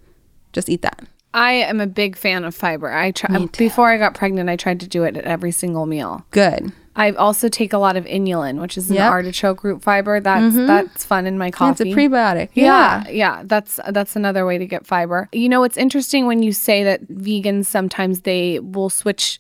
Just 0.53 0.69
eat 0.69 0.81
that. 0.83 1.03
I 1.33 1.51
am 1.53 1.79
a 1.79 1.87
big 1.87 2.15
fan 2.15 2.43
of 2.43 2.55
fiber. 2.55 2.91
I 2.91 3.11
try 3.11 3.45
before 3.57 3.89
I 3.89 3.97
got 3.97 4.15
pregnant. 4.15 4.49
I 4.49 4.55
tried 4.55 4.79
to 4.79 4.87
do 4.87 5.03
it 5.03 5.15
at 5.15 5.25
every 5.25 5.51
single 5.51 5.85
meal. 5.85 6.25
Good. 6.31 6.71
I 6.95 7.11
also 7.11 7.47
take 7.47 7.71
a 7.71 7.77
lot 7.77 7.95
of 7.95 8.05
inulin, 8.05 8.59
which 8.59 8.77
is 8.77 8.89
an 8.89 8.97
Yep. 8.97 9.11
artichoke 9.11 9.63
root 9.63 9.81
fiber. 9.81 10.19
That's 10.19 10.53
mm-hmm. 10.55 10.65
that's 10.65 11.05
fun 11.05 11.27
in 11.27 11.37
my 11.37 11.49
coffee. 11.51 11.89
It's 11.89 11.97
a 11.97 11.99
prebiotic. 11.99 12.49
yeah, 12.55 13.07
yeah, 13.09 13.43
that's 13.45 13.79
that's 13.89 14.15
another 14.15 14.45
way 14.45 14.57
to 14.57 14.65
get 14.65 14.85
fiber. 14.85 15.29
You 15.31 15.49
know, 15.49 15.63
it's 15.63 15.77
interesting 15.77 16.25
when 16.25 16.43
you 16.43 16.51
say 16.51 16.83
that 16.83 17.07
vegans 17.07 17.67
sometimes 17.67 18.21
they 18.21 18.59
will 18.59 18.89
switch 18.89 19.39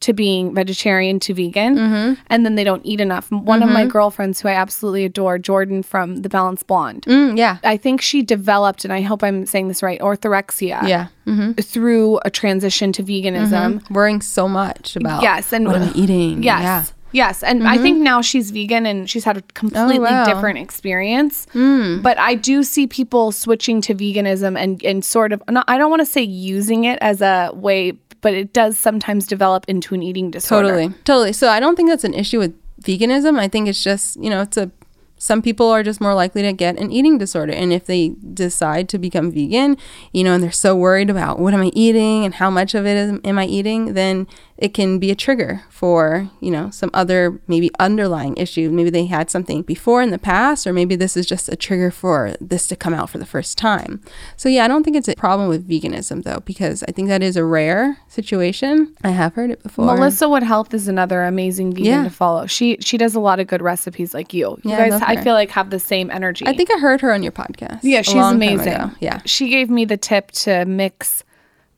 to 0.00 0.12
being 0.12 0.54
vegetarian 0.54 1.18
to 1.20 1.34
vegan 1.34 1.76
mm-hmm. 1.76 2.20
and 2.28 2.44
then 2.44 2.54
they 2.54 2.64
don't 2.64 2.84
eat 2.84 3.00
enough. 3.00 3.30
One 3.30 3.62
of 3.62 3.68
my 3.68 3.82
mm-hmm. 3.82 3.90
girlfriends 3.90 4.40
who 4.40 4.48
I 4.48 4.52
absolutely 4.52 5.04
adore, 5.04 5.38
Jordan 5.38 5.82
from 5.82 6.18
The 6.18 6.28
Balanced 6.28 6.66
Blonde. 6.66 7.02
Mm, 7.02 7.36
yeah. 7.36 7.58
I 7.64 7.76
think 7.76 8.00
she 8.00 8.22
developed, 8.22 8.84
and 8.84 8.92
I 8.92 9.00
hope 9.00 9.24
I'm 9.24 9.46
saying 9.46 9.68
this 9.68 9.82
right, 9.82 10.00
orthorexia 10.00 10.86
Yeah. 10.86 11.08
hmm 11.24 11.52
through 11.52 12.20
a 12.24 12.30
transition 12.30 12.92
to 12.92 13.02
veganism. 13.02 13.80
Mm-hmm. 13.80 13.94
Worrying 13.94 14.20
so 14.20 14.48
much 14.48 14.96
about 14.96 15.22
Yes, 15.22 15.52
and 15.52 15.66
what 15.66 15.76
am 15.76 15.88
I 15.88 15.92
eating? 15.92 16.42
Yes. 16.42 16.62
Yeah. 16.62 16.84
Yes, 17.12 17.42
and 17.42 17.66
I 17.66 17.78
think 17.78 17.98
now 17.98 18.20
she's 18.20 18.50
vegan 18.50 18.84
and 18.84 19.08
she's 19.08 19.24
had 19.24 19.38
a 19.38 19.42
completely 19.54 19.98
oh, 19.98 20.02
wow. 20.02 20.24
different 20.24 20.58
experience. 20.58 21.46
Mm. 21.54 22.02
But 22.02 22.18
I 22.18 22.34
do 22.34 22.62
see 22.62 22.86
people 22.86 23.32
switching 23.32 23.80
to 23.82 23.94
veganism 23.94 24.58
and 24.58 24.82
and 24.84 25.04
sort 25.04 25.32
of 25.32 25.42
not, 25.48 25.64
I 25.68 25.78
don't 25.78 25.90
want 25.90 26.00
to 26.00 26.06
say 26.06 26.22
using 26.22 26.84
it 26.84 26.98
as 27.00 27.22
a 27.22 27.50
way, 27.54 27.92
but 28.20 28.34
it 28.34 28.52
does 28.52 28.78
sometimes 28.78 29.26
develop 29.26 29.64
into 29.68 29.94
an 29.94 30.02
eating 30.02 30.30
disorder. 30.30 30.68
Totally. 30.68 30.88
Totally. 31.04 31.32
So 31.32 31.48
I 31.48 31.60
don't 31.60 31.76
think 31.76 31.88
that's 31.88 32.04
an 32.04 32.14
issue 32.14 32.38
with 32.38 32.54
veganism. 32.82 33.38
I 33.38 33.48
think 33.48 33.68
it's 33.68 33.82
just, 33.82 34.16
you 34.22 34.30
know, 34.30 34.42
it's 34.42 34.56
a 34.56 34.70
some 35.18 35.42
people 35.42 35.68
are 35.68 35.82
just 35.82 36.00
more 36.00 36.14
likely 36.14 36.42
to 36.42 36.52
get 36.52 36.78
an 36.78 36.90
eating 36.90 37.18
disorder 37.18 37.52
and 37.52 37.72
if 37.72 37.86
they 37.86 38.10
decide 38.32 38.88
to 38.90 38.98
become 38.98 39.30
vegan, 39.32 39.76
you 40.12 40.24
know, 40.24 40.34
and 40.34 40.42
they're 40.42 40.50
so 40.52 40.74
worried 40.76 41.10
about 41.10 41.38
what 41.38 41.54
am 41.54 41.60
I 41.62 41.70
eating 41.74 42.24
and 42.24 42.34
how 42.34 42.50
much 42.50 42.74
of 42.74 42.86
it 42.86 42.96
is, 42.96 43.20
am 43.24 43.38
I 43.38 43.44
eating, 43.46 43.94
then 43.94 44.26
it 44.56 44.74
can 44.74 44.98
be 44.98 45.10
a 45.12 45.14
trigger 45.14 45.62
for, 45.70 46.28
you 46.40 46.50
know, 46.50 46.68
some 46.70 46.90
other 46.92 47.40
maybe 47.46 47.70
underlying 47.78 48.36
issue. 48.36 48.70
Maybe 48.70 48.90
they 48.90 49.06
had 49.06 49.30
something 49.30 49.62
before 49.62 50.02
in 50.02 50.10
the 50.10 50.18
past 50.18 50.66
or 50.66 50.72
maybe 50.72 50.96
this 50.96 51.16
is 51.16 51.26
just 51.26 51.48
a 51.48 51.54
trigger 51.54 51.90
for 51.92 52.34
this 52.40 52.66
to 52.68 52.74
come 52.76 52.92
out 52.92 53.08
for 53.10 53.18
the 53.18 53.26
first 53.26 53.56
time. 53.56 54.00
So 54.36 54.48
yeah, 54.48 54.64
I 54.64 54.68
don't 54.68 54.82
think 54.82 54.96
it's 54.96 55.06
a 55.08 55.14
problem 55.14 55.48
with 55.48 55.68
veganism 55.68 56.24
though 56.24 56.40
because 56.44 56.82
I 56.84 56.92
think 56.92 57.06
that 57.08 57.22
is 57.22 57.36
a 57.36 57.44
rare 57.44 57.98
situation. 58.08 58.94
I 59.04 59.10
have 59.10 59.34
heard 59.34 59.50
it 59.50 59.62
before. 59.62 59.86
Melissa 59.86 60.28
Wood 60.28 60.42
Health 60.42 60.74
is 60.74 60.88
another 60.88 61.22
amazing 61.24 61.72
vegan 61.72 61.84
Yeah. 61.86 62.02
to 62.04 62.10
follow. 62.10 62.46
She 62.46 62.78
she 62.80 62.98
does 62.98 63.14
a 63.14 63.20
lot 63.20 63.38
of 63.40 63.46
good 63.46 63.62
recipes 63.62 64.12
like 64.12 64.34
you. 64.34 64.58
You 64.64 64.70
Yeah, 64.70 64.88
guys 64.88 65.00
I 65.08 65.22
feel 65.22 65.34
like 65.34 65.50
have 65.50 65.70
the 65.70 65.78
same 65.80 66.10
energy. 66.10 66.46
I 66.46 66.54
think 66.54 66.70
I 66.70 66.78
heard 66.78 67.00
her 67.00 67.12
on 67.12 67.22
your 67.22 67.32
podcast. 67.32 67.80
Yeah, 67.82 68.02
she's 68.02 68.14
amazing. 68.14 68.92
Yeah. 69.00 69.20
She 69.24 69.48
gave 69.50 69.70
me 69.70 69.84
the 69.84 69.96
tip 69.96 70.30
to 70.32 70.64
mix 70.64 71.24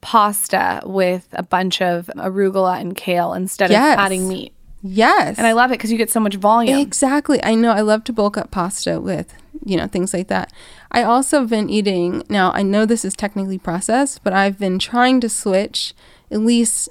pasta 0.00 0.80
with 0.84 1.28
a 1.32 1.42
bunch 1.42 1.80
of 1.82 2.10
arugula 2.16 2.80
and 2.80 2.96
kale 2.96 3.32
instead 3.34 3.70
Yes. 3.70 3.94
of 3.94 4.00
adding 4.00 4.28
meat. 4.28 4.52
Yes. 4.82 5.36
And 5.36 5.46
I 5.46 5.52
love 5.52 5.70
it 5.70 5.74
because 5.74 5.92
you 5.92 5.98
get 5.98 6.10
so 6.10 6.20
much 6.20 6.36
volume. 6.36 6.78
Exactly. 6.78 7.42
I 7.44 7.54
know. 7.54 7.70
I 7.72 7.82
love 7.82 8.04
to 8.04 8.12
bulk 8.12 8.38
up 8.38 8.50
pasta 8.50 8.98
with, 8.98 9.34
you 9.64 9.76
know, 9.76 9.86
things 9.86 10.14
like 10.14 10.28
that. 10.28 10.52
I 10.90 11.02
also 11.02 11.40
have 11.40 11.50
been 11.50 11.68
eating, 11.68 12.22
now 12.30 12.50
I 12.52 12.62
know 12.62 12.86
this 12.86 13.04
is 13.04 13.12
technically 13.14 13.58
processed, 13.58 14.24
but 14.24 14.32
I've 14.32 14.58
been 14.58 14.78
trying 14.78 15.20
to 15.20 15.28
switch 15.28 15.92
at 16.30 16.40
least 16.40 16.88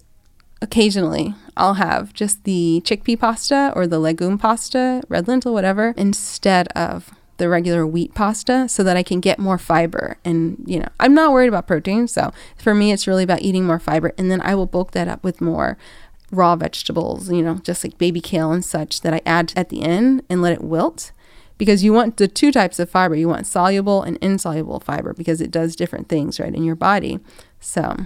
occasionally. 0.62 1.36
I'll 1.56 1.76
have 1.76 2.14
just 2.14 2.44
the 2.44 2.82
chickpea 2.86 3.20
pasta 3.20 3.72
or 3.76 3.88
the 3.88 4.00
legume 4.00 4.38
pasta, 4.38 5.02
red 5.10 5.28
lentil, 5.28 5.54
whatever, 5.54 5.94
instead 5.98 6.68
of 6.70 7.12
the 7.38 7.50
regular 7.50 7.88
wheat 7.88 8.14
pasta 8.14 8.68
so 8.68 8.84
that 8.84 8.98
I 8.98 9.04
can 9.04 9.20
get 9.22 9.40
more 9.40 9.58
fiber. 9.58 10.18
And, 10.26 10.62
you 10.66 10.80
know, 10.80 10.90
I'm 11.00 11.14
not 11.14 11.32
worried 11.32 11.48
about 11.48 11.68
protein. 11.68 12.08
So 12.08 12.32
for 12.58 12.76
me, 12.76 12.92
it's 12.92 13.08
really 13.08 13.24
about 13.24 13.42
eating 13.42 13.66
more 13.66 13.80
fiber. 13.80 14.14
And 14.18 14.30
then 14.30 14.42
I 14.42 14.56
will 14.56 14.66
bulk 14.66 14.92
that 14.92 15.08
up 15.08 15.24
with 15.24 15.42
more 15.42 15.78
raw 16.32 16.56
vegetables, 16.56 17.32
you 17.32 17.42
know, 17.42 17.56
just 17.56 17.84
like 17.84 17.98
baby 17.98 18.22
kale 18.22 18.52
and 18.52 18.64
such 18.64 19.02
that 19.02 19.14
I 19.14 19.22
add 19.26 19.54
at 19.56 19.70
the 19.70 19.82
end 19.82 20.24
and 20.30 20.42
let 20.42 20.54
it 20.54 20.64
wilt. 20.64 21.12
Because 21.58 21.84
you 21.84 21.92
want 21.92 22.18
the 22.18 22.28
two 22.28 22.52
types 22.54 22.80
of 22.80 22.90
fiber. 22.90 23.16
You 23.16 23.28
want 23.28 23.48
soluble 23.48 24.02
and 24.02 24.18
insoluble 24.18 24.80
fiber 24.80 25.14
because 25.14 25.42
it 25.42 25.52
does 25.52 25.76
different 25.76 26.08
things, 26.08 26.40
right, 26.40 26.56
in 26.56 26.64
your 26.64 26.76
body. 26.76 27.20
So 27.60 27.98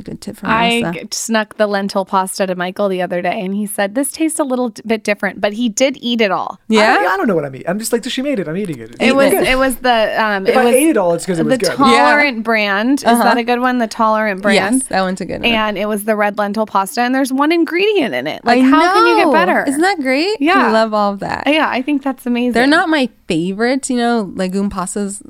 a 0.00 0.02
good 0.02 0.20
tip 0.20 0.36
from 0.36 0.48
I 0.50 0.80
Melissa. 0.82 1.06
snuck 1.12 1.56
the 1.56 1.66
lentil 1.68 2.04
pasta 2.04 2.46
to 2.46 2.54
Michael 2.54 2.88
the 2.88 3.00
other 3.02 3.22
day 3.22 3.40
and 3.40 3.54
he 3.54 3.66
said, 3.66 3.94
This 3.94 4.10
tastes 4.10 4.38
a 4.40 4.44
little 4.44 4.70
d- 4.70 4.82
bit 4.84 5.04
different, 5.04 5.40
but 5.40 5.52
he 5.52 5.68
did 5.68 5.96
eat 6.00 6.20
it 6.20 6.30
all. 6.32 6.58
yeah? 6.68 6.96
I, 7.00 7.14
I 7.14 7.16
don't 7.16 7.28
know 7.28 7.34
what 7.34 7.44
I'm 7.44 7.54
eating. 7.54 7.68
I'm 7.68 7.78
just 7.78 7.92
like, 7.92 8.04
she 8.04 8.22
made 8.22 8.38
it. 8.40 8.48
I'm 8.48 8.56
eating 8.56 8.78
it. 8.80 8.96
It 9.00 9.14
was 9.14 9.32
it 9.32 9.56
was 9.58 9.76
the 9.76 10.22
um 10.22 10.46
If 10.46 10.54
it 10.56 10.58
I 10.58 10.64
was 10.64 10.74
ate 10.74 10.88
it 10.88 10.96
all, 10.96 11.14
it's 11.14 11.24
because 11.24 11.38
it 11.38 11.44
was 11.46 11.58
good. 11.58 11.66
the 11.66 11.70
good. 11.70 11.76
tolerant 11.76 12.42
brand. 12.42 12.98
Is 12.98 13.04
that 13.04 13.36
a 13.38 13.44
good 13.44 13.60
one? 13.60 13.78
The 13.78 13.86
tolerant 13.86 14.42
brand. 14.42 14.76
Yes, 14.76 14.86
that 14.88 15.02
one's 15.02 15.20
a 15.20 15.26
good 15.26 15.42
one. 15.42 15.44
And 15.50 15.78
it 15.78 15.86
was 15.86 16.04
the 16.04 16.16
red 16.16 16.38
lentil 16.38 16.66
pasta, 16.66 17.02
and 17.02 17.14
there's 17.14 17.32
one 17.32 17.52
ingredient 17.52 18.14
in 18.14 18.26
it. 18.26 18.44
Like, 18.44 18.60
I 18.62 18.64
how 18.64 18.94
can 18.94 19.06
you 19.18 19.24
get 19.24 19.32
better? 19.32 19.64
Isn't 19.68 19.80
that 19.82 20.00
great? 20.00 20.40
Yeah. 20.40 20.68
I 20.68 20.72
love 20.72 20.92
all 20.94 21.12
of 21.12 21.20
that. 21.20 21.44
Yeah, 21.46 21.68
I 21.68 21.82
think 21.82 22.02
that's 22.02 22.26
amazing. 22.26 22.52
They're 22.52 22.66
not 22.66 22.88
my 22.88 23.08
favorites, 23.28 23.90
you 23.90 23.96
know, 23.96 24.32
legume 24.34 24.70
pastas. 24.70 25.20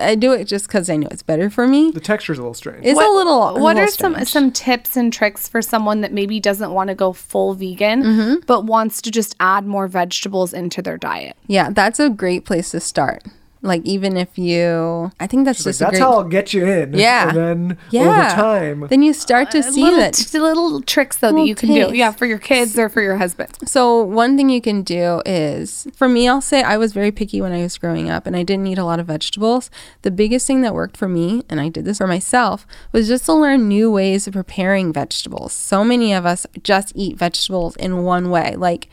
I 0.00 0.14
do 0.14 0.32
it 0.32 0.44
just 0.44 0.66
because 0.66 0.88
I 0.90 0.96
know 0.96 1.08
it's 1.10 1.22
better 1.22 1.50
for 1.50 1.66
me. 1.66 1.90
The 1.90 2.00
texture's 2.00 2.38
a 2.38 2.42
little 2.42 2.54
strange. 2.54 2.84
It's 2.86 2.98
a 2.98 3.02
little. 3.02 3.48
a 3.48 3.52
What 3.54 3.76
little 3.76 3.82
are 3.82 3.86
some 3.88 4.09
strange. 4.12 4.28
some 4.28 4.50
tips 4.52 4.96
and 4.96 5.12
tricks 5.12 5.48
for 5.48 5.62
someone 5.62 6.00
that 6.02 6.12
maybe 6.12 6.40
doesn't 6.40 6.72
want 6.72 6.88
to 6.88 6.94
go 6.94 7.12
full 7.12 7.54
vegan, 7.54 8.02
Mm-hmm. 8.02 8.34
but 8.46 8.64
wants 8.64 9.00
to 9.02 9.10
just 9.10 9.34
add 9.40 9.66
more 9.66 9.86
vegetables 9.88 10.52
into 10.52 10.82
their 10.82 10.96
diet? 10.98 11.36
Yeah, 11.46 11.70
that's 11.70 12.00
a 12.00 12.10
great 12.10 12.44
place 12.44 12.70
to 12.72 12.80
start. 12.80 13.24
Like 13.62 13.82
even 13.84 14.16
if 14.16 14.36
you, 14.38 15.10
I 15.20 15.26
think 15.26 15.44
that's 15.44 15.60
Like, 15.60 15.70
just 15.70 15.80
a 15.80 15.84
that's 15.84 15.98
great. 15.98 16.02
how 16.02 16.12
I'll 16.12 16.24
get 16.24 16.52
you 16.52 16.66
in. 16.66 16.94
Yeah. 16.94 17.28
And 17.28 17.36
then 17.36 17.78
yeah. 17.90 18.02
over 18.02 18.34
time. 18.34 18.86
then 18.88 19.02
you 19.02 19.12
start 19.12 19.50
to 19.52 19.58
uh, 19.60 19.62
see 19.62 19.82
little, 19.82 19.98
that. 19.98 20.14
t- 20.14 20.38
little 20.38 20.80
tricks 20.82 21.16
though 21.18 21.30
that 21.30 21.34
Little 21.34 21.46
you 21.48 21.54
can 21.54 21.68
do, 21.68 21.96
yeah, 21.96 22.12
for 22.12 22.26
your 22.26 22.38
kids 22.38 22.78
or 22.78 22.88
for 22.88 23.00
your 23.00 23.16
husband. 23.16 23.56
So 23.66 24.02
one 24.02 24.36
thing 24.36 24.48
you 24.50 24.60
can 24.60 24.82
do 24.82 25.22
is, 25.24 25.86
for 25.94 26.08
me, 26.08 26.28
I'll 26.28 26.40
say 26.40 26.62
I 26.62 26.76
was 26.76 26.92
very 26.92 27.12
picky 27.12 27.40
when 27.40 27.52
I 27.52 27.62
was 27.62 27.78
growing 27.78 28.10
up, 28.10 28.26
and 28.26 28.36
I 28.36 28.42
didn't 28.42 28.66
eat 28.66 28.78
a 28.78 28.84
lot 28.84 28.98
of 29.00 29.06
vegetables. 29.06 29.70
The 30.02 30.10
biggest 30.10 30.46
thing 30.46 30.62
that 30.62 30.74
worked 30.74 30.96
for 30.96 31.08
me, 31.08 31.44
and 31.48 31.60
I 31.60 31.68
did 31.68 31.84
this 31.84 31.98
for 31.98 32.06
myself, 32.06 32.66
was 32.92 33.06
just 33.08 33.26
to 33.26 33.34
learn 33.34 33.68
new 33.68 33.90
ways 33.90 34.26
of 34.26 34.34
preparing 34.34 34.92
vegetables. 34.92 35.52
So 35.52 35.84
many 35.84 36.12
of 36.12 36.26
us 36.26 36.46
just 36.62 36.92
eat 36.96 37.16
vegetables 37.16 37.76
in 37.76 38.02
one 38.02 38.30
way, 38.30 38.56
like. 38.56 38.88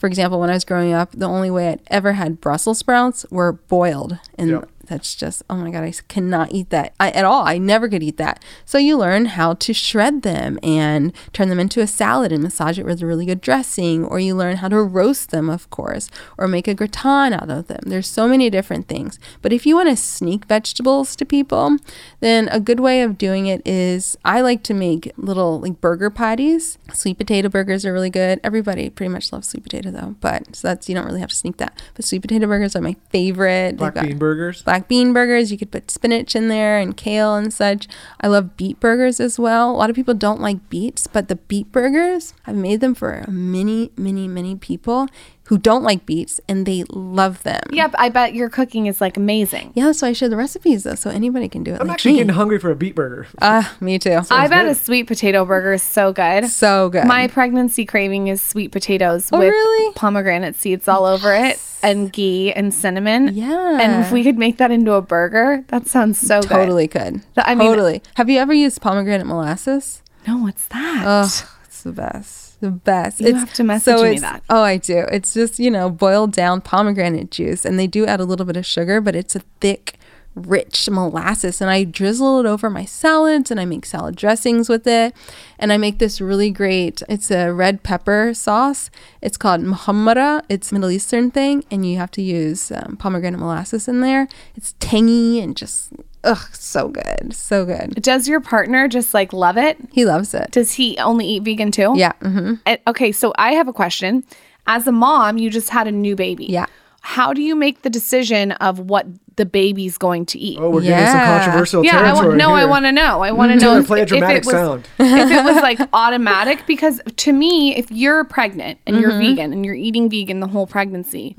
For 0.00 0.06
example, 0.06 0.40
when 0.40 0.48
I 0.48 0.54
was 0.54 0.64
growing 0.64 0.94
up, 0.94 1.12
the 1.12 1.28
only 1.28 1.50
way 1.50 1.68
I'd 1.68 1.82
ever 1.88 2.14
had 2.14 2.40
Brussels 2.40 2.78
sprouts 2.78 3.26
were 3.30 3.52
boiled. 3.52 4.18
Yep. 4.38 4.70
That's 4.90 5.14
just, 5.14 5.42
oh 5.48 5.56
my 5.56 5.70
God, 5.70 5.84
I 5.84 5.94
cannot 6.08 6.52
eat 6.52 6.68
that 6.70 6.92
I, 7.00 7.10
at 7.12 7.24
all. 7.24 7.46
I 7.46 7.56
never 7.56 7.88
could 7.88 8.02
eat 8.02 8.18
that. 8.18 8.44
So 8.66 8.76
you 8.76 8.98
learn 8.98 9.24
how 9.26 9.54
to 9.54 9.72
shred 9.72 10.22
them 10.22 10.58
and 10.62 11.12
turn 11.32 11.48
them 11.48 11.58
into 11.60 11.80
a 11.80 11.86
salad 11.86 12.32
and 12.32 12.42
massage 12.42 12.78
it 12.78 12.84
with 12.84 13.00
a 13.00 13.06
really 13.06 13.24
good 13.24 13.40
dressing. 13.40 14.04
Or 14.04 14.20
you 14.20 14.34
learn 14.34 14.56
how 14.56 14.68
to 14.68 14.82
roast 14.82 15.30
them, 15.30 15.48
of 15.48 15.70
course, 15.70 16.10
or 16.36 16.46
make 16.46 16.68
a 16.68 16.74
gratin 16.74 17.32
out 17.32 17.48
of 17.48 17.68
them. 17.68 17.80
There's 17.86 18.08
so 18.08 18.28
many 18.28 18.50
different 18.50 18.88
things. 18.88 19.18
But 19.40 19.52
if 19.52 19.64
you 19.64 19.76
want 19.76 19.88
to 19.88 19.96
sneak 19.96 20.44
vegetables 20.44 21.16
to 21.16 21.24
people, 21.24 21.76
then 22.20 22.48
a 22.48 22.60
good 22.60 22.80
way 22.80 23.02
of 23.02 23.16
doing 23.16 23.46
it 23.46 23.66
is 23.66 24.18
I 24.24 24.40
like 24.40 24.62
to 24.64 24.74
make 24.74 25.12
little 25.16 25.60
like 25.60 25.80
burger 25.80 26.10
patties. 26.10 26.78
Sweet 26.92 27.18
potato 27.18 27.48
burgers 27.48 27.86
are 27.86 27.92
really 27.92 28.10
good. 28.10 28.40
Everybody 28.42 28.90
pretty 28.90 29.10
much 29.10 29.32
loves 29.32 29.48
sweet 29.48 29.62
potato 29.62 29.90
though, 29.90 30.16
but 30.20 30.56
so 30.56 30.68
that's 30.68 30.88
you 30.88 30.94
don't 30.94 31.06
really 31.06 31.20
have 31.20 31.30
to 31.30 31.36
sneak 31.36 31.58
that. 31.58 31.80
But 31.94 32.04
sweet 32.04 32.22
potato 32.22 32.46
burgers 32.46 32.74
are 32.74 32.80
my 32.80 32.96
favorite. 33.10 33.76
Black 33.76 33.94
got- 33.94 34.06
bean 34.06 34.18
burgers. 34.18 34.62
Black 34.62 34.79
black 34.80 34.88
bean 34.88 35.12
burgers. 35.12 35.52
You 35.52 35.58
could 35.58 35.70
put 35.70 35.90
spinach 35.90 36.34
in 36.34 36.48
there 36.48 36.78
and 36.78 36.96
kale 36.96 37.34
and 37.36 37.52
such. 37.52 37.88
I 38.20 38.28
love 38.28 38.56
beet 38.56 38.80
burgers 38.80 39.20
as 39.20 39.38
well. 39.38 39.70
A 39.70 39.76
lot 39.76 39.90
of 39.90 39.96
people 39.96 40.14
don't 40.14 40.40
like 40.40 40.68
beets, 40.70 41.06
but 41.06 41.28
the 41.28 41.36
beet 41.36 41.70
burgers, 41.72 42.34
I've 42.46 42.56
made 42.56 42.80
them 42.80 42.94
for 42.94 43.24
many, 43.28 43.90
many, 43.96 44.28
many 44.28 44.56
people 44.56 45.08
who 45.50 45.58
don't 45.58 45.82
like 45.82 46.06
beets 46.06 46.40
and 46.48 46.64
they 46.64 46.84
love 46.90 47.42
them. 47.42 47.60
Yep, 47.72 47.96
I 47.98 48.08
bet 48.08 48.34
your 48.34 48.48
cooking 48.48 48.86
is 48.86 49.00
like 49.00 49.16
amazing. 49.16 49.72
Yeah, 49.74 49.86
that's 49.86 50.00
why 50.00 50.08
I 50.08 50.12
share 50.12 50.28
the 50.28 50.36
recipes 50.36 50.84
though, 50.84 50.94
so 50.94 51.10
anybody 51.10 51.48
can 51.48 51.64
do 51.64 51.74
it. 51.74 51.80
I'm 51.80 51.88
like 51.88 51.94
actually 51.94 52.12
me. 52.12 52.18
getting 52.18 52.34
hungry 52.34 52.60
for 52.60 52.70
a 52.70 52.76
beet 52.76 52.94
burger. 52.94 53.26
Ah, 53.42 53.74
me 53.80 53.98
too. 53.98 54.20
I 54.30 54.46
bet 54.46 54.66
good. 54.66 54.70
a 54.70 54.74
sweet 54.76 55.08
potato 55.08 55.44
burger 55.44 55.72
is 55.72 55.82
so 55.82 56.12
good. 56.12 56.46
so 56.46 56.88
good. 56.88 57.04
My 57.04 57.26
pregnancy 57.26 57.84
craving 57.84 58.28
is 58.28 58.40
sweet 58.40 58.70
potatoes 58.70 59.28
Oh, 59.32 59.38
with 59.40 59.48
really? 59.48 59.92
pomegranate 59.94 60.54
seeds 60.54 60.86
all 60.86 61.04
over 61.04 61.34
it 61.34 61.60
and 61.82 62.12
ghee 62.12 62.52
and 62.52 62.72
cinnamon. 62.72 63.34
Yeah. 63.34 63.80
And 63.80 64.04
if 64.04 64.12
we 64.12 64.22
could 64.22 64.38
make 64.38 64.58
that 64.58 64.70
into 64.70 64.92
a 64.92 65.02
burger, 65.02 65.64
that 65.68 65.88
sounds 65.88 66.16
so 66.20 66.40
good. 66.42 66.50
totally 66.50 66.86
could. 66.86 67.22
I 67.36 67.56
mean- 67.56 67.66
totally. 67.66 68.02
Have 68.14 68.30
you 68.30 68.38
ever 68.38 68.52
used 68.54 68.80
pomegranate 68.80 69.26
molasses? 69.26 70.00
No, 70.28 70.36
what's 70.38 70.66
that? 70.68 71.02
Oh, 71.04 71.48
it's 71.64 71.82
the 71.82 71.90
best. 71.90 72.39
The 72.60 72.70
best. 72.70 73.20
You 73.20 73.34
have 73.34 73.52
to 73.54 73.64
message 73.64 73.96
me 73.96 74.08
it's- 74.16 74.20
that. 74.20 74.42
Oh, 74.50 74.62
I 74.62 74.76
do. 74.76 75.06
It's 75.10 75.32
just, 75.34 75.58
you 75.58 75.70
know, 75.70 75.88
boiled 75.90 76.32
down 76.32 76.60
pomegranate 76.60 77.30
juice. 77.30 77.64
And 77.64 77.78
they 77.78 77.86
do 77.86 78.04
add 78.06 78.20
a 78.20 78.24
little 78.24 78.46
bit 78.46 78.56
of 78.56 78.66
sugar, 78.66 79.00
but 79.00 79.16
it's 79.16 79.34
a 79.34 79.40
thick, 79.60 79.98
rich 80.34 80.88
molasses. 80.90 81.60
And 81.62 81.70
I 81.70 81.84
drizzle 81.84 82.38
it 82.40 82.46
over 82.46 82.68
my 82.68 82.84
salads 82.84 83.50
and 83.50 83.58
I 83.58 83.64
make 83.64 83.86
salad 83.86 84.14
dressings 84.14 84.68
with 84.68 84.86
it. 84.86 85.14
And 85.58 85.72
I 85.72 85.78
make 85.78 85.98
this 85.98 86.20
really 86.20 86.50
great, 86.50 87.02
it's 87.08 87.30
a 87.30 87.50
red 87.50 87.82
pepper 87.82 88.32
sauce. 88.34 88.90
It's 89.22 89.36
called 89.38 89.62
muhammara. 89.62 90.42
It's 90.48 90.70
Middle 90.70 90.90
Eastern 90.90 91.30
thing. 91.30 91.64
And 91.70 91.84
you 91.84 91.96
have 91.96 92.10
to 92.12 92.22
use 92.22 92.70
um, 92.70 92.96
pomegranate 92.98 93.40
molasses 93.40 93.88
in 93.88 94.00
there. 94.02 94.28
It's 94.54 94.74
tangy 94.80 95.40
and 95.40 95.56
just, 95.56 95.92
ugh, 96.24 96.48
so 96.52 96.88
good. 96.88 97.32
So 97.34 97.64
good. 97.64 97.94
Does 98.02 98.28
your 98.28 98.40
partner 98.40 98.88
just 98.88 99.14
like 99.14 99.32
love 99.32 99.56
it? 99.56 99.76
He 99.92 100.04
loves 100.04 100.34
it. 100.34 100.50
Does 100.50 100.72
he 100.72 100.96
only 100.98 101.26
eat 101.26 101.42
vegan 101.42 101.70
too? 101.70 101.92
Yeah. 101.96 102.12
hmm 102.20 102.54
And- 102.66 102.78
okay, 102.86 103.12
so 103.12 103.32
I 103.38 103.52
have 103.52 103.68
a 103.68 103.72
question. 103.72 104.24
As 104.66 104.86
a 104.86 104.92
mom, 104.92 105.38
you 105.38 105.50
just 105.50 105.70
had 105.70 105.86
a 105.88 105.92
new 105.92 106.14
baby. 106.16 106.46
Yeah. 106.46 106.66
How 107.02 107.32
do 107.32 107.40
you 107.42 107.54
make 107.56 107.82
the 107.82 107.90
decision 107.90 108.52
of 108.52 108.78
what 108.78 109.06
the 109.36 109.46
baby's 109.46 109.98
going 109.98 110.26
to 110.26 110.38
eat? 110.38 110.58
Oh, 110.60 110.70
we're 110.70 110.82
getting 110.82 111.06
some 111.06 111.20
controversial 111.20 111.84
yeah, 111.84 111.98
I 111.98 112.02
territory 112.02 112.28
want 112.28 112.38
no, 112.38 112.50
I 112.52 112.64
want 112.64 112.84
to 112.86 112.92
know. 112.92 113.22
I 113.22 113.32
want 113.32 113.52
to 113.52 113.58
know 113.58 113.78
if, 113.78 113.86
play 113.86 114.00
a 114.00 114.02
if 114.04 114.12
it 114.12 114.44
was 114.44 114.50
sound. 114.50 114.88
if 114.98 115.30
it 115.30 115.44
was 115.44 115.56
like 115.56 115.80
automatic 115.92 116.66
because 116.66 117.00
to 117.16 117.32
me, 117.32 117.76
if 117.76 117.90
you're 117.90 118.24
pregnant 118.24 118.78
and 118.86 118.98
you're 118.98 119.10
Mm-hmm. 119.10 119.20
vegan 119.20 119.52
and 119.52 119.66
you're 119.66 119.74
eating 119.74 120.08
vegan 120.08 120.40
the 120.40 120.46
whole 120.46 120.66
pregnancy, 120.66 121.34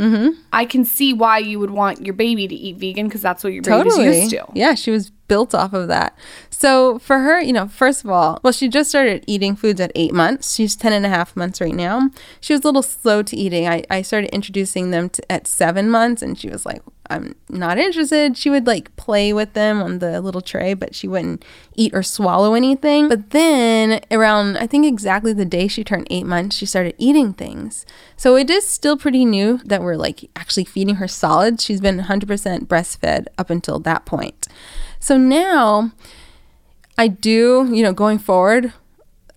I 0.52 0.66
can 0.66 0.84
see 0.84 1.14
why 1.14 1.38
you 1.38 1.60
would 1.60 1.72
want 1.72 2.06
your 2.06 2.14
baby 2.14 2.48
to 2.48 2.56
eat 2.56 2.78
vegan 2.78 3.08
because 3.08 3.22
that's 3.22 3.44
what 3.44 3.54
your 3.54 3.64
baby's 3.64 3.98
used 3.98 4.32
to. 4.32 4.46
Yeah, 4.54 4.74
she 4.76 4.92
was 4.92 5.10
built 5.32 5.56
off 5.56 5.72
of 5.72 5.88
that. 5.88 6.18
So 6.50 7.00
for 7.00 7.20
her, 7.20 7.40
you 7.40 7.54
know, 7.54 7.68
first 7.70 8.04
of 8.04 8.10
all, 8.10 8.40
well, 8.44 8.52
she 8.52 8.68
just 8.68 8.90
started 8.90 9.24
eating 9.28 9.56
foods 9.56 9.80
at 9.80 9.90
eight 9.96 10.14
months. 10.14 10.54
She's 10.54 10.76
10 10.76 10.92
and 10.92 11.06
a 11.06 11.10
half 11.10 11.38
months 11.38 11.62
right 11.62 11.74
now. 11.74 12.10
She 12.42 12.52
was 12.54 12.62
a 12.62 12.66
little 12.66 12.82
slow 12.84 13.24
to 13.24 13.38
eating. 13.38 13.66
I, 13.68 13.84
I 13.90 14.02
started 14.02 14.30
introducing 14.36 14.92
them 14.92 15.10
to, 15.12 15.32
at 15.32 15.48
seven 15.48 15.90
months 15.90 16.22
and 16.22 16.38
she 16.38 16.50
was 16.50 16.66
like, 16.66 16.82
I'm 17.12 17.36
not 17.50 17.78
interested. 17.78 18.38
She 18.38 18.50
would 18.50 18.66
like 18.66 18.96
play 18.96 19.34
with 19.34 19.54
them 19.54 19.82
on 19.82 20.00
the 20.00 20.22
little 20.22 20.42
tray, 20.42 20.74
but 20.74 20.96
she 20.96 21.08
wouldn't 21.08 21.44
eat 21.76 21.94
or 21.94 22.04
swallow 22.04 22.54
anything. 22.54 23.10
But 23.10 23.32
then 23.32 24.02
around, 24.10 24.58
I 24.58 24.66
think 24.66 24.86
exactly 24.86 25.34
the 25.34 25.46
day 25.46 25.68
she 25.68 25.84
turned 25.84 26.08
eight 26.10 26.26
months, 26.26 26.56
she 26.56 26.66
started 26.66 26.96
eating 26.98 27.34
things. 27.34 27.86
So 28.16 28.36
it 28.38 28.50
is 28.50 28.66
still 28.66 28.98
pretty 28.98 29.26
new 29.26 29.60
that 29.66 29.82
we're 29.82 29.98
like 29.98 30.30
actually 30.36 30.66
feeding 30.66 30.96
her 30.96 31.08
solids. 31.08 31.64
She's 31.64 31.82
been 31.82 32.00
100% 32.00 32.66
breastfed 32.66 33.28
up 33.38 33.50
until 33.50 33.80
that 33.80 34.06
point. 34.06 34.48
So 35.00 35.18
now 35.18 35.92
I 36.98 37.08
do, 37.08 37.70
you 37.72 37.84
know, 37.84 37.94
going 37.94 38.20
forward, 38.20 38.74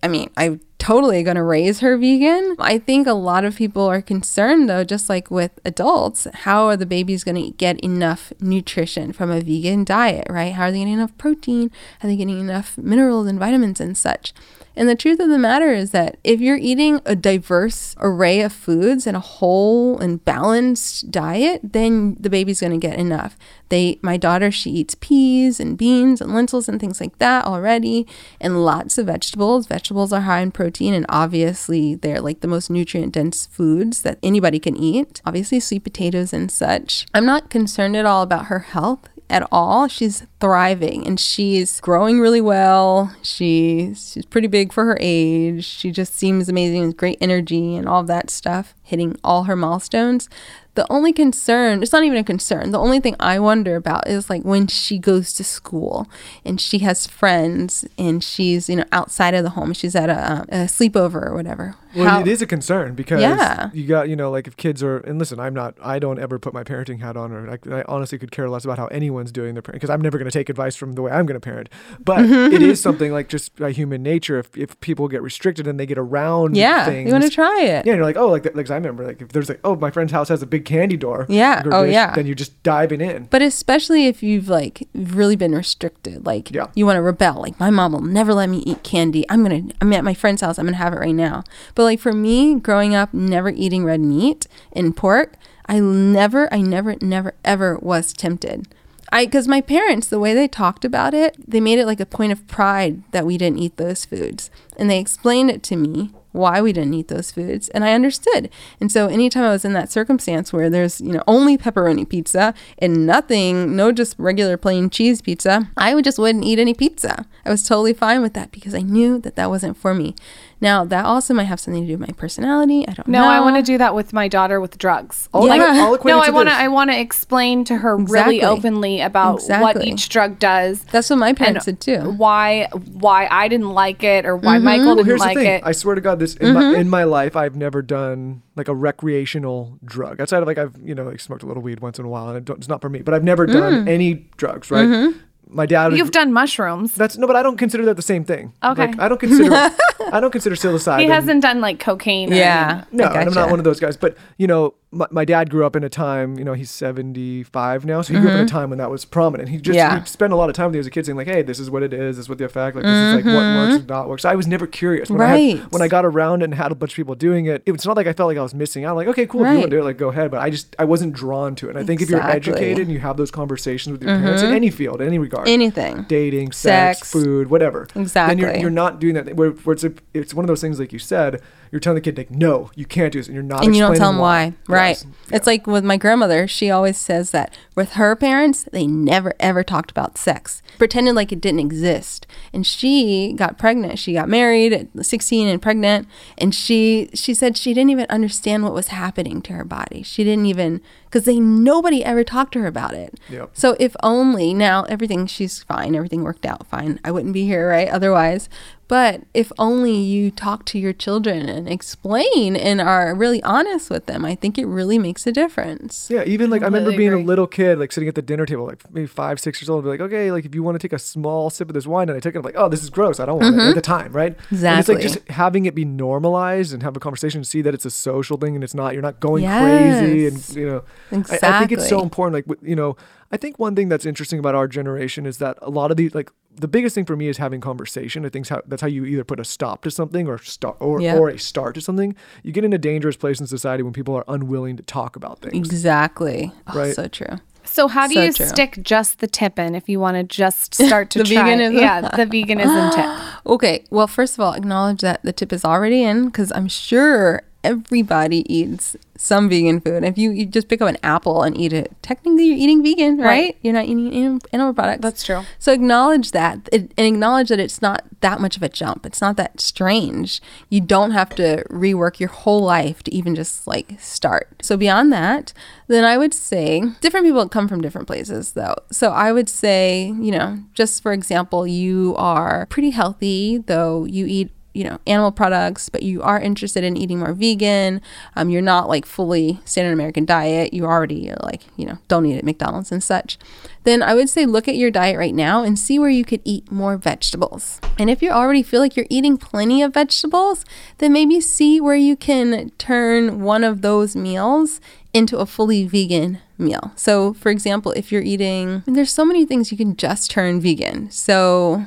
I 0.01 0.07
mean, 0.07 0.29
I'm 0.37 0.61
totally 0.85 1.23
going 1.23 1.35
to 1.35 1.41
raise 1.41 1.79
her 1.79 1.97
vegan. 1.97 2.55
I 2.59 2.77
think 2.77 3.07
a 3.07 3.13
lot 3.13 3.43
of 3.43 3.55
people 3.55 3.87
are 3.87 4.03
concerned, 4.03 4.69
though, 4.69 4.83
just 4.83 5.09
like 5.09 5.31
with 5.31 5.59
adults, 5.65 6.27
how 6.31 6.67
are 6.67 6.77
the 6.77 6.85
babies 6.85 7.23
going 7.23 7.43
to 7.43 7.49
get 7.57 7.79
enough 7.79 8.31
nutrition 8.39 9.11
from 9.11 9.31
a 9.31 9.41
vegan 9.41 9.83
diet, 9.83 10.27
right? 10.29 10.53
How 10.53 10.65
are 10.65 10.71
they 10.71 10.77
getting 10.77 10.93
enough 10.93 11.17
protein? 11.17 11.71
Are 12.03 12.07
they 12.07 12.15
getting 12.15 12.39
enough 12.39 12.77
minerals 12.77 13.25
and 13.25 13.39
vitamins 13.39 13.81
and 13.81 13.97
such? 13.97 14.31
And 14.75 14.89
the 14.89 14.95
truth 14.95 15.19
of 15.19 15.29
the 15.29 15.37
matter 15.37 15.71
is 15.71 15.91
that 15.91 16.17
if 16.23 16.41
you're 16.41 16.57
eating 16.57 16.99
a 17.05 17.15
diverse 17.15 17.95
array 17.99 18.41
of 18.41 18.51
foods 18.51 19.07
and 19.07 19.15
a 19.15 19.21
whole 19.21 19.97
and 19.99 20.23
balanced 20.23 21.11
diet, 21.11 21.61
then 21.63 22.17
the 22.19 22.29
baby's 22.29 22.61
going 22.61 22.79
to 22.79 22.87
get 22.87 22.99
enough. 22.99 23.37
They 23.69 23.99
my 24.01 24.17
daughter 24.17 24.51
she 24.51 24.69
eats 24.71 24.95
peas 24.95 25.59
and 25.59 25.77
beans 25.77 26.21
and 26.21 26.33
lentils 26.33 26.69
and 26.69 26.79
things 26.79 27.01
like 27.01 27.17
that 27.17 27.45
already 27.45 28.05
and 28.39 28.63
lots 28.63 28.97
of 28.97 29.07
vegetables. 29.07 29.67
Vegetables 29.67 30.13
are 30.13 30.21
high 30.21 30.41
in 30.41 30.51
protein 30.51 30.93
and 30.93 31.05
obviously 31.09 31.95
they're 31.95 32.21
like 32.21 32.41
the 32.41 32.47
most 32.47 32.69
nutrient 32.69 33.13
dense 33.13 33.47
foods 33.47 34.01
that 34.01 34.19
anybody 34.21 34.59
can 34.59 34.75
eat. 34.75 35.21
Obviously 35.25 35.59
sweet 35.59 35.83
potatoes 35.83 36.33
and 36.33 36.51
such. 36.51 37.05
I'm 37.13 37.25
not 37.25 37.49
concerned 37.49 37.95
at 37.95 38.05
all 38.05 38.21
about 38.21 38.45
her 38.45 38.59
health 38.59 39.09
at 39.29 39.47
all. 39.51 39.87
She's 39.87 40.25
thriving 40.45 41.07
and 41.07 41.19
she's 41.19 41.81
growing 41.81 42.19
really 42.19 42.39
well. 42.39 43.11
She's 43.23 44.11
she's 44.11 44.27
pretty 44.27 44.47
big 44.47 44.71
for 44.71 44.85
her 44.85 44.95
age. 45.01 45.65
She 45.65 45.89
just 45.89 46.13
seems 46.13 46.47
amazing 46.47 46.85
with 46.85 46.97
great 46.97 47.17
energy 47.19 47.75
and 47.75 47.89
all 47.89 48.03
that 48.03 48.29
stuff, 48.29 48.75
hitting 48.83 49.17
all 49.23 49.45
her 49.45 49.55
milestones. 49.55 50.29
The 50.75 50.85
only 50.91 51.13
concern, 51.13 51.81
it's 51.81 51.91
not 51.93 52.03
even 52.03 52.17
a 52.17 52.23
concern. 52.23 52.71
The 52.71 52.79
only 52.79 52.99
thing 52.99 53.15
I 53.19 53.39
wonder 53.39 53.75
about 53.75 54.07
is 54.07 54.29
like 54.29 54.43
when 54.43 54.67
she 54.67 54.99
goes 54.99 55.33
to 55.33 55.43
school 55.43 56.07
and 56.43 56.59
she 56.59 56.79
has 56.79 57.07
friends 57.07 57.85
and 57.97 58.23
she's, 58.23 58.69
you 58.69 58.75
know, 58.75 58.85
outside 58.91 59.33
of 59.33 59.43
the 59.43 59.51
home. 59.51 59.73
She's 59.73 59.95
at 59.95 60.09
a, 60.09 60.31
um, 60.33 60.45
a 60.49 60.55
sleepover 60.65 61.27
or 61.27 61.33
whatever. 61.33 61.75
Well, 61.95 62.09
How- 62.09 62.19
it 62.19 62.27
is 62.27 62.41
a 62.41 62.45
concern 62.45 62.93
because 62.93 63.21
Yeah. 63.21 63.69
you 63.73 63.87
got, 63.87 64.09
you 64.09 64.17
know, 64.17 64.29
like 64.29 64.47
if 64.47 64.57
kids 64.57 64.83
are, 64.83 64.97
and 64.97 65.17
listen, 65.17 65.39
I'm 65.39 65.53
not, 65.53 65.75
I 65.81 65.97
don't 65.97 66.19
ever 66.19 66.37
put 66.37 66.53
my 66.53 66.65
parenting 66.65 66.99
hat 66.99 67.15
on, 67.15 67.31
or 67.31 67.49
I, 67.49 67.57
I 67.79 67.83
honestly 67.87 68.17
could 68.17 68.31
care 68.31 68.49
less 68.49 68.65
about 68.65 68.77
how 68.77 68.87
anyone's 68.87 69.31
doing 69.31 69.53
their 69.55 69.61
parenting 69.61 69.75
because 69.75 69.89
I'm 69.89 70.01
never 70.01 70.17
going 70.17 70.29
to 70.29 70.37
take 70.37 70.49
advice 70.49 70.75
from 70.75 70.93
the 70.93 71.01
way 71.01 71.11
I'm 71.11 71.25
going 71.25 71.39
to 71.39 71.39
parent. 71.39 71.69
But 72.03 72.25
it 72.25 72.61
is 72.61 72.81
something 72.81 73.13
like 73.13 73.29
just 73.29 73.55
by 73.55 73.71
human 73.71 74.03
nature. 74.03 74.37
If, 74.39 74.57
if 74.57 74.77
people 74.81 75.07
get 75.07 75.21
restricted 75.21 75.67
and 75.67 75.79
they 75.79 75.85
get 75.85 75.97
around 75.97 76.57
yeah, 76.57 76.83
things, 76.83 77.07
you 77.07 77.13
want 77.13 77.23
to 77.23 77.29
try 77.29 77.61
it. 77.61 77.85
Yeah, 77.85 77.93
you're 77.95 78.03
like, 78.03 78.17
oh, 78.17 78.27
like, 78.27 78.53
like 78.53 78.69
I 78.69 78.75
remember, 78.75 79.05
like 79.07 79.21
if 79.21 79.29
there's 79.29 79.47
like, 79.47 79.61
oh, 79.63 79.77
my 79.77 79.89
friend's 79.89 80.11
house 80.11 80.27
has 80.27 80.41
a 80.41 80.45
big 80.45 80.64
candy 80.65 80.97
door. 80.97 81.25
Yeah, 81.29 81.61
oh, 81.65 81.85
dish, 81.85 81.93
yeah. 81.93 82.13
Then 82.13 82.25
you're 82.25 82.35
just 82.35 82.61
diving 82.63 83.01
in. 83.01 83.25
But 83.25 83.41
especially 83.41 84.07
if 84.07 84.21
you've 84.21 84.49
like 84.49 84.87
really 84.93 85.35
been 85.35 85.53
restricted, 85.53 86.25
like 86.25 86.51
Yeah. 86.51 86.67
you 86.75 86.85
want 86.85 86.97
to 86.97 87.01
rebel. 87.01 87.35
Like 87.41 87.59
my 87.59 87.69
mom 87.69 87.93
will 87.93 88.01
never 88.01 88.33
let 88.33 88.49
me 88.49 88.59
eat 88.59 88.83
candy. 88.83 89.25
I'm 89.29 89.43
gonna. 89.43 89.63
I'm 89.81 89.93
at 89.93 90.03
my 90.03 90.13
friend's 90.13 90.41
house. 90.41 90.57
I'm 90.59 90.65
gonna 90.65 90.77
have 90.77 90.93
it 90.93 90.99
right 90.99 91.15
now. 91.15 91.43
But 91.75 91.83
like 91.83 91.99
for 91.99 92.11
me, 92.13 92.59
growing 92.59 92.93
up, 92.93 93.13
never 93.13 93.49
eating 93.49 93.85
red 93.85 94.01
meat 94.01 94.47
and 94.73 94.95
pork, 94.95 95.35
I 95.67 95.79
never, 95.79 96.53
I 96.53 96.61
never, 96.61 96.95
never, 97.01 97.33
ever 97.43 97.77
was 97.77 98.13
tempted. 98.13 98.67
I 99.11 99.25
because 99.25 99.47
my 99.47 99.61
parents, 99.61 100.07
the 100.07 100.19
way 100.19 100.33
they 100.33 100.47
talked 100.47 100.83
about 100.83 101.13
it, 101.13 101.35
they 101.47 101.61
made 101.61 101.79
it 101.79 101.85
like 101.85 101.99
a 101.99 102.05
point 102.05 102.31
of 102.31 102.47
pride 102.47 103.03
that 103.11 103.25
we 103.25 103.37
didn't 103.37 103.59
eat 103.59 103.77
those 103.77 104.03
foods, 104.05 104.49
and 104.77 104.89
they 104.89 104.99
explained 104.99 105.49
it 105.51 105.63
to 105.63 105.75
me 105.75 106.11
why 106.35 106.61
we 106.61 106.73
didn't 106.73 106.93
eat 106.93 107.07
those 107.07 107.31
foods 107.31 107.69
and 107.69 107.83
I 107.83 107.93
understood. 107.93 108.49
And 108.79 108.91
so 108.91 109.07
anytime 109.07 109.43
I 109.43 109.49
was 109.49 109.65
in 109.65 109.73
that 109.73 109.91
circumstance 109.91 110.51
where 110.51 110.69
there's, 110.69 111.01
you 111.01 111.11
know, 111.13 111.23
only 111.27 111.57
pepperoni 111.57 112.07
pizza 112.07 112.53
and 112.77 113.05
nothing, 113.05 113.75
no 113.75 113.91
just 113.91 114.15
regular 114.17 114.57
plain 114.57 114.89
cheese 114.89 115.21
pizza, 115.21 115.69
I 115.77 115.95
would 115.95 116.03
just 116.03 116.19
wouldn't 116.19 116.45
eat 116.45 116.59
any 116.59 116.73
pizza. 116.73 117.25
I 117.45 117.49
was 117.49 117.63
totally 117.63 117.93
fine 117.93 118.21
with 118.21 118.33
that 118.33 118.51
because 118.51 118.75
I 118.75 118.81
knew 118.81 119.19
that 119.19 119.35
that 119.35 119.49
wasn't 119.49 119.77
for 119.77 119.93
me. 119.93 120.15
Now, 120.61 120.85
that 120.85 121.05
also 121.05 121.33
might 121.33 121.43
have 121.43 121.59
something 121.59 121.83
to 121.83 121.87
do 121.87 121.97
with 121.97 122.07
my 122.07 122.13
personality. 122.13 122.87
I 122.87 122.93
don't 122.93 123.07
No, 123.07 123.19
know. 123.19 123.25
No, 123.25 123.31
I 123.31 123.39
want 123.41 123.57
to 123.57 123.61
do 123.61 123.77
that 123.77 123.93
with 123.93 124.13
my 124.13 124.27
daughter 124.27 124.61
with 124.61 124.77
drugs. 124.77 125.29
I'll, 125.33 125.45
Yeah. 125.45 125.55
I'll 125.55 125.93
equate 125.95 126.11
no, 126.15 126.19
I 126.19 126.29
want 126.29 126.49
to. 126.49 126.55
I 126.55 126.67
want 126.69 126.91
to 126.91 126.99
explain 126.99 127.65
to 127.65 127.77
her 127.77 127.95
Exactly. 127.99 128.35
really 128.35 128.43
openly 128.43 129.01
about 129.01 129.41
what 129.47 129.83
each 129.83 130.09
drug 130.09 130.39
does. 130.39 130.83
That's 130.85 131.09
what 131.09 131.19
my 131.19 131.33
parents 131.33 131.67
and 131.67 131.77
did 131.79 132.01
too. 132.01 132.11
Why 132.11 132.67
why 132.71 133.27
I 133.29 133.47
didn't 133.47 133.71
like 133.71 134.03
it 134.03 134.25
or 134.25 134.35
why 134.37 134.55
mm-hmm. 134.55 134.65
Michael 134.65 134.85
Well, 134.85 134.95
didn't 134.95 135.07
here's 135.07 135.19
like 135.19 135.37
the 135.37 135.43
thing. 135.43 135.53
it. 135.55 135.63
I 135.65 135.71
swear 135.71 135.95
to 135.95 136.01
God, 136.01 136.19
this 136.19 136.35
in, 136.35 136.53
my, 136.53 136.61
mm-hmm. 136.61 136.79
in 136.81 136.89
my 136.89 137.03
life, 137.03 137.35
I've 137.35 137.55
never 137.55 137.81
done 137.81 138.41
like 138.55 138.67
a 138.67 138.75
recreational 138.75 139.77
drug. 139.83 140.21
Outside 140.21 140.41
of 140.41 140.47
like 140.47 140.57
I've 140.57 140.75
you 140.83 140.95
know 140.95 141.03
like 141.03 141.19
smoked 141.19 141.43
a 141.43 141.45
little 141.45 141.63
weed 141.63 141.81
once 141.81 141.99
in 141.99 142.05
a 142.05 142.09
while, 142.09 142.29
and 142.29 142.37
it 142.37 142.45
don't, 142.45 142.57
it's 142.57 142.69
not 142.69 142.81
for 142.81 142.89
me. 142.89 143.01
But 143.01 143.13
I've 143.13 143.23
never 143.23 143.45
done 143.45 143.85
mm. 143.85 143.89
any 143.89 144.13
drugs. 144.37 144.71
Right? 144.71 144.85
Mm-hmm. 144.85 145.19
My 145.47 145.65
dad. 145.65 145.89
would- 145.91 145.97
You've 145.97 146.11
done 146.11 146.33
mushrooms. 146.33 146.93
That's 146.93 147.17
no, 147.17 147.27
but 147.27 147.35
I 147.35 147.43
don't 147.43 147.57
consider 147.57 147.85
that 147.85 147.95
the 147.95 148.01
same 148.01 148.23
thing. 148.23 148.53
Okay. 148.63 148.87
Like, 148.87 148.99
I 148.99 149.07
don't 149.07 149.19
consider. 149.19 149.53
I 150.11 150.19
don't 150.19 150.31
consider 150.31 150.55
psilocybin. 150.55 151.01
He 151.01 151.05
hasn't 151.07 151.41
done 151.41 151.61
like 151.61 151.79
cocaine. 151.79 152.31
Or 152.33 152.35
Yeah. 152.35 152.83
No, 152.91 153.05
I 153.05 153.19
and 153.21 153.29
I'm 153.29 153.33
not 153.35 153.49
one 153.49 153.59
of 153.59 153.65
those 153.65 153.79
guys. 153.79 153.95
But 153.97 154.17
you 154.37 154.47
know, 154.47 154.73
my, 154.91 155.07
my 155.11 155.25
dad 155.25 155.49
grew 155.49 155.65
up 155.65 155.75
in 155.75 155.83
a 155.83 155.89
time, 155.89 156.37
you 156.39 156.45
know, 156.45 156.53
he's 156.53 156.71
75 156.71 157.85
now. 157.85 158.01
So 158.01 158.13
he 158.13 158.19
grew 158.19 158.29
up 158.29 158.35
in 158.35 158.45
a 158.45 158.47
time 158.47 158.69
when 158.69 158.77
that 158.79 158.89
was 158.89 159.03
prominent. 159.05 159.49
He 159.49 159.57
just 159.57 159.75
Mm-hmm. 159.77 159.95
Yeah. 159.97 160.03
spent 160.05 160.31
a 160.31 160.35
lot 160.37 160.49
of 160.49 160.55
time 160.55 160.67
with 160.67 160.73
me 160.75 160.79
as 160.79 160.87
a 160.87 160.89
kid 160.91 161.05
saying 161.05 161.17
like, 161.17 161.27
hey, 161.27 161.41
this 161.41 161.59
is 161.59 161.69
what 161.69 161.83
it 161.83 161.93
is. 161.93 162.15
This 162.15 162.25
is 162.25 162.29
what 162.29 162.37
the 162.37 162.45
effect, 162.45 162.75
like 162.77 162.85
this 162.85 162.91
is 162.95 163.15
like 163.15 163.25
what 163.25 163.33
works 163.33 163.75
and 163.75 163.87
not 163.87 164.07
works. 164.07 164.21
So 164.21 164.29
I 164.29 164.35
was 164.35 164.47
never 164.47 164.65
curious. 164.67 165.09
When 165.09 165.19
I 165.21 165.27
had, 165.27 165.35
Mm-hmm. 165.35 165.61
Right. 165.63 165.71
when 165.73 165.81
I 165.81 165.87
got 165.89 166.05
around 166.05 166.43
and 166.43 166.53
had 166.53 166.71
a 166.71 166.75
bunch 166.75 166.93
of 166.93 166.95
people 166.95 167.15
doing 167.15 167.45
it, 167.47 167.61
it's 167.65 167.85
not 167.85 167.97
like 167.97 168.07
I 168.07 168.13
felt 168.13 168.27
like 168.27 168.37
I 168.37 168.41
was 168.41 168.53
missing 168.53 168.85
out. 168.85 168.95
Like, 168.95 169.07
okay, 169.09 169.25
cool. 169.27 169.43
If 169.43 169.51
you 169.51 169.57
want 169.59 169.71
to 169.71 169.75
do 169.77 169.81
it, 169.81 169.83
like 169.83 169.97
go 169.97 170.09
ahead. 170.09 170.31
But 170.31 170.39
I 170.41 170.49
just, 170.49 170.75
I 170.79 170.85
wasn't 170.85 171.13
drawn 171.13 171.55
to 171.55 171.67
it. 171.67 171.71
And 171.71 171.79
I 171.79 171.83
think 171.83 172.01
if 172.01 172.09
you're 172.09 172.19
Mm-hmm. 172.19 172.29
educated 172.37 172.79
and 172.83 172.91
you 172.91 172.99
have 172.99 173.17
those 173.17 173.31
conversations 173.31 173.91
with 173.91 174.01
your 174.03 174.17
parents 174.17 174.41
in 174.43 174.51
any 174.53 174.69
field, 174.69 175.01
in 175.01 175.07
any 175.07 175.17
regard, 175.19 175.47
Anything. 175.47 176.03
dating, 176.07 176.53
sex, 176.53 176.99
Sex. 176.99 177.11
food, 177.11 177.49
whatever. 177.49 177.87
Then 177.93 178.03
you're, 178.03 178.03
Exactly. 178.03 178.61
you're 178.61 178.69
not 178.69 178.99
doing 178.99 179.15
that. 179.15 179.35
Where, 179.35 179.49
where 179.51 179.73
it's, 179.73 179.83
a, 179.83 179.93
it's 180.13 180.33
one 180.33 180.45
of 180.45 180.47
those 180.47 180.61
things, 180.61 180.79
like 180.79 180.93
you 180.93 180.99
said, 180.99 181.41
you're 181.75 181.81
telling 181.81 181.95
the 181.95 182.01
kid, 182.01 182.17
like, 182.17 182.31
no, 182.31 182.71
you 182.73 182.85
can't 182.85 183.11
do 183.11 183.19
this. 183.19 183.27
And 183.27 183.33
you're 183.33 183.43
not 183.43 183.65
and 183.65 183.75
you 183.75 183.81
don't 183.81 183.97
tell 183.97 184.13
them 184.13 184.21
why. 184.21 184.53
Right. 184.69 184.95
Yes. 184.95 185.05
It's 185.29 185.45
like 185.45 185.67
with 185.67 185.83
my 185.83 185.97
grandmother, 185.97 186.47
she 186.47 186.71
always 186.71 186.97
says 186.97 187.31
that 187.31 187.53
with 187.75 187.91
her 187.95 188.15
parents, 188.15 188.63
they 188.63 188.87
never 188.87 189.33
ever 189.41 189.61
talked 189.61 189.91
about 189.91 190.17
sex, 190.17 190.61
pretended 190.77 191.15
like 191.15 191.33
it 191.33 191.41
didn't 191.41 191.59
exist. 191.59 192.27
And 192.53 192.65
she 192.65 193.33
got 193.33 193.57
pregnant. 193.57 193.99
She 193.99 194.13
got 194.13 194.29
married 194.29 194.71
at 194.71 195.05
16 195.05 195.49
and 195.49 195.61
pregnant, 195.61 196.07
and 196.37 196.55
she 196.55 197.09
she 197.13 197.33
said 197.33 197.57
she 197.57 197.73
didn't 197.73 197.89
even 197.89 198.05
understand 198.09 198.63
what 198.63 198.73
was 198.73 198.87
happening 198.87 199.41
to 199.41 199.51
her 199.51 199.65
body. 199.65 200.01
She 200.01 200.23
didn't 200.23 200.45
even 200.45 200.79
because 201.03 201.25
they 201.25 201.41
nobody 201.41 202.05
ever 202.05 202.23
talked 202.23 202.53
to 202.53 202.59
her 202.61 202.67
about 202.67 202.93
it. 202.93 203.19
Yep. 203.29 203.49
So 203.51 203.75
if 203.81 203.97
only 204.01 204.53
now 204.53 204.83
everything 204.83 205.27
she's 205.27 205.61
fine, 205.61 205.93
everything 205.93 206.23
worked 206.23 206.45
out 206.45 206.65
fine. 206.67 207.01
I 207.03 207.11
wouldn't 207.11 207.33
be 207.33 207.45
here, 207.45 207.67
right? 207.67 207.89
Otherwise. 207.89 208.47
But 208.87 209.23
if 209.33 209.51
only 209.57 209.93
you 209.95 210.29
talk 210.29 210.65
to 210.65 210.79
your 210.79 210.93
children 210.93 211.49
and 211.49 211.67
explain 211.67 212.55
and 212.55 212.79
are 212.81 213.15
really 213.15 213.41
honest 213.41 213.89
with 213.89 214.05
them, 214.05 214.23
I 214.25 214.35
think 214.35 214.57
it 214.57 214.65
really 214.65 214.99
makes 214.99 215.25
a 215.25 215.31
difference. 215.31 216.07
Yeah, 216.09 216.23
even 216.25 216.49
like 216.49 216.61
I 216.61 216.65
remember 216.65 216.91
Completely 216.91 217.09
being 217.09 217.23
a 217.23 217.25
little 217.25 217.47
kid, 217.47 217.79
like 217.79 217.91
sitting 217.91 218.07
at 218.07 218.15
the 218.15 218.21
dinner 218.21 218.45
table, 218.45 218.65
like 218.65 218.83
maybe 218.93 219.07
five, 219.07 219.39
six 219.39 219.61
years 219.61 219.69
old, 219.69 219.79
and 219.79 219.85
be 219.85 219.89
like, 219.97 220.01
okay, 220.01 220.31
like 220.31 220.45
if 220.45 220.53
you 220.53 220.61
want 220.61 220.75
to 220.75 220.79
take 220.79 220.93
a 220.93 220.99
small 220.99 221.49
sip 221.49 221.69
of 221.69 221.73
this 221.73 221.87
wine, 221.87 222.09
and 222.09 222.17
I 222.17 222.19
took 222.19 222.35
it, 222.35 222.39
I'm 222.39 222.43
like, 222.43 222.55
oh, 222.57 222.69
this 222.69 222.83
is 222.83 222.89
gross. 222.89 223.19
I 223.19 223.25
don't 223.25 223.39
want 223.39 223.55
it 223.55 223.69
at 223.69 223.75
the 223.75 223.81
time, 223.81 224.11
right? 224.11 224.35
And 224.51 224.79
it's 224.79 224.89
like 224.89 224.95
Mm-hmm. 224.95 225.13
Just 225.13 225.27
having 225.29 225.65
it 225.65 225.75
be 225.75 225.85
normalized 225.85 226.73
and 226.73 226.81
have 226.81 226.95
a 226.95 226.99
conversation, 226.99 227.43
see 227.43 227.61
that 227.61 227.73
it's 227.73 227.85
a 227.85 227.91
social 227.91 228.37
thing 228.37 228.55
and 228.55 228.63
it's 228.63 228.73
not, 228.73 228.93
you're 228.93 229.01
not 229.01 229.19
going 229.19 229.43
crazy, 229.45 230.27
and 230.27 230.49
you 230.55 230.65
know, 230.65 230.83
I, 231.11 231.39
I 231.43 231.59
think 231.59 231.71
it's 231.71 231.87
so 231.87 232.01
important. 232.01 232.47
Like 232.47 232.57
you 232.63 232.75
know, 232.75 232.95
I 233.31 233.37
think 233.37 233.59
one 233.59 233.75
thing 233.75 233.89
that's 233.89 234.05
interesting 234.05 234.39
about 234.39 234.55
our 234.55 234.67
generation 234.67 235.25
is 235.25 235.37
that 235.39 235.57
a 235.61 235.69
lot 235.69 235.91
of 235.91 235.97
these, 235.97 236.15
like 236.15 236.31
the 236.57 236.67
biggest 236.67 236.95
thing 236.95 237.05
for 237.05 237.15
me 237.15 237.27
is 237.27 237.37
having 237.37 237.61
conversation. 237.61 238.25
I 238.25 238.29
think 238.29 238.47
how, 238.47 238.61
that's 238.67 238.81
how 238.81 238.87
you 238.87 239.05
either 239.05 239.23
put 239.23 239.39
a 239.39 239.45
stop 239.45 239.81
to 239.83 239.91
something 239.91 240.27
or 240.27 240.37
start 240.39 240.77
or, 240.79 241.01
Yeah. 241.01 241.17
or 241.17 241.29
a 241.29 241.37
start 241.39 241.75
to 241.75 241.81
something. 241.81 242.15
You 242.43 242.51
get 242.51 242.63
in 242.63 242.73
a 242.73 242.77
dangerous 242.77 243.15
place 243.17 243.39
in 243.39 243.47
society 243.47 243.83
when 243.83 243.93
people 243.93 244.15
are 244.15 244.23
unwilling 244.27 244.77
to 244.77 244.83
talk 244.83 245.15
about 245.15 245.39
things. 245.39 245.67
Exactly. 245.67 246.51
Oh, 246.67 246.73
Right. 246.77 246.95
So 246.95 247.07
true. 247.07 247.37
So 247.67 247.87
how 247.87 248.07
do 248.07 248.13
So 248.13 248.21
you 248.21 248.31
true. 248.33 248.45
stick 248.45 248.79
just 248.83 249.19
the 249.19 249.27
tip 249.27 249.57
in 249.57 249.73
if 249.75 249.89
you 249.89 249.99
want 249.99 250.17
to 250.17 250.23
just 250.23 250.75
start 250.85 251.09
to 251.11 251.19
The 251.19 251.25
try? 251.25 251.43
veganism? 251.55 251.79
Yeah, 251.81 252.01
the 252.01 252.25
veganism 252.25 252.93
tip. 252.95 253.09
Okay. 253.47 253.83
Well, 253.89 254.07
first 254.07 254.35
of 254.35 254.39
all, 254.39 254.53
acknowledge 254.53 255.01
that 255.01 255.21
the 255.23 255.33
tip 255.33 255.51
is 255.53 255.63
already 255.65 256.03
in 256.03 256.25
because 256.27 256.51
I'm 256.55 256.67
sure 256.67 257.41
everybody 257.63 258.45
eats 258.53 258.95
some 259.17 259.49
vegan 259.49 259.79
food. 259.79 260.03
If 260.03 260.17
you, 260.17 260.31
you 260.31 260.45
just 260.45 260.67
pick 260.67 260.81
up 260.81 260.89
an 260.89 260.97
apple 261.03 261.43
and 261.43 261.57
eat 261.57 261.73
it, 261.73 261.93
technically 262.01 262.45
you're 262.45 262.57
eating 262.57 262.83
vegan, 262.83 263.17
right? 263.17 263.25
Right. 263.25 263.57
You're 263.61 263.73
not 263.73 263.85
eating 263.85 264.41
animal 264.51 264.73
products. 264.73 265.01
That's 265.01 265.23
true. 265.23 265.43
So 265.59 265.71
acknowledge 265.71 266.31
that 266.31 266.69
it, 266.71 266.91
and 266.97 267.07
acknowledge 267.07 267.49
that 267.49 267.59
it's 267.59 267.81
not 267.81 268.03
that 268.21 268.41
much 268.41 268.57
of 268.57 268.63
a 268.63 268.69
jump. 268.69 269.05
It's 269.05 269.21
not 269.21 269.37
that 269.37 269.59
strange. 269.59 270.41
You 270.69 270.81
don't 270.81 271.11
have 271.11 271.29
to 271.35 271.63
rework 271.69 272.19
your 272.19 272.29
whole 272.29 272.61
life 272.61 273.03
to 273.03 273.13
even 273.13 273.35
just 273.35 273.67
like 273.67 273.95
start. 273.99 274.61
So 274.61 274.77
beyond 274.77 275.11
that, 275.13 275.53
then 275.87 276.03
I 276.03 276.17
would 276.17 276.33
say 276.33 276.81
different 277.01 277.25
people 277.25 277.47
come 277.49 277.67
from 277.67 277.81
different 277.81 278.07
places 278.07 278.53
though. 278.53 278.75
So 278.91 279.11
I 279.11 279.31
would 279.31 279.49
say, 279.49 280.13
you 280.19 280.31
know, 280.31 280.59
just 280.73 281.03
for 281.03 281.13
example, 281.13 281.67
you 281.67 282.15
are 282.17 282.65
pretty 282.67 282.89
healthy 282.89 283.59
though 283.59 284.05
you 284.05 284.25
eat 284.25 284.51
you 284.75 284.83
know 284.83 284.99
animal 285.07 285.31
products 285.31 285.89
but 285.89 286.03
you 286.03 286.21
are 286.21 286.39
interested 286.39 286.83
in 286.83 286.97
eating 286.97 287.19
more 287.19 287.33
vegan 287.33 288.01
um, 288.35 288.49
you're 288.49 288.61
not 288.61 288.89
like 288.89 289.05
fully 289.05 289.59
standard 289.65 289.93
american 289.93 290.25
diet 290.25 290.73
you 290.73 290.85
already 290.85 291.31
like 291.41 291.63
you 291.77 291.85
know 291.85 291.97
don't 292.07 292.25
eat 292.25 292.37
at 292.37 292.43
mcdonald's 292.43 292.91
and 292.91 293.03
such 293.03 293.37
then 293.83 294.03
i 294.03 294.13
would 294.13 294.29
say 294.29 294.45
look 294.45 294.67
at 294.67 294.75
your 294.75 294.91
diet 294.91 295.17
right 295.17 295.33
now 295.33 295.63
and 295.63 295.79
see 295.79 295.97
where 295.97 296.09
you 296.09 296.25
could 296.25 296.41
eat 296.43 296.69
more 296.71 296.97
vegetables 296.97 297.79
and 297.97 298.09
if 298.09 298.21
you 298.21 298.29
already 298.29 298.61
feel 298.61 298.81
like 298.81 298.95
you're 298.95 299.07
eating 299.09 299.37
plenty 299.37 299.81
of 299.81 299.93
vegetables 299.93 300.65
then 300.97 301.13
maybe 301.13 301.39
see 301.39 301.79
where 301.79 301.95
you 301.95 302.15
can 302.15 302.69
turn 302.77 303.41
one 303.41 303.63
of 303.63 303.81
those 303.81 304.15
meals 304.15 304.81
into 305.13 305.37
a 305.37 305.45
fully 305.45 305.85
vegan 305.87 306.39
meal. 306.57 306.91
So, 306.97 307.33
for 307.33 307.49
example, 307.49 307.93
if 307.93 308.11
you're 308.11 308.21
eating, 308.21 308.83
there's 308.85 309.13
so 309.13 309.23
many 309.23 309.45
things 309.45 309.71
you 309.71 309.77
can 309.77 309.95
just 309.95 310.29
turn 310.29 310.59
vegan. 310.59 311.09
So, 311.09 311.85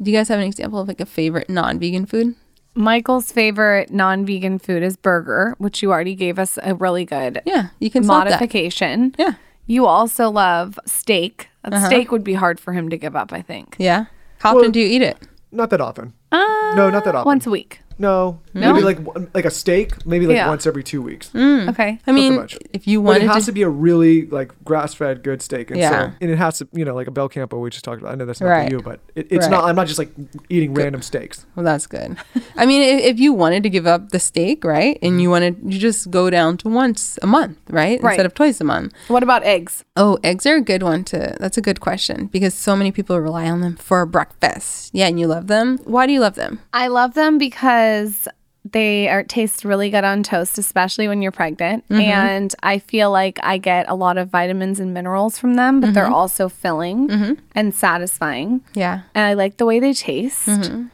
do 0.00 0.10
you 0.10 0.16
guys 0.16 0.28
have 0.28 0.38
an 0.38 0.46
example 0.46 0.78
of 0.80 0.88
like 0.88 1.00
a 1.00 1.06
favorite 1.06 1.48
non-vegan 1.48 2.06
food? 2.06 2.34
Michael's 2.74 3.32
favorite 3.32 3.90
non-vegan 3.90 4.58
food 4.58 4.82
is 4.82 4.96
burger, 4.96 5.54
which 5.58 5.82
you 5.82 5.90
already 5.90 6.14
gave 6.14 6.38
us 6.38 6.58
a 6.62 6.74
really 6.74 7.04
good 7.06 7.40
Yeah, 7.46 7.68
you 7.80 7.90
can 7.90 8.04
swap 8.04 8.24
that. 8.24 8.30
modification. 8.32 9.14
Yeah. 9.18 9.34
You 9.66 9.86
also 9.86 10.30
love 10.30 10.78
steak. 10.86 11.48
A 11.64 11.74
Uh-huh. 11.74 11.86
Steak 11.86 12.12
would 12.12 12.22
be 12.22 12.34
hard 12.34 12.60
for 12.60 12.72
him 12.74 12.88
to 12.90 12.96
give 12.98 13.16
up, 13.16 13.32
I 13.32 13.40
think. 13.42 13.76
Yeah. 13.78 14.04
How 14.40 14.50
Well- 14.54 14.60
often 14.64 14.72
do 14.72 14.80
you 14.80 14.86
eat 14.86 15.02
it? 15.02 15.16
Not 15.50 15.70
that 15.70 15.80
often. 15.80 16.12
Uh, 16.30 16.44
No, 16.76 16.90
not 16.90 17.04
that 17.04 17.14
often. 17.14 17.26
Once 17.26 17.46
a 17.46 17.50
week. 17.50 17.80
No, 17.98 18.40
No? 18.52 18.72
maybe 18.72 18.84
like 18.84 18.98
one- 19.00 19.28
like 19.34 19.44
a 19.46 19.50
steak, 19.50 20.06
maybe 20.06 20.26
like 20.26 20.36
Yeah. 20.36 20.48
once 20.48 20.66
every 20.66 20.82
two 20.84 21.00
weeks. 21.02 21.30
Mm. 21.34 21.56
Mm. 21.56 21.70
Okay. 21.70 21.98
I 22.06 22.12
mean, 22.12 22.36
much. 22.36 22.58
if 22.72 22.86
you 22.86 23.00
But 23.00 23.06
wanted 23.06 23.22
it 23.24 23.28
has 23.28 23.44
to, 23.44 23.50
to 23.50 23.52
be 23.52 23.62
a 23.62 23.68
really 23.68 24.26
like 24.26 24.52
grass-fed 24.64 25.22
good 25.22 25.40
steak, 25.40 25.70
and 25.70 25.80
Yeah. 25.80 25.90
so 25.90 26.12
and 26.20 26.30
it 26.30 26.36
has 26.36 26.58
to, 26.58 26.68
you 26.72 26.84
know, 26.84 26.94
like 26.94 27.08
a 27.08 27.10
Belcampo 27.10 27.58
we 27.60 27.70
just 27.70 27.84
talked 27.84 28.00
about. 28.02 28.12
I 28.12 28.14
know 28.16 28.26
that's 28.26 28.40
not 28.40 28.48
Right. 28.48 28.68
for 28.68 28.76
you, 28.76 28.82
but 28.82 29.00
it, 29.14 29.26
it's 29.30 29.46
Right. 29.46 29.50
not. 29.50 29.64
I'm 29.64 29.76
not 29.76 29.86
just 29.86 29.98
like 29.98 30.10
eating 30.50 30.74
random 30.74 31.00
steaks. 31.02 31.46
well, 31.56 31.64
that's 31.64 31.86
good. 31.86 32.16
I 32.56 32.66
mean, 32.66 32.82
if, 32.82 33.04
if 33.14 33.18
you 33.18 33.32
wanted 33.32 33.62
to 33.62 33.70
give 33.70 33.86
up 33.86 34.10
the 34.10 34.20
steak, 34.20 34.64
right, 34.64 34.98
and 35.02 35.20
you 35.20 35.28
mm-hmm. 35.28 35.30
wanted, 35.32 35.56
you 35.72 35.78
just 35.78 36.10
go 36.10 36.28
down 36.30 36.56
to 36.58 36.68
once 36.68 37.18
a 37.22 37.26
month, 37.26 37.56
right, 37.70 38.00
Right. 38.02 38.12
instead 38.12 38.26
of 38.26 38.34
twice 38.34 38.60
a 38.60 38.64
month. 38.64 38.92
What 39.08 39.22
about 39.22 39.42
eggs? 39.44 39.84
Oh, 39.96 40.18
eggs 40.22 40.44
are 40.46 40.56
a 40.56 40.60
good 40.60 40.82
one 40.82 41.04
to. 41.04 41.36
That's 41.40 41.56
a 41.56 41.62
good 41.62 41.80
question 41.80 42.26
because 42.26 42.52
so 42.54 42.76
many 42.76 42.92
people 42.92 43.18
rely 43.20 43.48
on 43.48 43.60
them 43.62 43.76
for 43.76 44.04
breakfast. 44.04 44.90
Yeah, 44.92 45.06
and 45.06 45.18
you 45.18 45.26
love 45.26 45.46
them. 45.46 45.78
Why 45.84 46.06
do 46.06 46.12
you 46.12 46.20
love 46.20 46.34
them? 46.34 46.60
I 46.74 46.88
love 46.88 47.14
them 47.14 47.38
because 47.86 48.28
they 48.72 49.08
are 49.08 49.22
taste 49.22 49.64
really 49.64 49.90
good 49.90 50.02
on 50.02 50.24
toast, 50.24 50.58
especially 50.58 51.06
when 51.06 51.22
you're 51.22 51.30
pregnant. 51.32 51.84
Mm-hmm. 51.88 52.00
And 52.00 52.54
I 52.64 52.80
feel 52.80 53.12
like 53.12 53.38
I 53.42 53.58
get 53.58 53.88
a 53.88 53.94
lot 53.94 54.18
of 54.18 54.28
vitamins 54.28 54.80
and 54.80 54.92
minerals 54.92 55.38
from 55.38 55.54
them, 55.54 55.80
but 55.80 55.86
Mm-hmm. 55.88 55.94
they're 55.94 56.06
also 56.10 56.48
filling 56.48 57.38
and 57.54 57.72
satisfying. 57.74 58.62
Yeah. 58.74 59.02
And 59.14 59.24
I 59.24 59.34
like 59.34 59.58
the 59.58 59.66
way 59.66 59.78
they 59.78 59.92
taste. 59.92 60.46
Mm-hmm. 60.48 60.86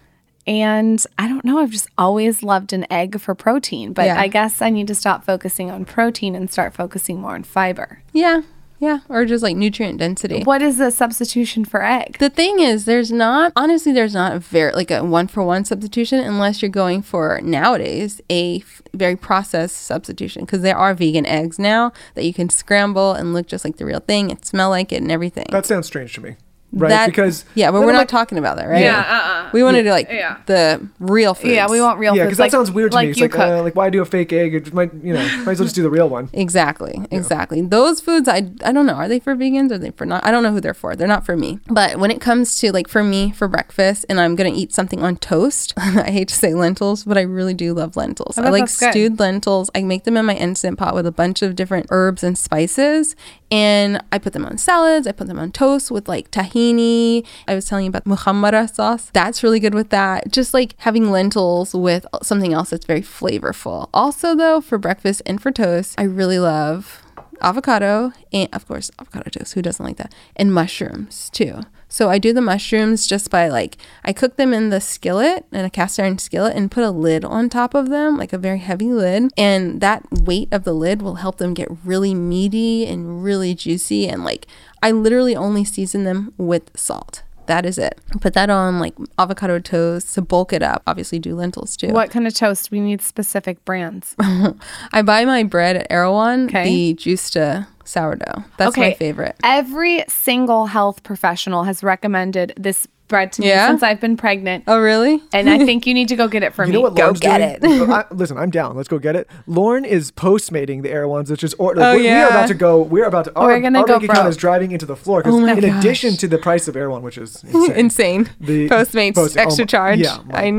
And 0.47 1.07
I 1.19 1.29
don't 1.29 1.45
know, 1.45 1.61
I've 1.61 1.71
just 1.71 1.89
always 1.97 2.43
loved 2.43 2.73
an 2.75 2.85
egg 2.93 3.21
for 3.21 3.35
protein, 3.35 3.93
but 3.95 4.05
Yeah. 4.07 4.21
I 4.21 4.27
guess 4.29 4.61
I 4.61 4.69
need 4.71 4.89
to 4.89 4.95
stop 4.95 5.25
focusing 5.25 5.71
on 5.71 5.85
protein 5.87 6.35
and 6.35 6.51
start 6.51 6.75
focusing 6.75 7.21
more 7.21 7.35
on 7.35 7.43
fiber. 7.45 8.03
Yeah. 8.13 8.43
Yeah. 8.83 8.99
Or 9.09 9.25
just 9.25 9.45
like 9.45 9.57
nutrient 9.57 10.01
density. 10.01 10.43
What 10.43 10.61
is 10.61 10.77
the 10.77 10.91
substitution 10.91 11.65
for 11.65 11.85
egg? 11.85 12.19
The 12.19 12.29
thing 12.29 12.59
is, 12.59 12.85
there's 12.85 13.13
not 13.13 13.53
honestly, 13.55 13.93
there's 13.93 14.13
not 14.13 14.33
a 14.35 14.41
very 14.41 14.73
like 14.73 14.91
a 14.91 15.05
one 15.05 15.29
for 15.29 15.45
one 15.45 15.65
substitution 15.65 16.19
unless 16.19 16.61
you're 16.61 16.69
going 16.69 17.03
for 17.03 17.41
nowadays 17.45 18.21
a 18.29 18.57
f- 18.57 18.83
very 18.93 19.15
processed 19.15 19.77
substitution 19.77 20.45
because 20.45 20.63
there 20.63 20.77
are 20.77 20.95
vegan 20.95 21.25
eggs 21.27 21.61
now 21.61 21.93
that 22.15 22.25
you 22.25 22.35
can 22.35 22.49
scramble 22.49 23.13
and 23.13 23.33
look 23.33 23.47
just 23.47 23.65
like 23.65 23.77
the 23.77 23.87
real 23.87 24.01
thing 24.01 24.33
and 24.33 24.45
smell 24.45 24.71
like 24.71 24.91
it 24.91 25.01
and 25.01 25.13
everything. 25.13 25.47
That 25.51 25.65
sounds 25.65 25.87
strange 25.87 26.15
to 26.15 26.21
me, 26.21 26.35
right? 26.73 26.89
That- 26.89 27.07
because 27.07 27.45
yeah, 27.55 27.71
but 27.71 27.81
we're 27.81 27.87
I'm 27.89 27.93
not 27.93 27.99
like- 28.01 28.09
talking 28.09 28.39
about 28.39 28.57
that, 28.57 28.67
right? 28.69 28.83
Yeah, 28.83 28.99
uh-uh. 29.01 29.51
We 29.53 29.63
want 29.63 29.77
to 29.77 29.83
do 29.83 29.91
like 29.91 30.09
Yeah. 30.11 30.39
the 30.47 30.87
real 30.99 31.35
food. 31.35 31.51
Yeah, 31.53 31.69
we 31.69 31.81
want 31.81 31.99
real 31.99 32.13
food. 32.13 32.17
Yeah, 32.19 32.25
foods. 32.25 32.29
because 32.31 32.37
that 32.39 32.43
like- 32.45 32.51
sounds 32.53 32.71
weird 32.71 32.93
to 32.93 32.97
like 32.97 33.07
me. 33.07 33.11
It's 33.11 33.21
like, 33.21 33.39
uh, 33.39 33.63
like 33.63 33.77
why 33.77 33.91
do 33.91 34.01
a 34.01 34.05
fake 34.05 34.33
egg? 34.33 34.55
It 34.55 34.73
might, 34.75 34.93
you 35.03 35.13
know, 35.15 35.21
might 35.45 35.53
as 35.53 35.59
well 35.59 35.65
just 35.67 35.75
do 35.75 35.83
the 35.83 35.91
real 35.91 36.09
one. 36.09 36.31
Exactly, 36.33 37.01
exactly. 37.11 37.61
Those 37.63 38.01
foods, 38.01 38.29
I 38.29 38.51
I 38.65 38.73
don't 38.73 38.87
know. 38.87 38.95
Are 38.95 39.09
they 39.09 39.21
for 39.21 39.35
vegans? 39.37 39.71
Or 39.71 39.75
are 39.75 39.79
they 39.79 39.91
for 39.91 40.07
not? 40.07 40.25
I 40.25 40.31
don't 40.31 40.43
know 40.43 40.53
who 40.53 40.61
they're 40.61 40.75
for. 40.75 40.97
They're 40.97 41.07
not 41.09 41.25
for 41.27 41.37
me. 41.37 41.59
But 41.69 41.99
when 41.99 42.11
it 42.11 42.21
comes 42.21 42.59
to 42.61 42.73
like 42.73 42.89
for 42.89 43.03
me 43.05 43.33
for 43.33 43.49
breakfast, 43.49 44.07
and 44.09 44.21
I'm 44.21 44.35
gonna 44.37 44.53
eat 44.55 44.73
something 44.73 45.03
on 45.03 45.17
toast. 45.17 45.75
I 45.77 46.11
hate 46.11 46.29
to 46.29 46.35
say 46.35 46.55
lentils, 46.55 47.05
but 47.05 47.19
I 47.19 47.23
really 47.23 47.55
do 47.55 47.75
love 47.75 47.97
lentils. 47.97 48.39
I, 48.39 48.43
bet 48.43 48.53
like 48.53 48.63
that's 48.63 48.79
good. 48.81 48.91
stewed 48.93 49.21
lentils. 49.21 49.71
I 49.75 49.83
make 49.83 50.05
them 50.05 50.17
in 50.17 50.25
my 50.27 50.35
instant 50.37 50.79
pot 50.79 50.95
with 50.95 51.07
a 51.07 51.13
bunch 51.13 51.43
of 51.43 51.55
different 51.57 51.87
herbs 51.91 52.23
and 52.23 52.37
spices, 52.39 53.15
and 53.53 54.03
I 54.11 54.19
put 54.19 54.33
them 54.33 54.47
on 54.47 54.57
salads. 54.57 55.07
I 55.07 55.13
put 55.13 55.29
them 55.29 55.39
on 55.39 55.53
toast 55.53 55.91
with 55.91 56.09
like 56.09 56.31
tahini. 56.31 57.25
I 57.47 57.55
was 57.55 57.67
telling 57.67 57.85
you 57.85 57.91
about 57.91 58.07
muhammara 58.07 58.75
sauce. 58.75 59.11
That's 59.13 59.43
really 59.43 59.61
good 59.61 59.75
with 59.75 59.91
that. 59.91 60.33
Just 60.33 60.55
like 60.55 60.75
having 60.79 61.11
lentils 61.11 61.75
with 61.75 62.07
something 62.23 62.55
else 62.55 62.71
that's 62.71 62.87
very 62.87 63.03
flavorful. 63.03 63.91
Also, 63.93 64.35
though, 64.35 64.63
for 64.63 64.79
breakfast 64.79 65.21
and 65.27 65.41
for 65.41 65.53
toast, 65.53 65.95
I 65.99 66.05
really 66.05 66.39
love 66.39 67.03
avocado 67.43 68.13
and 68.33 68.49
of 68.55 68.67
course 68.67 68.91
avocado 68.99 69.29
toast. 69.29 69.53
Who 69.53 69.63
doesn't 69.63 69.85
like 69.85 69.99
that? 69.99 70.15
And 70.35 70.55
mushrooms 70.55 71.29
too. 71.31 71.61
So 71.93 72.09
I 72.09 72.17
do 72.17 72.33
the 72.33 72.41
mushrooms 72.41 73.07
just 73.07 73.31
by 73.31 73.49
like 73.49 73.77
I 74.03 74.15
cook 74.15 74.37
them 74.37 74.55
in 74.55 74.71
the 74.71 74.81
skillet 74.81 75.45
in 75.53 75.67
a 75.67 75.69
cast 75.69 76.01
iron 76.01 76.17
skillet 76.17 76.57
and 76.57 76.71
put 76.71 76.85
a 76.85 76.91
lid 76.91 77.23
on 77.23 77.51
top 77.51 77.75
of 77.75 77.91
them, 77.91 78.17
like 78.17 78.33
a 78.33 78.39
very 78.39 78.61
heavy 78.61 78.95
lid, 78.95 79.31
and 79.37 79.83
that 79.83 80.03
weight 80.11 80.49
of 80.53 80.65
the 80.65 80.73
lid 80.73 81.03
will 81.03 81.17
help 81.17 81.37
them 81.37 81.53
get 81.53 81.69
really 81.85 82.15
meaty 82.15 82.87
and 82.87 83.23
really 83.23 83.55
juicy 83.55 84.09
and 84.09 84.25
like 84.25 84.47
I 84.83 84.91
literally 84.91 85.37
only 85.37 85.67
season 85.67 86.05
them 86.05 86.33
with 86.39 86.71
salt. 86.75 87.25
That 87.53 87.67
is 87.67 87.77
it. 87.77 88.01
Put 88.23 88.33
that 88.33 88.49
on 88.49 88.79
like 88.79 88.95
avocado 89.19 89.59
toast 89.59 90.15
to 90.15 90.23
bulk 90.23 90.55
it 90.55 90.63
up. 90.63 90.83
Obviously, 90.87 91.19
do 91.19 91.35
lentils 91.35 91.77
too. 91.77 91.89
What 91.89 92.11
kind 92.11 92.27
of 92.27 92.33
toast? 92.33 92.71
We 92.71 92.81
need 92.81 93.03
specific 93.03 93.63
brands. 93.67 94.17
I 94.19 95.03
buy 95.03 95.27
my 95.27 95.43
bread 95.43 95.77
at 95.77 95.87
Erewhon, 95.91 96.47
Okay. 96.47 96.65
the 96.65 96.95
Gjusta 96.95 97.67
sourdough. 97.85 98.43
That's 98.57 98.79
my 98.79 98.95
favorite. 98.95 99.37
Every 99.45 100.03
single 100.09 100.65
health 100.65 101.03
professional 101.03 101.65
has 101.65 101.83
recommended 101.83 102.55
this 102.57 102.87
bread 103.13 103.31
to 103.35 103.43
me 103.43 103.49
Yeah? 103.49 103.69
since 103.69 103.85
I've 103.85 104.01
been 104.01 104.17
pregnant. 104.17 104.65
Oh, 104.67 104.81
really? 104.81 105.23
And 105.33 105.49
I 105.49 105.59
think 105.65 105.87
you 105.87 105.95
need 105.95 106.09
to 106.09 106.17
go 106.17 106.27
get 106.27 106.43
it 106.43 106.53
for 106.55 106.65
You 106.65 106.71
me. 106.71 106.75
know 106.75 106.81
what 106.81 106.97
Go 106.97 107.13
Lauryn's 107.13 107.21
get 107.21 107.61
doing? 107.61 107.91
I, 107.93 108.05
listen, 108.11 108.37
I'm 108.37 108.51
down. 108.51 108.75
Let's 108.77 108.89
go 108.89 108.99
get 108.99 109.15
it. 109.15 109.29
Lauryn 109.47 109.87
is 109.87 110.11
postmating 110.11 110.83
the 110.83 110.91
Erewhons, 110.91 111.31
which 111.31 111.45
is 111.45 111.55
or, 111.55 111.77
like, 111.77 111.85
Oh, 111.87 111.97
we, 111.97 112.03
we 112.03 112.09
are 112.11 112.29
about 112.29 112.49
to 112.49 112.55
go. 112.55 112.83
We're 112.83 113.05
about 113.07 113.27
to. 113.27 113.37
Our, 113.37 113.47
We're 113.47 113.61
gonna 113.61 113.79
our 113.81 113.87
go 113.87 113.93
bank 114.01 114.05
account 114.11 114.19
broke. 114.25 114.31
is 114.31 114.37
driving 114.37 114.73
into 114.73 114.87
the 114.87 114.97
floor 114.97 115.21
because 115.21 115.35
Oh 115.35 115.47
in 115.47 115.61
gosh. 115.61 115.79
addition 115.79 116.17
to 116.17 116.27
the 116.27 116.39
price 116.39 116.67
of 116.67 116.75
Erewhon, 116.75 117.03
which 117.03 117.19
is 117.19 117.45
insane. 117.45 117.73
Insane. 117.77 118.31
The 118.41 118.69
Postmates 118.69 119.15
post- 119.15 119.37
oh 119.37 119.43
extra 119.43 119.63
my- 119.65 119.67
charge. 119.67 119.99
yeah, 120.01 120.19
my 120.27 120.39
I 120.45 120.51
God. 120.51 120.59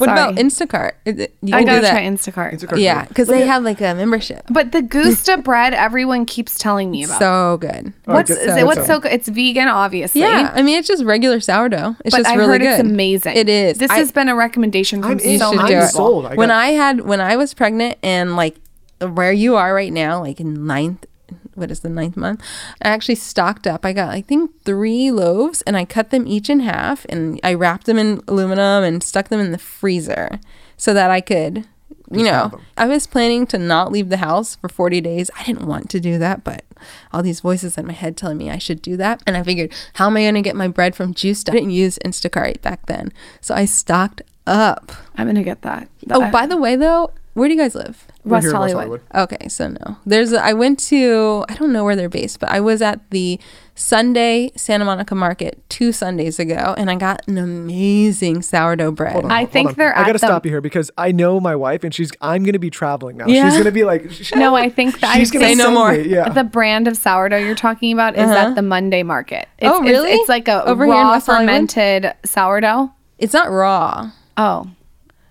Know. 0.00 0.06
What 0.06 0.08
about 0.10 0.34
Instacart? 0.36 0.92
Is 1.04 1.18
it- 1.18 1.36
you 1.42 1.54
I 1.54 1.58
can 1.58 1.66
gotta 1.66 1.80
that. 1.82 1.90
try 1.92 2.02
Instacart. 2.02 2.54
Instacart. 2.54 2.78
Yeah, 2.80 3.04
because 3.06 3.28
they 3.28 3.46
have 3.46 3.62
like 3.62 3.80
a 3.80 3.94
membership. 3.94 4.44
But 4.50 4.72
the 4.72 4.82
Gjusta 4.82 5.42
bread, 5.44 5.74
everyone 5.74 6.26
keeps 6.26 6.58
telling 6.58 6.90
me 6.90 7.04
about. 7.04 7.18
So 7.18 7.56
good. 7.60 7.92
Oh, 8.06 8.14
what's 8.14 8.30
good- 8.30 8.38
is 8.38 8.44
so 8.54 8.56
it? 8.56 8.64
What's 8.66 8.78
good. 8.80 8.86
so 8.86 9.00
good? 9.00 9.12
It's 9.12 9.28
vegan, 9.28 9.68
obviously. 9.68 10.20
Yeah, 10.22 10.50
I 10.54 10.62
mean 10.62 10.78
it's 10.78 10.88
just 10.88 11.04
regular 11.04 11.40
sourdough. 11.40 11.96
It's 12.04 12.14
but 12.14 12.22
just 12.22 12.28
I 12.30 12.34
really 12.34 12.48
heard 12.52 12.60
good. 12.62 12.70
it's 12.70 12.80
amazing. 12.80 13.36
It 13.36 13.48
is. 13.48 13.78
This 13.78 13.90
I- 13.90 13.96
has 13.98 14.12
been 14.12 14.28
a 14.28 14.34
recommendation 14.36 15.02
from 15.02 15.12
I'm 15.12 15.18
in- 15.20 15.38
so 15.38 15.50
should 15.52 15.56
many 15.62 15.74
people. 15.74 15.86
sold. 15.88 16.26
I 16.26 16.34
when 16.34 16.50
I 16.50 16.68
had 16.68 17.00
when 17.02 17.20
I 17.20 17.36
was 17.36 17.54
pregnant 17.54 17.96
and 18.02 18.36
like 18.36 18.56
where 19.00 19.32
you 19.32 19.56
are 19.56 19.74
right 19.74 19.92
now, 19.92 20.20
like 20.20 20.38
in 20.40 20.66
ninth 20.66 21.06
what 21.54 21.70
is 21.70 21.80
the 21.80 21.88
ninth 21.88 22.16
month? 22.16 22.42
I 22.82 22.88
actually 22.88 23.14
stocked 23.16 23.66
up. 23.66 23.84
I 23.84 23.92
got 23.92 24.10
I 24.10 24.20
think 24.20 24.50
three 24.64 25.10
loaves 25.10 25.62
and 25.62 25.76
I 25.76 25.84
cut 25.84 26.10
them 26.10 26.26
each 26.26 26.48
in 26.50 26.60
half 26.60 27.06
and 27.08 27.40
I 27.42 27.54
wrapped 27.54 27.86
them 27.86 27.98
in 27.98 28.20
aluminum 28.28 28.84
and 28.84 29.02
stuck 29.02 29.28
them 29.28 29.40
in 29.40 29.52
the 29.52 29.58
freezer 29.58 30.40
so 30.76 30.92
that 30.94 31.10
I 31.10 31.20
could 31.20 31.66
you 32.10 32.24
know. 32.24 32.60
I 32.76 32.86
was 32.86 33.06
planning 33.06 33.46
to 33.46 33.58
not 33.58 33.90
leave 33.90 34.10
the 34.10 34.18
house 34.18 34.56
for 34.56 34.68
40 34.68 35.00
days. 35.00 35.30
I 35.38 35.44
didn't 35.44 35.66
want 35.66 35.88
to 35.90 36.00
do 36.00 36.18
that, 36.18 36.44
but 36.44 36.62
all 37.10 37.22
these 37.22 37.40
voices 37.40 37.78
in 37.78 37.86
my 37.86 37.94
head 37.94 38.18
telling 38.18 38.36
me 38.36 38.50
I 38.50 38.58
should 38.58 38.82
do 38.82 38.98
that. 38.98 39.22
And 39.26 39.34
I 39.34 39.42
figured, 39.42 39.72
how 39.94 40.08
am 40.08 40.18
I 40.18 40.22
going 40.24 40.34
to 40.34 40.42
get 40.42 40.54
my 40.54 40.68
bread 40.68 40.94
from 40.94 41.14
Juice? 41.14 41.42
I 41.48 41.52
didn't 41.52 41.70
use 41.70 41.98
Instacart 42.04 42.60
back 42.60 42.84
then. 42.84 43.14
So 43.40 43.54
I 43.54 43.64
stocked 43.64 44.20
up. 44.46 44.92
I'm 45.16 45.26
gonna 45.26 45.42
get 45.42 45.62
that. 45.62 45.88
Oh, 46.10 46.20
That- 46.20 46.32
by 46.32 46.46
the 46.46 46.56
way, 46.56 46.76
though, 46.76 47.12
where 47.34 47.48
do 47.48 47.54
you 47.54 47.60
guys 47.60 47.74
live? 47.74 48.06
We're 48.24 48.34
West 48.36 48.44
here 48.46 48.52
Hollywood. 48.54 49.00
Okay, 49.14 49.48
so 49.48 49.66
no. 49.68 49.96
There's 50.06 50.32
a, 50.32 50.40
I 50.44 50.52
went 50.52 50.78
to 50.90 51.44
I 51.48 51.54
don't 51.54 51.72
know 51.72 51.82
where 51.84 51.96
they're 51.96 52.08
based, 52.08 52.38
but 52.38 52.50
I 52.50 52.60
was 52.60 52.80
at 52.80 53.00
the 53.10 53.40
Sunday 53.74 54.52
Santa 54.54 54.84
Monica 54.84 55.14
Market 55.16 55.60
two 55.68 55.90
Sundays 55.90 56.38
ago 56.38 56.74
and 56.78 56.88
I 56.88 56.94
got 56.94 57.26
an 57.26 57.36
amazing 57.38 58.42
sourdough 58.42 58.92
bread. 58.92 59.12
Hold 59.14 59.24
on, 59.24 59.30
I 59.32 59.38
hold 59.40 59.50
think 59.50 59.68
on. 59.70 59.74
they're 59.76 59.96
I 59.96 60.02
gotta 60.02 60.12
the- 60.14 60.18
stop 60.20 60.44
you 60.44 60.52
here 60.52 60.60
because 60.60 60.88
I 60.96 61.10
know 61.10 61.40
my 61.40 61.56
wife, 61.56 61.82
and 61.82 61.92
she's. 61.92 62.12
I'm 62.20 62.44
gonna 62.44 62.60
be 62.60 62.70
traveling 62.70 63.16
now. 63.16 63.26
Yeah. 63.26 63.48
She's 63.48 63.58
gonna 63.58 63.72
be 63.72 63.82
like. 63.84 64.10
sh- 64.12 64.32
No, 64.36 64.54
I 64.54 64.68
think 64.68 65.00
that 65.00 65.16
She's 65.16 65.30
I 65.30 65.34
gonna 65.34 65.46
Say 65.48 65.54
no 65.56 65.72
more. 65.72 65.92
me, 65.92 66.02
Yeah. 66.08 66.28
The 66.28 66.44
brand 66.44 66.86
of 66.86 66.96
sourdough 66.96 67.38
you're 67.38 67.54
talking 67.56 67.92
about 67.92 68.14
is 68.14 68.22
Uh-huh. 68.30 68.50
at 68.50 68.54
the 68.54 68.62
Monday 68.62 69.02
market. 69.02 69.48
It's, 69.58 69.68
Oh, 69.68 69.80
really? 69.82 70.10
It's, 70.12 70.20
it's 70.20 70.28
like 70.28 70.46
a 70.46 70.64
Over 70.64 70.84
here 70.84 70.94
in 70.94 71.00
raw 71.00 71.10
West 71.12 71.26
Hollywood? 71.26 71.48
fermented 71.48 72.12
sourdough. 72.24 72.92
It's 73.18 73.32
not 73.32 73.50
raw. 73.50 74.10
Oh, 74.36 74.70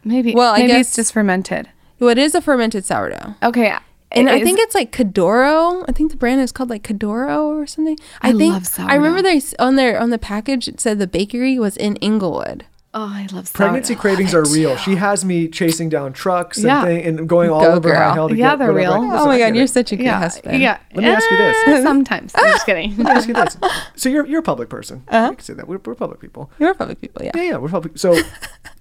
maybe. 0.04 0.34
Well, 0.36 0.54
I 0.54 0.58
maybe 0.60 0.68
guess- 0.74 0.88
it's 0.88 0.96
just 0.98 1.14
fermented. 1.14 1.70
Well, 2.02 2.10
it 2.10 2.18
is 2.18 2.36
a 2.36 2.42
fermented 2.42 2.84
sourdough. 2.86 3.36
Okay, 3.44 3.74
And 4.12 4.30
I 4.30 4.44
think 4.44 4.60
it's 4.60 4.76
like 4.76 4.92
Cadoro. 4.92 5.86
I 5.88 5.94
think 5.94 6.12
the 6.12 6.18
brand 6.18 6.42
is 6.42 6.52
called 6.52 6.70
like 6.70 6.84
Cadoro 6.84 7.46
or 7.62 7.66
something. 7.68 7.98
I 8.22 8.34
think 8.34 8.54
love 8.54 8.68
I 8.90 8.96
remember 8.96 9.20
sourdough. 9.20 9.40
they 9.40 9.64
on 9.64 9.76
their 9.78 9.98
on 10.00 10.10
the 10.10 10.20
package 10.20 10.68
it 10.68 10.82
said 10.82 11.00
the 11.00 11.08
bakery 11.08 11.58
was 11.60 11.78
in 11.78 11.96
Inglewood. 11.98 12.66
oh, 12.94 13.08
I 13.16 13.22
love 13.32 13.48
sourdough. 13.48 13.52
Pregnancy 13.72 13.96
cravings 13.96 14.34
are 14.34 14.44
real. 14.52 14.76
She 14.76 14.96
has 14.96 15.24
me 15.24 15.48
chasing 15.48 15.88
down 15.88 16.12
trucks 16.12 16.58
and, 16.58 16.66
Yeah. 16.66 16.84
thing, 16.84 17.06
and 17.06 17.30
going 17.30 17.50
all 17.50 17.62
Go, 17.62 17.72
over 17.76 17.94
high 17.94 18.02
girl. 18.08 18.14
hell 18.14 18.30
to 18.30 18.36
Yeah, 18.36 18.50
get 18.50 18.60
they're 18.60 18.74
real. 18.74 18.92
Oh 18.92 19.26
my 19.28 19.38
god, 19.40 19.56
you're 19.56 19.66
such 19.68 19.94
a 19.94 19.96
good 19.96 20.04
Yeah, 20.08 20.20
husband. 20.20 20.60
yeah. 20.62 20.80
Let 20.94 21.04
me 21.06 21.10
ask 21.10 21.32
you 21.32 21.38
this. 21.38 21.84
Sometimes 21.90 22.34
I'm 22.36 22.52
just 22.52 22.66
kidding. 22.66 22.98
Let 22.98 23.06
me 23.06 23.12
ask 23.12 23.28
you 23.30 23.34
this. 23.36 23.58
So 23.96 24.10
you're 24.10 24.26
you're 24.26 24.40
a 24.40 24.44
public 24.44 24.68
person. 24.68 25.04
Uh-huh. 25.08 25.28
You 25.30 25.36
can 25.38 25.46
say 25.46 25.54
that. 25.54 25.68
We're, 25.70 25.80
we're 25.86 25.96
public 25.96 26.20
people. 26.20 26.52
You're 26.60 26.74
public 26.74 27.00
people, 27.00 27.24
yeah. 27.24 27.32
Yeah, 27.36 27.44
yeah, 27.52 27.58
we're 27.58 27.70
public. 27.70 27.98
So, 27.98 28.14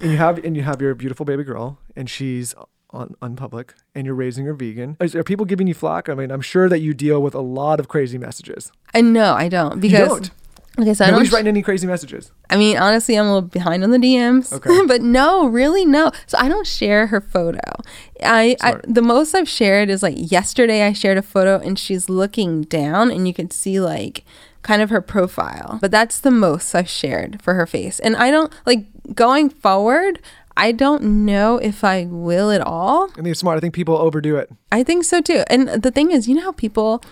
and 0.00 0.10
you 0.10 0.16
have 0.16 0.38
and 0.44 0.56
you 0.56 0.62
have 0.62 0.80
your 0.82 0.94
beautiful 0.96 1.24
baby 1.26 1.44
girl, 1.44 1.78
and 1.94 2.08
she's 2.10 2.54
on 2.92 3.36
public, 3.36 3.74
and 3.94 4.06
you're 4.06 4.14
raising 4.14 4.44
your 4.44 4.54
vegan. 4.54 4.96
Is, 5.00 5.14
are 5.14 5.24
people 5.24 5.46
giving 5.46 5.66
you 5.66 5.74
flack? 5.74 6.08
I 6.08 6.14
mean, 6.14 6.30
I'm 6.30 6.40
sure 6.40 6.68
that 6.68 6.80
you 6.80 6.94
deal 6.94 7.22
with 7.22 7.34
a 7.34 7.40
lot 7.40 7.80
of 7.80 7.88
crazy 7.88 8.18
messages. 8.18 8.72
I 8.94 9.00
know 9.00 9.34
I 9.34 9.48
don't 9.48 9.80
because 9.80 10.08
don't? 10.08 10.30
Okay, 10.78 10.94
so 10.94 11.04
I 11.04 11.08
don't. 11.08 11.16
Nobody's 11.16 11.32
writing 11.32 11.48
any 11.48 11.62
crazy 11.62 11.86
messages. 11.86 12.32
I 12.48 12.56
mean, 12.56 12.76
honestly, 12.76 13.16
I'm 13.16 13.26
a 13.26 13.34
little 13.34 13.48
behind 13.48 13.84
on 13.84 13.90
the 13.90 13.98
DMs. 13.98 14.52
Okay. 14.52 14.70
but 14.86 15.02
no, 15.02 15.46
really, 15.46 15.84
no. 15.84 16.10
So 16.26 16.38
I 16.38 16.48
don't 16.48 16.66
share 16.66 17.08
her 17.08 17.20
photo. 17.20 17.60
I, 18.22 18.56
I 18.60 18.80
the 18.84 19.02
most 19.02 19.34
I've 19.34 19.48
shared 19.48 19.90
is 19.90 20.02
like 20.02 20.14
yesterday. 20.16 20.86
I 20.86 20.92
shared 20.92 21.18
a 21.18 21.22
photo 21.22 21.58
and 21.58 21.78
she's 21.78 22.08
looking 22.08 22.62
down, 22.62 23.10
and 23.10 23.26
you 23.26 23.34
can 23.34 23.50
see 23.50 23.80
like 23.80 24.24
kind 24.62 24.82
of 24.82 24.90
her 24.90 25.00
profile. 25.00 25.78
But 25.80 25.90
that's 25.90 26.20
the 26.20 26.30
most 26.30 26.74
I've 26.74 26.88
shared 26.88 27.42
for 27.42 27.54
her 27.54 27.66
face. 27.66 27.98
And 27.98 28.16
I 28.16 28.30
don't 28.30 28.52
like 28.66 28.86
going 29.14 29.50
forward. 29.50 30.20
I 30.60 30.72
don't 30.72 31.24
know 31.24 31.56
if 31.56 31.82
I 31.84 32.04
will 32.04 32.50
at 32.50 32.60
all. 32.60 33.10
I 33.12 33.14
think 33.14 33.28
it's 33.28 33.40
smart. 33.40 33.56
I 33.56 33.60
think 33.60 33.72
people 33.72 33.96
overdo 33.96 34.36
it. 34.36 34.50
I 34.70 34.82
think 34.82 35.04
so 35.04 35.22
too. 35.22 35.42
And 35.48 35.68
the 35.68 35.90
thing 35.90 36.10
is, 36.10 36.28
you 36.28 36.34
know 36.34 36.42
how 36.42 36.52
people 36.52 37.02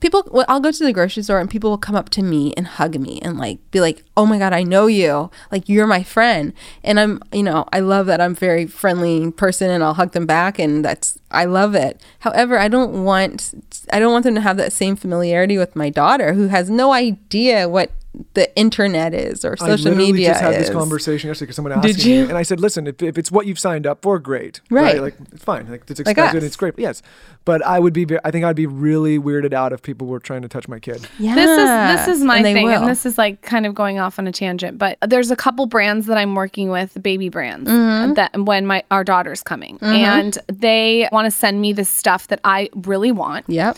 people 0.00 0.24
well, 0.32 0.44
I'll 0.48 0.58
go 0.58 0.72
to 0.72 0.84
the 0.84 0.92
grocery 0.92 1.22
store 1.22 1.38
and 1.38 1.48
people 1.48 1.70
will 1.70 1.78
come 1.78 1.94
up 1.94 2.08
to 2.10 2.22
me 2.22 2.52
and 2.56 2.66
hug 2.66 2.98
me 2.98 3.20
and 3.22 3.38
like 3.38 3.58
be 3.70 3.80
like, 3.80 4.02
"Oh 4.16 4.26
my 4.26 4.36
god, 4.36 4.52
I 4.52 4.64
know 4.64 4.88
you. 4.88 5.30
Like 5.52 5.68
you're 5.68 5.86
my 5.86 6.02
friend." 6.02 6.52
And 6.82 6.98
I'm, 6.98 7.22
you 7.32 7.44
know, 7.44 7.66
I 7.72 7.78
love 7.78 8.06
that 8.06 8.20
I'm 8.20 8.32
a 8.32 8.34
very 8.34 8.66
friendly 8.66 9.30
person 9.30 9.70
and 9.70 9.84
I'll 9.84 9.94
hug 9.94 10.10
them 10.10 10.26
back 10.26 10.58
and 10.58 10.84
that's 10.84 11.18
I 11.30 11.44
love 11.44 11.76
it. 11.76 12.02
However, 12.20 12.58
I 12.58 12.66
don't 12.66 13.04
want 13.04 13.54
I 13.92 14.00
don't 14.00 14.12
want 14.12 14.24
them 14.24 14.34
to 14.34 14.40
have 14.40 14.56
that 14.56 14.72
same 14.72 14.96
familiarity 14.96 15.56
with 15.56 15.76
my 15.76 15.88
daughter 15.88 16.32
who 16.32 16.48
has 16.48 16.68
no 16.68 16.92
idea 16.92 17.68
what 17.68 17.92
the 18.34 18.54
internet 18.56 19.12
is 19.14 19.44
or 19.44 19.52
I 19.60 19.68
social 19.68 19.92
literally 19.92 20.12
media 20.12 20.28
just 20.30 20.40
had 20.40 20.54
is. 20.54 20.66
this 20.66 20.70
conversation 20.70 21.28
yesterday 21.28 21.44
because 21.46 21.56
someone 21.56 21.72
asked 21.72 21.86
Did 21.86 22.04
me, 22.04 22.14
you? 22.16 22.22
and 22.28 22.36
I 22.38 22.42
said, 22.42 22.58
"Listen, 22.58 22.86
if, 22.86 23.02
if 23.02 23.18
it's 23.18 23.30
what 23.30 23.46
you've 23.46 23.58
signed 23.58 23.86
up 23.86 24.02
for, 24.02 24.18
great, 24.18 24.60
Right. 24.70 25.00
Like 25.00 25.14
it's 25.32 25.44
fine, 25.44 25.70
like 25.70 25.82
it's 25.88 26.00
Like 26.00 26.08
expected, 26.16 26.38
us. 26.38 26.44
it's 26.44 26.56
great, 26.56 26.74
yes." 26.78 27.02
But 27.44 27.64
I 27.64 27.78
would 27.78 27.92
be, 27.94 28.06
I 28.24 28.30
think 28.30 28.44
I'd 28.44 28.56
be 28.56 28.66
really 28.66 29.18
weirded 29.18 29.52
out 29.54 29.72
if 29.72 29.80
people 29.82 30.06
were 30.06 30.20
trying 30.20 30.42
to 30.42 30.48
touch 30.48 30.68
my 30.68 30.78
kid. 30.78 31.06
Yeah. 31.18 31.34
This 31.34 31.50
is 31.50 32.06
this 32.06 32.18
is 32.18 32.24
my 32.24 32.36
and 32.38 32.44
thing, 32.44 32.64
will. 32.64 32.80
and 32.82 32.88
this 32.88 33.06
is 33.06 33.16
like 33.18 33.42
kind 33.42 33.66
of 33.66 33.74
going 33.74 33.98
off 33.98 34.18
on 34.18 34.26
a 34.26 34.32
tangent. 34.32 34.78
But 34.78 34.98
there's 35.06 35.30
a 35.30 35.36
couple 35.36 35.66
brands 35.66 36.06
that 36.06 36.18
I'm 36.18 36.34
working 36.34 36.70
with, 36.70 37.00
baby 37.02 37.28
brands, 37.28 37.70
Mm-hmm. 37.70 38.14
that 38.14 38.36
when 38.44 38.66
my 38.66 38.82
our 38.90 39.04
daughter's 39.04 39.42
coming, 39.42 39.78
and 39.82 40.36
they 40.52 41.08
want 41.12 41.26
to 41.26 41.30
send 41.30 41.60
me 41.60 41.72
the 41.72 41.84
stuff 41.84 42.28
that 42.28 42.40
I 42.44 42.68
really 42.74 43.12
want, 43.12 43.44
Yep. 43.48 43.76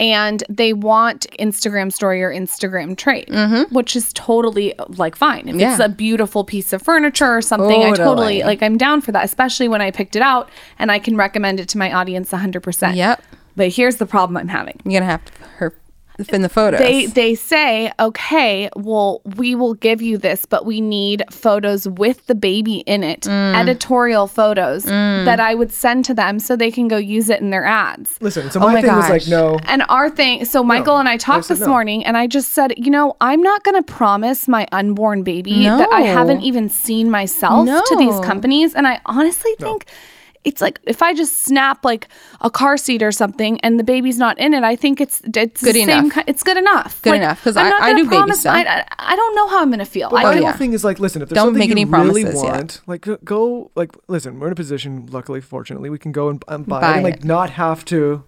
And 0.00 0.42
they 0.48 0.72
want 0.72 1.26
Instagram 1.38 1.92
story 1.92 2.22
or 2.22 2.32
Instagram 2.32 2.96
trade, 2.96 3.28
which 3.70 3.94
is 3.94 4.12
totally 4.12 4.74
like 4.88 5.14
fine. 5.16 5.48
If 5.48 5.54
it's 5.54 5.64
Mm-hmm. 5.64 5.80
A 5.82 5.88
beautiful 5.88 6.44
piece 6.44 6.72
of 6.72 6.82
furniture 6.82 7.36
or 7.36 7.40
something, 7.42 7.82
I 7.82 7.90
Totally. 7.90 7.96
totally 8.04 8.42
like 8.42 8.62
I'm 8.62 8.76
down 8.76 9.00
for 9.00 9.12
that, 9.12 9.24
especially 9.24 9.68
when 9.68 9.80
I 9.80 9.90
picked 9.90 10.16
it 10.16 10.22
out 10.22 10.48
and 10.78 10.90
I 10.90 10.98
can 10.98 11.16
recommend 11.16 11.60
it 11.60 11.68
to 11.70 11.78
my 11.78 11.92
audience 11.92 12.30
100%. 12.30 12.96
Yep. 12.96 13.22
But 13.56 13.68
here's 13.68 13.96
the 13.96 14.06
problem 14.06 14.36
I'm 14.36 14.48
having. 14.48 14.80
You're 14.84 15.00
gonna 15.00 15.10
have 15.10 15.24
to 15.24 15.32
her 15.58 15.74
in 16.18 16.42
the 16.42 16.48
photos. 16.48 16.80
They 16.80 17.06
they 17.06 17.34
say, 17.34 17.92
okay, 17.98 18.68
well, 18.76 19.20
we 19.36 19.54
will 19.54 19.74
give 19.74 20.00
you 20.00 20.16
this, 20.18 20.44
but 20.46 20.64
we 20.64 20.80
need 20.80 21.22
photos 21.30 21.88
with 21.88 22.26
the 22.26 22.34
baby 22.34 22.76
in 22.86 23.02
it, 23.02 23.22
Mm. 23.22 23.56
editorial 23.56 24.26
photos 24.26 24.84
that 24.84 25.40
I 25.40 25.54
would 25.54 25.72
send 25.72 26.04
to 26.06 26.14
them 26.14 26.38
so 26.38 26.56
they 26.56 26.70
can 26.70 26.88
go 26.88 26.96
use 26.96 27.28
it 27.30 27.40
in 27.40 27.50
their 27.50 27.64
ads. 27.64 28.16
Listen, 28.20 28.50
so 28.50 28.60
Oh 28.60 28.66
my, 28.68 28.74
my 28.74 28.82
thing 28.82 28.94
was 28.96 29.08
like, 29.10 29.26
no, 29.28 29.58
And 29.66 29.82
our 29.88 30.08
thing, 30.10 30.44
so 30.44 30.62
Michael 30.62 30.98
and 30.98 31.08
I 31.08 31.16
talked 31.16 31.46
said 31.46 31.56
this 31.56 31.60
no. 31.62 31.68
morning, 31.68 32.04
and 32.04 32.16
I 32.16 32.26
just 32.26 32.52
said, 32.52 32.74
you 32.76 32.90
know, 32.90 33.16
I'm 33.20 33.42
not 33.42 33.64
going 33.64 33.82
to 33.82 33.92
promise 33.92 34.46
my 34.48 34.66
unborn 34.72 35.22
baby 35.22 35.64
that 35.64 35.88
I 35.92 36.02
haven't 36.02 36.42
even 36.42 36.68
seen 36.68 37.10
myself 37.10 37.66
to 37.66 37.96
these 37.96 38.18
companies. 38.20 38.74
And 38.74 38.86
I 38.86 39.00
honestly 39.06 39.52
think 39.58 39.86
it's 40.44 40.60
like 40.60 40.78
if 40.84 41.00
I 41.02 41.14
just 41.14 41.42
snap 41.42 41.84
like 41.84 42.08
a 42.42 42.50
car 42.50 42.76
seat 42.76 43.02
or 43.02 43.10
something 43.12 43.58
and 43.60 43.80
the 43.80 43.84
baby's 43.84 44.18
not 44.18 44.38
in 44.38 44.52
it, 44.54 44.62
I 44.62 44.76
think 44.76 45.00
it's 45.00 45.22
it's 45.34 45.62
Good 45.62 45.74
same 45.74 45.88
enough. 45.88 46.14
ki- 46.14 46.22
it's 46.26 46.42
good 46.42 46.56
enough. 46.56 47.00
Good 47.02 47.10
Like, 47.10 47.20
enough, 47.22 47.42
'cause 47.42 47.56
I'm 47.56 47.66
I- 47.72 47.76
I 47.76 47.80
gonna 47.92 47.94
do 47.96 48.04
baby 48.04 48.16
promise- 48.16 48.40
stuff. 48.40 48.54
I, 48.54 48.62
I, 48.64 48.84
I 48.98 49.16
don't 49.16 49.34
know 49.34 49.48
how 49.48 49.62
I'm 49.62 49.70
gonna 49.70 49.84
feel. 49.86 50.10
But 50.10 50.16
my 50.16 50.22
could- 50.34 50.34
whole 50.42 50.42
yeah. 50.52 50.56
thing 50.56 50.72
is 50.74 50.84
like, 50.84 50.98
listen, 50.98 51.22
if 51.22 51.28
there's 51.28 51.36
Don't 51.36 51.46
something 51.48 51.58
make 51.60 51.68
you 51.68 51.72
any 51.72 51.84
really 51.86 52.22
promises 52.24 52.42
yet. 52.42 52.52
want, 52.52 52.80
like 52.86 53.00
go- 53.02 53.18
go, 53.24 53.70
like 53.74 53.92
listen, 54.08 54.38
we're 54.38 54.48
in 54.48 54.52
a 54.52 54.56
position, 54.56 55.08
luckily, 55.10 55.40
fortunately, 55.40 55.88
we 55.90 55.98
can 55.98 56.12
go 56.12 56.28
and, 56.28 56.44
and 56.48 56.66
buy, 56.66 56.80
it 56.92 56.94
and 56.96 57.04
like 57.04 57.14
it. 57.16 57.24
not 57.24 57.50
have 57.50 57.84
to 57.86 58.24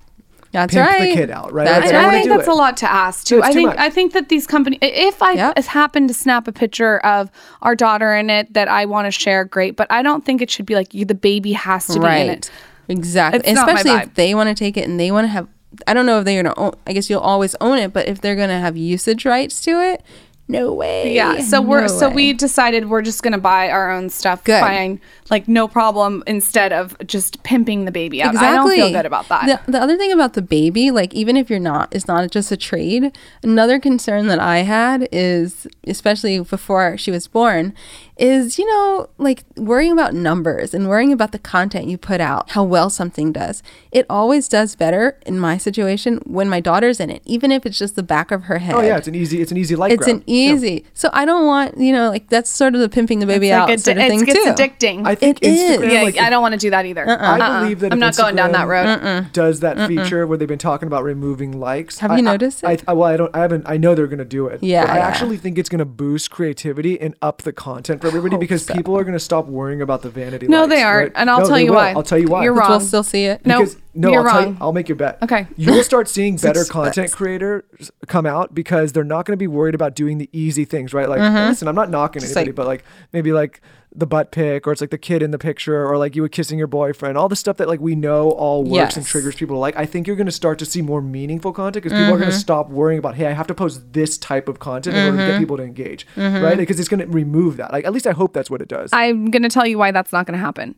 That's 0.53 0.73
pimp 0.75 0.89
right. 0.89 1.09
the 1.11 1.15
kid 1.15 1.31
out, 1.31 1.53
right? 1.53 1.65
That's 1.65 1.87
Like, 1.87 1.95
And 1.95 2.07
I 2.07 2.09
I 2.09 2.13
think 2.13 2.29
that's 2.29 2.49
it. 2.49 2.51
a 2.51 2.55
lot 2.55 2.77
to 2.79 2.91
ask 2.91 3.27
too. 3.27 3.39
It's 3.39 3.47
I 3.49 3.53
think 3.53 3.69
much. 3.69 3.79
I 3.79 3.91
think 3.91 4.13
that 4.15 4.29
these 4.29 4.47
companies, 4.47 4.79
if 4.83 5.23
I 5.23 5.33
Yep. 5.33 5.59
happen 5.65 6.09
to 6.09 6.15
snap 6.15 6.49
a 6.49 6.53
picture 6.53 6.99
of 7.01 7.31
our 7.63 7.75
daughter 7.75 8.15
in 8.15 8.31
it 8.31 8.55
that 8.55 8.69
I 8.69 8.85
want 8.87 9.07
to 9.07 9.11
share, 9.11 9.45
great. 9.45 9.77
But 9.77 9.87
I 9.91 10.03
don't 10.03 10.25
think 10.25 10.41
it 10.41 10.51
should 10.51 10.67
be 10.67 10.75
like 10.75 10.95
you, 10.95 11.05
the 11.05 11.15
baby 11.15 11.53
has 11.53 11.87
to 11.89 12.01
be 12.01 12.07
in 12.07 12.31
it. 12.31 12.51
Exactly. 12.89 13.41
It's 13.45 13.53
not 13.55 13.67
my 13.67 13.73
Especially 13.75 13.99
vibe. 14.01 14.07
if 14.07 14.15
they 14.15 14.35
want 14.35 14.49
to 14.49 14.55
take 14.55 14.77
it 14.77 14.89
and 14.89 14.99
they 14.99 15.11
want 15.11 15.25
to 15.25 15.29
have. 15.29 15.49
I 15.87 15.93
don't 15.93 16.07
know 16.07 16.21
if 16.21 16.25
they're 16.25 16.43
gonna. 16.43 16.55
Own, 16.57 16.73
I 16.87 16.93
guess 16.95 17.11
you'll 17.11 17.21
always 17.21 17.55
own 17.61 17.79
it, 17.79 17.93
but 17.93 18.07
if 18.09 18.21
they're 18.21 18.37
gonna 18.37 18.61
have 18.61 18.77
usage 18.77 19.27
rights 19.27 19.61
to 19.63 19.73
it, 19.81 20.03
no 20.49 20.73
way. 20.73 21.15
Yeah. 21.15 21.41
So 21.41 21.61
we're 21.61 21.83
No 21.83 21.87
so 21.89 22.09
way. 22.09 22.15
we 22.15 22.33
decided 22.33 22.89
we're 22.89 23.03
just 23.03 23.23
gonna 23.23 23.39
buy 23.39 23.69
our 23.71 23.91
own 23.91 24.09
stuff. 24.11 24.45
Good. 24.45 24.61
Fine. 24.61 25.01
Like 25.31 25.49
no 25.49 25.67
problem. 25.67 26.23
Instead 26.27 26.73
of 26.73 26.97
just 27.07 27.43
pimping 27.43 27.85
the 27.85 27.91
baby 27.93 28.23
out. 28.23 28.35
Exactly. 28.35 28.49
I 28.49 28.55
don't 28.57 28.71
feel 28.71 28.93
good 28.93 29.07
about 29.07 29.29
that. 29.29 29.65
The, 29.67 29.73
the 29.73 29.81
other 29.81 29.97
thing 29.97 30.13
about 30.13 30.35
the 30.35 30.43
baby, 30.43 30.91
like 30.91 31.13
even 31.15 31.37
if 31.37 31.51
you're 31.51 31.59
not, 31.59 31.95
it's 31.95 32.07
not 32.07 32.31
just 32.31 32.53
a 32.53 32.57
trade. 32.57 33.17
Another 33.43 33.81
concern 33.81 34.29
that 34.29 34.39
I 34.39 34.59
had 34.59 35.09
is, 35.11 35.67
especially 35.87 36.39
before 36.41 36.97
she 36.97 37.11
was 37.11 37.27
born, 37.27 37.75
is 38.17 38.59
you 38.59 38.67
know 38.67 39.09
like 39.19 39.45
worrying 39.57 39.93
about 39.93 40.15
numbers 40.15 40.73
and 40.73 40.89
worrying 40.89 41.13
about 41.13 41.33
the 41.33 41.39
content 41.39 41.87
you 41.87 41.99
put 41.99 42.21
out, 42.21 42.51
how 42.51 42.65
well 42.65 42.89
something 42.91 43.33
does. 43.33 43.63
It 43.93 44.07
always 44.09 44.49
does 44.49 44.75
better 44.77 45.19
in 45.27 45.39
my 45.39 45.59
situation 45.59 46.19
when 46.25 46.49
my 46.49 46.61
daughter's 46.61 47.01
in 47.01 47.11
it, 47.11 47.23
even 47.25 47.53
if 47.53 47.67
it's 47.67 47.79
just 47.79 47.97
the 47.97 48.03
back 48.03 48.31
of 48.31 48.45
her 48.45 48.59
head. 48.59 48.75
Oh 48.75 48.81
yeah, 48.81 48.97
it's 48.97 49.09
an 49.09 49.15
easy, 49.15 49.41
it's 49.41 49.51
an 49.51 49.57
easy 49.59 49.77
light 49.77 49.93
It's 49.93 50.05
grab. 50.05 50.17
an 50.17 50.23
easy. 50.27 50.85
So 50.95 51.11
I 51.13 51.25
don't 51.25 51.47
want, 51.47 51.79
you 51.79 51.93
know, 51.93 52.09
like 52.11 52.29
that's 52.29 52.51
sort 52.51 52.75
of 52.75 52.81
the 52.81 52.89
pimping 52.89 53.19
the 53.19 53.27
baby 53.27 53.49
It's 53.49 53.55
out 53.55 53.69
like 53.69 53.79
a, 53.79 53.81
sort 53.83 53.97
of 53.99 54.03
it 54.05 54.09
thing 54.09 54.25
gets 54.25 54.45
too. 54.45 54.51
addicting. 54.53 55.07
I 55.07 55.15
think 55.15 55.39
It 55.43 55.49
is. 55.49 55.81
Instagram, 55.81 55.93
yeah, 55.93 56.03
like, 56.03 56.19
I 56.19 56.31
don't 56.31 56.43
want 56.43 56.53
to 56.53 56.59
do 56.59 56.71
that 56.71 56.87
either. 56.87 57.09
Uh-uh. 57.09 57.39
I 57.41 57.61
believe 57.61 57.81
that 57.81 57.93
I'm 57.93 57.99
if 57.99 58.01
not 58.01 58.17
going 58.17 58.37
down 58.37 58.53
that 58.53 58.67
Instagram 58.67 59.15
road. 59.25 59.33
Does 59.33 59.61
that 59.61 59.89
feature 59.89 60.27
where 60.27 60.39
they've 60.39 60.49
been 60.49 60.59
talking 60.59 60.87
about 60.87 61.05
removing 61.05 61.59
likes? 61.59 61.99
Have 61.99 62.11
I- 62.13 62.17
you 62.17 62.23
noticed 62.23 62.65
I, 62.65 62.73
it? 62.73 62.85
I, 62.89 62.93
well, 62.93 63.09
I 63.13 63.17
don't. 63.17 63.35
I 63.37 63.41
haven't. 63.41 63.69
I 63.69 63.77
know 63.77 63.95
they're 63.95 64.07
going 64.07 64.19
to 64.19 64.25
do 64.25 64.47
it. 64.47 64.63
Yeah, 64.63 64.83
but 64.85 64.91
I 64.91 64.97
yeah. 64.99 65.07
actually 65.07 65.37
think 65.37 65.59
it's 65.59 65.69
going 65.69 65.79
to 65.81 65.85
boost 65.85 66.31
creativity 66.31 67.01
and 67.01 67.15
up 67.23 67.43
the 67.43 67.53
content 67.53 68.01
for 68.11 68.17
everybody 68.17 68.37
because 68.39 68.65
people 68.65 68.97
are 68.99 69.05
going 69.05 69.13
to 69.15 69.19
stop 69.21 69.47
worrying 69.47 69.83
about 69.83 70.03
the 70.03 70.11
vanity. 70.11 70.47
No, 70.49 70.61
likes, 70.63 70.71
they 70.71 70.83
aren't, 70.83 71.15
right? 71.15 71.21
and 71.21 71.31
I'll 71.31 71.41
No, 71.41 71.47
tell 71.49 71.59
you 71.61 71.71
will. 71.71 71.77
why. 71.77 71.91
I'll 71.93 72.03
tell 72.03 72.19
you 72.19 72.29
why. 72.29 72.45
You're 72.45 72.55
wrong. 72.55 72.71
we'll 72.71 72.81
still 72.81 73.03
see 73.03 73.25
it. 73.25 73.45
No, 73.47 73.61
Because, 73.61 73.77
no, 73.95 74.11
you're 74.11 74.21
I'll 74.27 74.31
tell 74.33 74.41
you, 74.41 74.47
wrong. 74.49 74.59
I'll 74.61 74.73
make 74.73 74.89
your 74.89 74.97
bet. 74.97 75.23
Okay. 75.23 75.47
You'll 75.57 75.83
start 75.83 76.09
seeing 76.09 76.37
better 76.43 76.65
content 76.65 77.13
creators 77.13 77.91
come 78.07 78.27
out 78.27 78.55
because 78.55 78.93
they're 78.93 79.05
not 79.05 79.27
going 79.27 79.33
to 79.35 79.43
be 79.43 79.47
worried 79.47 79.75
about 79.75 79.95
doing 79.95 80.19
the 80.19 80.29
easy 80.33 80.65
things, 80.65 80.93
right? 80.95 81.09
Like, 81.09 81.21
listen, 81.21 81.69
I'm 81.69 81.75
not 81.75 81.91
knocking 81.91 82.21
Mm-hmm. 82.21 82.27
Just 82.29 82.37
anybody, 82.37 82.51
like- 82.51 82.57
but 82.57 82.67
like 82.67 82.85
maybe 83.13 83.33
like 83.33 83.61
the 83.97 84.07
butt 84.07 84.31
pic 84.31 84.67
or 84.67 84.73
it's 84.73 84.81
like 84.81 84.91
the 84.91 84.99
kid 84.99 85.23
in 85.23 85.31
the 85.31 85.39
picture 85.39 85.87
or 85.87 85.97
like 85.97 86.15
you 86.15 86.23
were 86.23 86.29
kissing 86.29 86.59
your 86.59 86.67
boyfriend, 86.67 87.17
all 87.17 87.29
the 87.29 87.37
stuff 87.37 87.57
that 87.57 87.69
like 87.69 87.81
we 87.81 87.95
know 87.95 88.31
all 88.31 88.63
works 88.63 88.97
and 88.97 89.07
triggers 89.07 89.35
people 89.35 89.57
to 89.57 89.61
like. 89.61 89.77
I 89.77 89.87
think 89.87 90.07
you're 90.07 90.17
going 90.17 90.27
to 90.27 90.33
start 90.33 90.59
to 90.59 90.67
see 90.67 90.83
more 90.83 91.01
meaningful 91.01 91.53
content 91.53 91.83
because 91.85 91.93
people 91.93 92.15
are 92.15 92.19
going 92.19 92.21
to 92.23 92.27
mm-hmm. 92.29 92.39
stop 92.39 92.69
worrying 92.69 92.99
about, 92.99 93.15
hey, 93.15 93.27
I 93.27 93.33
have 93.33 93.47
to 93.47 93.55
post 93.55 93.93
this 93.93 94.19
type 94.19 94.49
of 94.49 94.59
content 94.59 94.97
in 94.97 95.05
order 95.07 95.17
to 95.17 95.23
get 95.23 95.31
mm-hmm. 95.33 95.41
people 95.41 95.57
to 95.57 95.63
engage, 95.63 96.07
mm-hmm. 96.15 96.45
right? 96.45 96.57
Because 96.57 96.79
it's 96.79 96.89
going 96.89 97.01
to 97.01 97.07
remove 97.07 97.57
that. 97.57 97.73
Like, 97.73 97.85
at 97.85 97.93
least 97.93 98.07
I 98.07 98.13
hope 98.13 98.33
that's 98.33 98.51
what 98.51 98.61
it 98.61 98.69
does. 98.69 98.91
I'm 98.93 99.31
going 99.31 99.43
to 99.43 99.49
tell 99.49 99.67
you 99.67 99.79
why 99.79 99.91
that's 99.91 100.13
not 100.13 100.27
going 100.27 100.39
to 100.39 100.45
happen. 100.45 100.75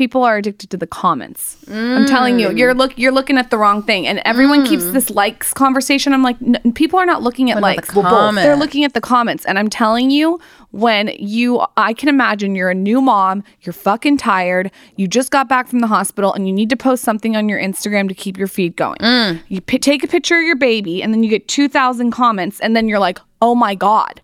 People 0.00 0.24
are 0.24 0.38
addicted 0.38 0.70
to 0.70 0.78
the 0.78 0.86
comments. 0.86 1.58
I'm 1.70 2.06
telling 2.06 2.38
you, 2.38 2.50
you're 2.52 2.72
look 2.72 2.96
you're 2.96 3.12
looking 3.12 3.36
at 3.36 3.50
the 3.50 3.58
wrong 3.58 3.82
thing, 3.82 4.06
and 4.06 4.22
everyone 4.24 4.64
keeps 4.64 4.84
mm. 4.84 4.94
this 4.94 5.10
likes 5.10 5.52
conversation. 5.52 6.14
I'm 6.14 6.22
like, 6.22 6.38
n- 6.40 6.72
people 6.72 6.98
are 6.98 7.04
not 7.04 7.22
looking 7.22 7.50
at 7.50 7.56
What 7.56 7.76
likes. 7.76 7.88
the 7.88 8.00
comments? 8.00 8.42
They're 8.42 8.56
looking 8.56 8.82
at 8.84 8.94
the 8.94 9.02
comments, 9.02 9.44
and 9.44 9.58
I'm 9.58 9.68
telling 9.68 10.10
you, 10.10 10.40
when 10.70 11.08
you, 11.18 11.60
I 11.76 11.92
can 11.92 12.08
imagine 12.08 12.54
you're 12.54 12.70
a 12.70 12.74
new 12.74 13.02
mom, 13.02 13.44
you're 13.60 13.74
fucking 13.74 14.16
tired, 14.16 14.70
you 14.96 15.06
just 15.06 15.30
got 15.30 15.50
back 15.50 15.68
from 15.68 15.80
the 15.80 15.86
hospital, 15.86 16.32
and 16.32 16.46
you 16.46 16.54
need 16.54 16.70
to 16.70 16.78
post 16.78 17.04
something 17.04 17.36
on 17.36 17.50
your 17.50 17.60
Instagram 17.60 18.08
to 18.08 18.14
keep 18.14 18.38
your 18.38 18.48
feed 18.48 18.76
going. 18.76 18.96
Mm. 19.00 19.42
You 19.48 19.60
p- 19.60 19.78
take 19.78 20.02
a 20.02 20.06
picture 20.06 20.38
of 20.38 20.44
your 20.44 20.56
baby, 20.56 21.02
and 21.02 21.12
then 21.12 21.22
you 21.22 21.28
get 21.28 21.46
2,000 21.46 22.10
comments, 22.10 22.58
and 22.60 22.74
then 22.74 22.88
you're 22.88 22.98
like, 22.98 23.18
oh 23.42 23.54
my 23.54 23.74
god. 23.74 24.22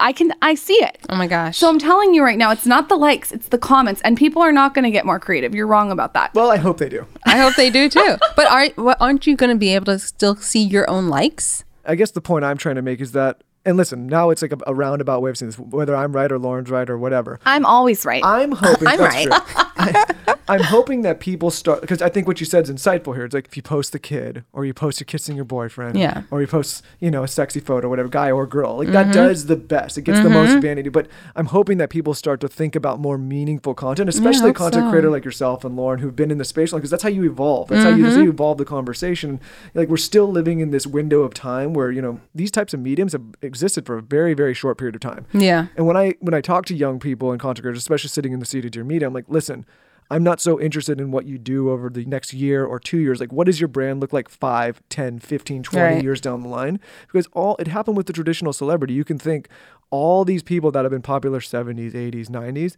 I 0.00 0.12
can 0.12 0.32
I 0.42 0.54
see 0.54 0.74
it. 0.74 0.98
Oh 1.08 1.16
my 1.16 1.26
gosh. 1.26 1.58
So 1.58 1.68
I'm 1.68 1.78
telling 1.78 2.14
you 2.14 2.22
right 2.22 2.38
now, 2.38 2.50
it's 2.50 2.66
not 2.66 2.88
the 2.88 2.96
likes, 2.96 3.32
it's 3.32 3.48
the 3.48 3.58
comments, 3.58 4.00
and 4.02 4.16
people 4.16 4.42
are 4.42 4.52
not 4.52 4.74
going 4.74 4.84
to 4.84 4.90
get 4.90 5.04
more 5.06 5.18
creative. 5.18 5.54
You're 5.54 5.66
wrong 5.66 5.90
about 5.90 6.14
that. 6.14 6.34
well, 6.34 6.50
I 6.50 6.56
hope 6.56 6.78
they 6.78 6.88
do. 6.88 7.06
I 7.24 7.38
hope 7.38 7.54
they 7.56 7.70
do 7.70 7.88
too. 7.88 8.16
But 8.36 8.46
are 8.46 8.68
what, 8.82 8.96
aren't 9.00 9.26
you 9.26 9.36
going 9.36 9.50
to 9.50 9.56
be 9.56 9.74
able 9.74 9.86
to 9.86 9.98
still 9.98 10.36
see 10.36 10.62
your 10.62 10.88
own 10.88 11.08
likes? 11.08 11.64
I 11.84 11.94
guess 11.94 12.10
the 12.12 12.20
point 12.20 12.44
I'm 12.44 12.56
trying 12.58 12.76
to 12.76 12.82
make 12.82 13.00
is 13.00 13.12
that, 13.12 13.42
and 13.64 13.76
listen, 13.76 14.06
now 14.06 14.30
it's 14.30 14.42
like 14.42 14.52
a, 14.52 14.58
a 14.66 14.74
roundabout 14.74 15.22
way 15.22 15.30
of 15.30 15.36
saying 15.38 15.50
this, 15.50 15.58
whether 15.58 15.96
I'm 15.96 16.12
right 16.12 16.30
or 16.30 16.38
Lauryn's 16.38 16.70
right 16.70 16.88
or 16.88 16.96
whatever. 16.98 17.40
I'm 17.44 17.66
always 17.66 18.04
right. 18.04 18.22
I'm 18.24 18.52
hoping 18.52 18.86
I'm 18.88 18.98
that's 18.98 19.26
right. 19.26 19.66
I, 19.94 20.34
I'm 20.48 20.62
hoping 20.62 21.02
that 21.02 21.20
people 21.20 21.50
start 21.50 21.80
because 21.82 22.00
I 22.00 22.08
think 22.08 22.26
what 22.26 22.40
you 22.40 22.46
said 22.46 22.64
is 22.64 22.70
insightful 22.70 23.14
here. 23.14 23.24
It's 23.24 23.34
like 23.34 23.46
if 23.46 23.56
you 23.56 23.62
post 23.62 23.92
the 23.92 23.98
kid, 23.98 24.44
or 24.52 24.64
you 24.64 24.72
post 24.74 24.98
you 25.00 25.06
kissing 25.06 25.36
your 25.36 25.44
boyfriend, 25.44 25.98
Yeah. 25.98 26.22
or 26.30 26.40
you 26.40 26.46
post 26.46 26.82
you 27.00 27.10
know 27.10 27.22
a 27.22 27.28
sexy 27.28 27.60
photo, 27.60 27.88
whatever, 27.88 28.08
guy 28.08 28.30
or 28.30 28.46
girl, 28.46 28.78
like 28.78 28.88
Mm-hmm. 28.88 28.94
that 28.94 29.12
does 29.14 29.46
the 29.46 29.56
best. 29.56 29.98
It 29.98 30.02
gets 30.02 30.20
the 30.22 30.30
most 30.30 30.62
vanity. 30.62 30.88
But 30.88 31.08
I'm 31.36 31.46
hoping 31.46 31.78
that 31.78 31.90
people 31.90 32.14
start 32.14 32.40
to 32.40 32.48
think 32.48 32.74
about 32.74 32.98
more 33.00 33.18
meaningful 33.18 33.74
content, 33.74 34.08
especially 34.08 34.50
a 34.50 34.54
content 34.54 34.84
so. 34.86 34.90
creator 34.90 35.10
like 35.10 35.24
yourself 35.24 35.64
and 35.64 35.76
Lauryn 35.76 36.00
who've 36.00 36.16
been 36.16 36.30
in 36.30 36.38
the 36.38 36.44
space 36.44 36.72
Like, 36.72 36.80
because 36.80 36.90
that's 36.90 37.02
how 37.02 37.08
you 37.10 37.24
evolve. 37.30 37.68
That's 37.68 37.84
how 37.84 37.90
you 37.90 38.02
that's 38.04 38.14
how 38.14 38.18
Mm-hmm. 38.20 38.24
you 38.24 38.30
evolve 38.30 38.58
the 38.58 38.64
conversation. 38.64 39.40
Like 39.74 39.88
we're 39.88 39.96
still 39.98 40.30
living 40.30 40.60
in 40.60 40.70
this 40.70 40.86
window 40.86 41.20
of 41.22 41.34
time 41.34 41.74
where 41.74 41.90
you 41.90 42.00
know 42.02 42.20
these 42.34 42.50
types 42.50 42.72
of 42.72 42.80
mediums 42.80 43.12
have 43.12 43.22
existed 43.42 43.84
for 43.86 43.98
a 43.98 44.02
very 44.02 44.32
very 44.34 44.54
short 44.54 44.78
period 44.78 44.94
of 44.94 45.00
time. 45.02 45.26
Yeah. 45.32 45.66
And 45.76 45.86
when 45.86 45.96
I 45.96 46.14
when 46.20 46.32
I 46.34 46.40
talk 46.40 46.64
to 46.66 46.74
young 46.74 46.98
people 47.00 47.32
and 47.32 47.40
content 47.40 47.62
creators, 47.64 47.78
especially 47.82 48.08
sitting 48.08 48.32
in 48.32 48.40
the 48.40 48.46
seat 48.46 48.64
of 48.64 48.74
your 48.74 48.84
media, 48.84 49.06
I'm 49.08 49.14
like, 49.14 49.26
listen, 49.28 49.66
I'm 50.10 50.22
not 50.22 50.40
so 50.40 50.58
interested 50.60 51.00
in 51.00 51.10
what 51.10 51.26
you 51.26 51.36
do 51.38 51.70
over 51.70 51.90
the 51.90 52.04
next 52.06 52.32
year 52.32 52.64
or 52.64 52.78
two 52.80 52.98
years. 52.98 53.20
Like, 53.20 53.32
what 53.32 53.44
does 53.46 53.60
your 53.60 53.68
brand 53.68 54.00
look 54.00 54.12
like 54.12 54.28
5, 54.28 54.82
10, 54.88 55.18
15, 55.18 55.62
20 55.62 55.94
Right. 55.96 56.02
years 56.02 56.20
down 56.20 56.42
the 56.42 56.48
line? 56.48 56.80
Because 57.06 57.28
all 57.32 57.56
it 57.58 57.68
happened 57.68 57.96
with 57.96 58.06
the 58.06 58.12
traditional 58.12 58.52
celebrity. 58.52 58.94
You 58.94 59.04
can 59.04 59.18
think 59.18 59.48
all 59.90 60.24
these 60.24 60.42
people 60.42 60.70
that 60.72 60.84
have 60.84 60.90
been 60.90 61.02
popular 61.02 61.40
70s, 61.40 61.94
80s, 61.94 62.28
90s, 62.30 62.76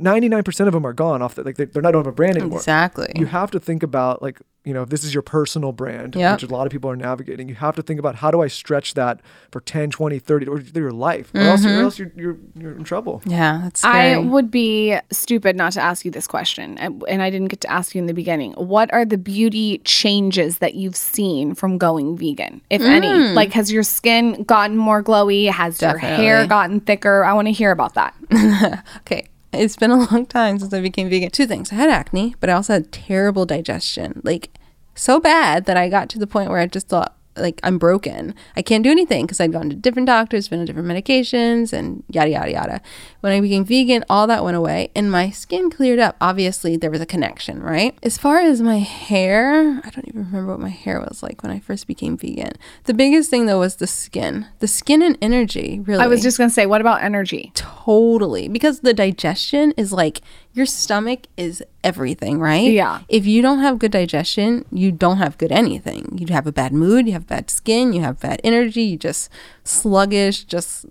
99% 0.00 0.66
of 0.66 0.72
them 0.72 0.86
are 0.86 0.92
gone 0.92 1.22
off 1.22 1.34
the, 1.34 1.42
like 1.42 1.56
they, 1.56 1.64
they're 1.64 1.82
not 1.82 1.94
on 1.94 2.06
a 2.06 2.12
brand 2.12 2.36
anymore. 2.36 2.58
Exactly. 2.58 3.10
You 3.16 3.26
have 3.26 3.50
to 3.50 3.60
think 3.60 3.82
about 3.82 4.22
like, 4.22 4.40
you 4.64 4.74
know, 4.74 4.82
if 4.82 4.90
this 4.90 5.02
is 5.02 5.14
your 5.14 5.22
personal 5.22 5.72
brand, 5.72 6.14
Yep. 6.14 6.42
which 6.42 6.50
a 6.50 6.54
lot 6.54 6.66
of 6.66 6.72
people 6.72 6.90
are 6.90 6.96
navigating, 6.96 7.48
you 7.48 7.54
have 7.54 7.74
to 7.76 7.82
think 7.82 7.98
about 7.98 8.16
how 8.16 8.30
do 8.30 8.42
I 8.42 8.48
stretch 8.48 8.94
that 8.94 9.20
for 9.50 9.60
10, 9.60 9.90
20, 9.90 10.18
30, 10.18 10.46
or 10.46 10.60
your 10.60 10.92
life, 10.92 11.30
or 11.34 11.40
else, 11.40 11.64
or 11.64 11.68
mm-hmm. 11.68 11.80
else 11.84 11.98
you're, 11.98 12.12
you're, 12.14 12.36
you're 12.54 12.72
in 12.72 12.84
trouble. 12.84 13.22
Yeah, 13.24 13.60
that's 13.62 13.82
I 13.82 14.18
would 14.18 14.50
be 14.50 14.98
stupid 15.10 15.56
not 15.56 15.72
to 15.72 15.80
ask 15.80 16.04
you 16.04 16.10
this 16.10 16.26
question, 16.26 16.76
and 16.78 17.02
and 17.08 17.22
I 17.22 17.30
didn't 17.30 17.48
get 17.48 17.62
to 17.62 17.70
ask 17.70 17.94
you 17.94 18.00
in 18.00 18.06
the 18.06 18.12
beginning. 18.12 18.52
What 18.52 18.92
are 18.92 19.06
the 19.06 19.16
beauty 19.16 19.78
changes 19.84 20.58
that 20.58 20.74
you've 20.74 20.96
seen 20.96 21.54
from 21.54 21.78
going 21.78 22.18
vegan, 22.18 22.60
if 22.68 22.82
any? 22.82 23.08
Mm. 23.08 23.34
Like, 23.34 23.52
has 23.54 23.72
your 23.72 23.82
skin 23.82 24.42
gotten 24.42 24.76
more 24.76 25.02
glowy? 25.02 25.50
Has 25.50 25.80
your 25.80 25.96
hair 25.96 26.46
gotten 26.46 26.80
thicker? 26.80 27.24
I 27.24 27.32
want 27.32 27.48
to 27.48 27.52
hear 27.52 27.70
about 27.70 27.94
that. 27.94 28.14
Okay. 28.98 29.28
It's 29.52 29.76
been 29.76 29.90
a 29.90 29.96
long 30.12 30.26
time 30.26 30.58
since 30.58 30.72
I 30.72 30.80
became 30.80 31.08
vegan. 31.08 31.30
Two 31.30 31.46
things. 31.46 31.72
I 31.72 31.76
had 31.76 31.90
acne, 31.90 32.34
but 32.40 32.50
I 32.50 32.54
also 32.54 32.74
had 32.74 32.92
terrible 32.92 33.46
digestion. 33.46 34.20
Like, 34.24 34.50
so 34.94 35.20
bad 35.20 35.64
that 35.66 35.76
I 35.76 35.88
got 35.88 36.08
to 36.10 36.18
the 36.18 36.26
point 36.26 36.50
where 36.50 36.60
I 36.60 36.66
just 36.66 36.88
thought, 36.88 37.16
like, 37.40 37.60
I'm 37.62 37.78
broken. 37.78 38.34
I 38.56 38.62
can't 38.62 38.84
do 38.84 38.90
anything 38.90 39.26
because 39.26 39.40
I'd 39.40 39.52
gone 39.52 39.70
to 39.70 39.76
different 39.76 40.06
doctors, 40.06 40.48
been 40.48 40.60
on 40.60 40.66
different 40.66 40.88
medications, 40.88 41.72
and 41.72 42.02
yada, 42.08 42.30
yada, 42.30 42.50
yada. 42.50 42.80
When 43.20 43.32
I 43.32 43.40
became 43.40 43.64
vegan, 43.64 44.04
all 44.08 44.26
that 44.26 44.44
went 44.44 44.56
away 44.56 44.90
and 44.94 45.10
my 45.10 45.30
skin 45.30 45.70
cleared 45.70 45.98
up. 45.98 46.16
Obviously, 46.20 46.76
there 46.76 46.90
was 46.90 47.00
a 47.00 47.06
connection, 47.06 47.62
right? 47.62 47.98
As 48.02 48.18
far 48.18 48.38
as 48.38 48.60
my 48.60 48.78
hair, 48.78 49.80
I 49.84 49.90
don't 49.90 50.08
even 50.08 50.24
remember 50.26 50.52
what 50.52 50.60
my 50.60 50.68
hair 50.68 51.00
was 51.00 51.22
like 51.22 51.42
when 51.42 51.52
I 51.52 51.58
first 51.58 51.86
became 51.86 52.16
vegan. 52.16 52.52
The 52.84 52.94
biggest 52.94 53.30
thing, 53.30 53.46
though, 53.46 53.60
was 53.60 53.76
the 53.76 53.86
skin. 53.86 54.46
The 54.60 54.68
skin 54.68 55.02
and 55.02 55.18
energy, 55.20 55.80
really. 55.80 56.02
I 56.02 56.06
was 56.06 56.22
just 56.22 56.38
gonna 56.38 56.50
say, 56.50 56.66
what 56.66 56.80
about 56.80 57.02
energy? 57.02 57.52
Totally. 57.54 58.48
Because 58.48 58.80
the 58.80 58.94
digestion 58.94 59.72
is 59.76 59.92
like 59.92 60.20
your 60.52 60.66
stomach 60.66 61.26
is 61.36 61.62
everything, 61.84 62.40
right? 62.40 62.70
Yeah. 62.70 63.02
If 63.08 63.26
you 63.26 63.42
don't 63.42 63.60
have 63.60 63.78
good 63.78 63.92
digestion, 63.92 64.64
you 64.72 64.90
don't 64.90 65.18
have 65.18 65.38
good 65.38 65.52
anything. 65.52 66.18
You 66.18 66.32
have 66.32 66.46
a 66.46 66.52
bad 66.52 66.72
mood, 66.72 67.06
you 67.06 67.12
have 67.12 67.26
bad 67.26 67.50
skin, 67.50 67.92
you 67.92 68.00
have 68.00 68.20
bad 68.20 68.40
energy, 68.42 68.82
you 68.82 68.96
just 68.96 69.30
sluggish, 69.64 70.44
just 70.44 70.86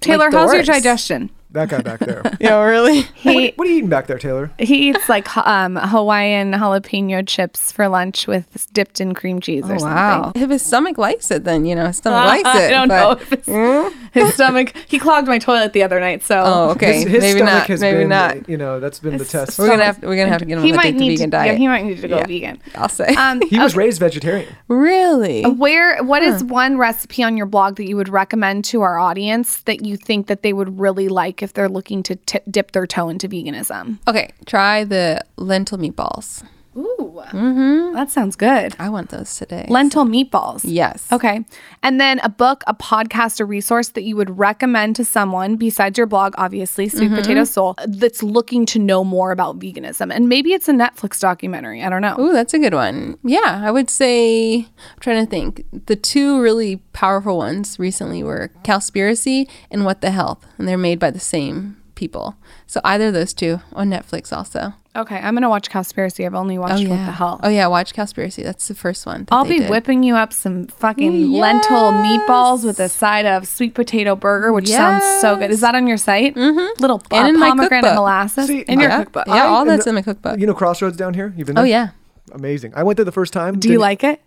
Taylor, 0.00 0.30
the 0.30 0.38
how's 0.38 0.52
your 0.52 0.62
digestion? 0.62 1.30
That 1.52 1.68
guy 1.68 1.80
back 1.80 2.00
there. 2.00 2.22
Yeah, 2.40 2.62
really? 2.62 3.02
He 3.14 3.52
what 3.56 3.66
are 3.66 3.70
you 3.70 3.78
eating 3.78 3.90
back 3.90 4.06
there, 4.06 4.18
Taylor? 4.18 4.50
he 4.58 4.88
eats 4.90 5.08
like 5.08 5.36
um, 5.36 5.76
Hawaiian 5.76 6.52
jalapeno 6.52 7.26
chips 7.26 7.70
for 7.72 7.88
lunch 7.88 8.26
with 8.26 8.68
dipped 8.72 9.00
in 9.00 9.14
cream 9.14 9.40
cheese 9.40 9.64
or 9.64 9.74
Oh, 9.74 9.78
something. 9.78 9.86
wow. 9.94 10.32
If 10.34 10.48
his 10.48 10.62
stomach 10.64 10.96
likes 10.96 11.30
it, 11.30 11.44
then 11.44 11.64
you 11.66 11.74
know 11.74 11.86
his 11.88 11.98
stomach 11.98 12.24
likes 12.44 12.48
it. 12.56 12.60
I 12.62 12.66
it. 12.66 12.70
don't 12.70 12.88
but- 12.88 12.96
know 13.00 13.10
if 13.12 13.32
it's, 13.32 13.94
his 14.14 14.34
stomach. 14.34 14.74
He 14.88 14.98
clogged 14.98 15.28
my 15.28 15.38
toilet 15.38 15.72
the 15.72 15.82
other 15.82 16.00
night, 16.00 16.22
so 16.22 16.42
Oh, 16.44 16.70
okay. 16.70 16.94
His, 17.00 17.08
his 17.08 17.22
maybe 17.22 17.38
stomach 17.40 17.52
not. 17.54 17.66
has 17.66 17.80
maybe 17.80 17.98
been, 17.98 18.08
not. 18.08 18.48
you 18.48 18.56
know, 18.56 18.80
that's 18.80 18.98
been 19.00 19.18
the 19.18 19.24
test. 19.24 19.58
We're 19.58 19.68
gonna 19.68 19.84
have 19.84 20.02
we're 20.02 20.16
gonna 20.16 20.30
have 20.30 20.40
to 20.40 20.44
get 20.46 20.58
him 20.58 20.64
he 20.64 20.70
on 20.70 20.76
might 20.76 20.92
the 20.94 20.98
need 21.00 21.08
vegan 21.18 21.30
to, 21.30 21.36
diet. 21.36 21.52
Yeah, 21.52 21.58
he 21.58 21.68
might 21.68 21.84
need 21.84 22.00
to 22.00 22.08
go 22.08 22.16
Yeah. 22.18 22.26
vegan. 22.26 22.60
I'll 22.76 22.88
say. 22.88 23.06
Um, 23.14 23.40
He 23.48 23.58
was 23.58 23.76
raised 23.76 23.98
vegetarian. 24.00 24.48
really? 24.68 25.42
Where 25.44 26.02
what 26.02 26.22
is 26.22 26.42
one 26.44 26.78
recipe 26.78 27.22
on 27.22 27.36
your 27.36 27.46
blog 27.46 27.76
that 27.76 27.88
you 27.88 27.96
would 27.96 28.08
recommend 28.08 28.64
to 28.66 28.80
our 28.82 28.98
audience 28.98 29.58
that 29.62 29.84
you 29.84 29.96
think 29.96 30.26
that 30.28 30.42
they 30.42 30.52
would 30.52 30.78
really 30.78 31.08
like 31.08 31.39
if 31.42 31.52
they're 31.52 31.68
looking 31.68 32.02
to 32.04 32.16
t- 32.16 32.40
dip 32.50 32.72
their 32.72 32.86
toe 32.86 33.08
into 33.08 33.28
veganism? 33.28 33.98
Okay, 34.06 34.30
try 34.46 34.84
the 34.84 35.24
lentil 35.36 35.78
meatballs. 35.78 36.44
Ooh, 36.80 37.06
Mm-hmm. 37.30 37.94
That 37.94 38.10
sounds 38.10 38.34
good. 38.34 38.74
I 38.78 38.88
want 38.88 39.10
those 39.10 39.36
today. 39.36 39.66
Lentil 39.68 40.04
meatballs. 40.04 40.62
Yes. 40.64 41.06
Okay. 41.12 41.44
And 41.82 42.00
then 42.00 42.18
a 42.20 42.28
book, 42.28 42.64
a 42.66 42.74
podcast, 42.74 43.40
a 43.40 43.44
resource 43.44 43.88
that 43.90 44.02
you 44.02 44.16
would 44.16 44.38
recommend 44.38 44.96
to 44.96 45.04
someone 45.04 45.56
besides 45.56 45.96
your 45.98 46.06
blog, 46.06 46.34
obviously, 46.38 46.88
Sweet 46.88 47.06
Mm-hmm. 47.08 47.16
Potato 47.16 47.44
Soul, 47.44 47.74
that's 47.86 48.22
looking 48.22 48.66
to 48.66 48.78
know 48.78 49.04
more 49.04 49.30
about 49.32 49.58
veganism. 49.58 50.12
And 50.12 50.28
maybe 50.28 50.52
it's 50.52 50.68
a 50.68 50.72
Netflix 50.72 51.20
documentary. 51.20 51.82
I 51.84 51.88
don't 51.90 52.02
know. 52.02 52.16
Ooh, 52.18 52.32
that's 52.32 52.54
a 52.54 52.58
good 52.58 52.74
one. 52.74 53.18
Yeah, 53.22 53.62
I 53.64 53.70
would 53.70 53.90
say 53.90 54.54
I'm 54.56 54.66
trying 55.00 55.24
to 55.24 55.30
think. 55.30 55.64
The 55.86 55.96
two 55.96 56.40
really 56.40 56.76
powerful 56.92 57.36
ones 57.38 57.78
recently 57.78 58.22
were 58.22 58.50
Cowspiracy 58.64 59.48
and 59.70 59.84
What 59.84 60.00
the 60.00 60.10
Health, 60.10 60.44
and 60.58 60.66
they're 60.66 60.78
made 60.78 60.98
by 60.98 61.10
the 61.10 61.20
same 61.20 61.76
people. 61.94 62.36
So 62.66 62.80
either 62.84 63.08
of 63.08 63.14
those 63.14 63.34
two 63.34 63.60
on 63.72 63.90
Netflix 63.90 64.32
also. 64.36 64.74
Okay. 64.96 65.16
I'm 65.16 65.34
going 65.34 65.42
to 65.42 65.48
watch 65.48 65.70
Cowspiracy. 65.70 66.26
I've 66.26 66.34
only 66.34 66.58
watched 66.58 66.86
What 66.88 66.96
the 66.96 67.12
Hell. 67.12 67.38
Oh 67.44 67.48
yeah, 67.48 67.68
watch 67.68 67.94
Cowspiracy. 67.94 68.42
That's 68.42 68.66
the 68.66 68.74
first 68.74 69.06
one. 69.06 69.20
that 69.24 69.32
I'll 69.32 69.44
they 69.44 69.50
be 69.50 69.58
did. 69.60 69.70
whipping 69.70 70.02
you 70.02 70.16
up 70.16 70.32
some 70.32 70.66
fucking 70.66 71.30
lentil 71.30 71.92
meatballs 71.92 72.64
with 72.64 72.80
a 72.80 72.88
side 72.88 73.24
of 73.24 73.46
sweet 73.46 73.74
potato 73.74 74.16
burger, 74.16 74.52
which 74.52 74.68
sounds 74.68 75.04
so 75.20 75.36
good. 75.36 75.50
Is 75.52 75.60
that 75.60 75.74
on 75.76 75.86
your 75.86 75.96
site? 75.96 76.34
Mm-hmm. 76.34 76.80
Little 76.82 77.00
uh, 77.12 77.16
And 77.16 77.28
in 77.28 77.38
my 77.38 77.50
pomegranate 77.50 77.84
cookbook. 77.84 77.94
molasses 77.94 78.46
See, 78.48 78.60
in 78.62 78.80
your 78.80 78.90
yeah. 78.90 79.04
cookbook. 79.04 79.26
Yeah, 79.28 79.46
all 79.46 79.62
I- 79.62 79.64
that's 79.76 79.86
and 79.86 79.90
in 79.90 79.94
my 79.94 80.02
cookbook. 80.02 80.40
You 80.40 80.46
know 80.48 80.54
Crossroads 80.54 80.96
down 80.96 81.14
here? 81.14 81.32
You've 81.36 81.46
been 81.46 81.58
oh 81.58 81.62
yeah. 81.62 81.90
Amazing. 82.32 82.72
I 82.74 82.82
went 82.82 82.96
there 82.96 83.04
the 83.04 83.12
first 83.12 83.32
time. 83.32 83.58
Do 83.60 83.68
you 83.70 83.78
like 83.78 84.02
it? 84.04 84.20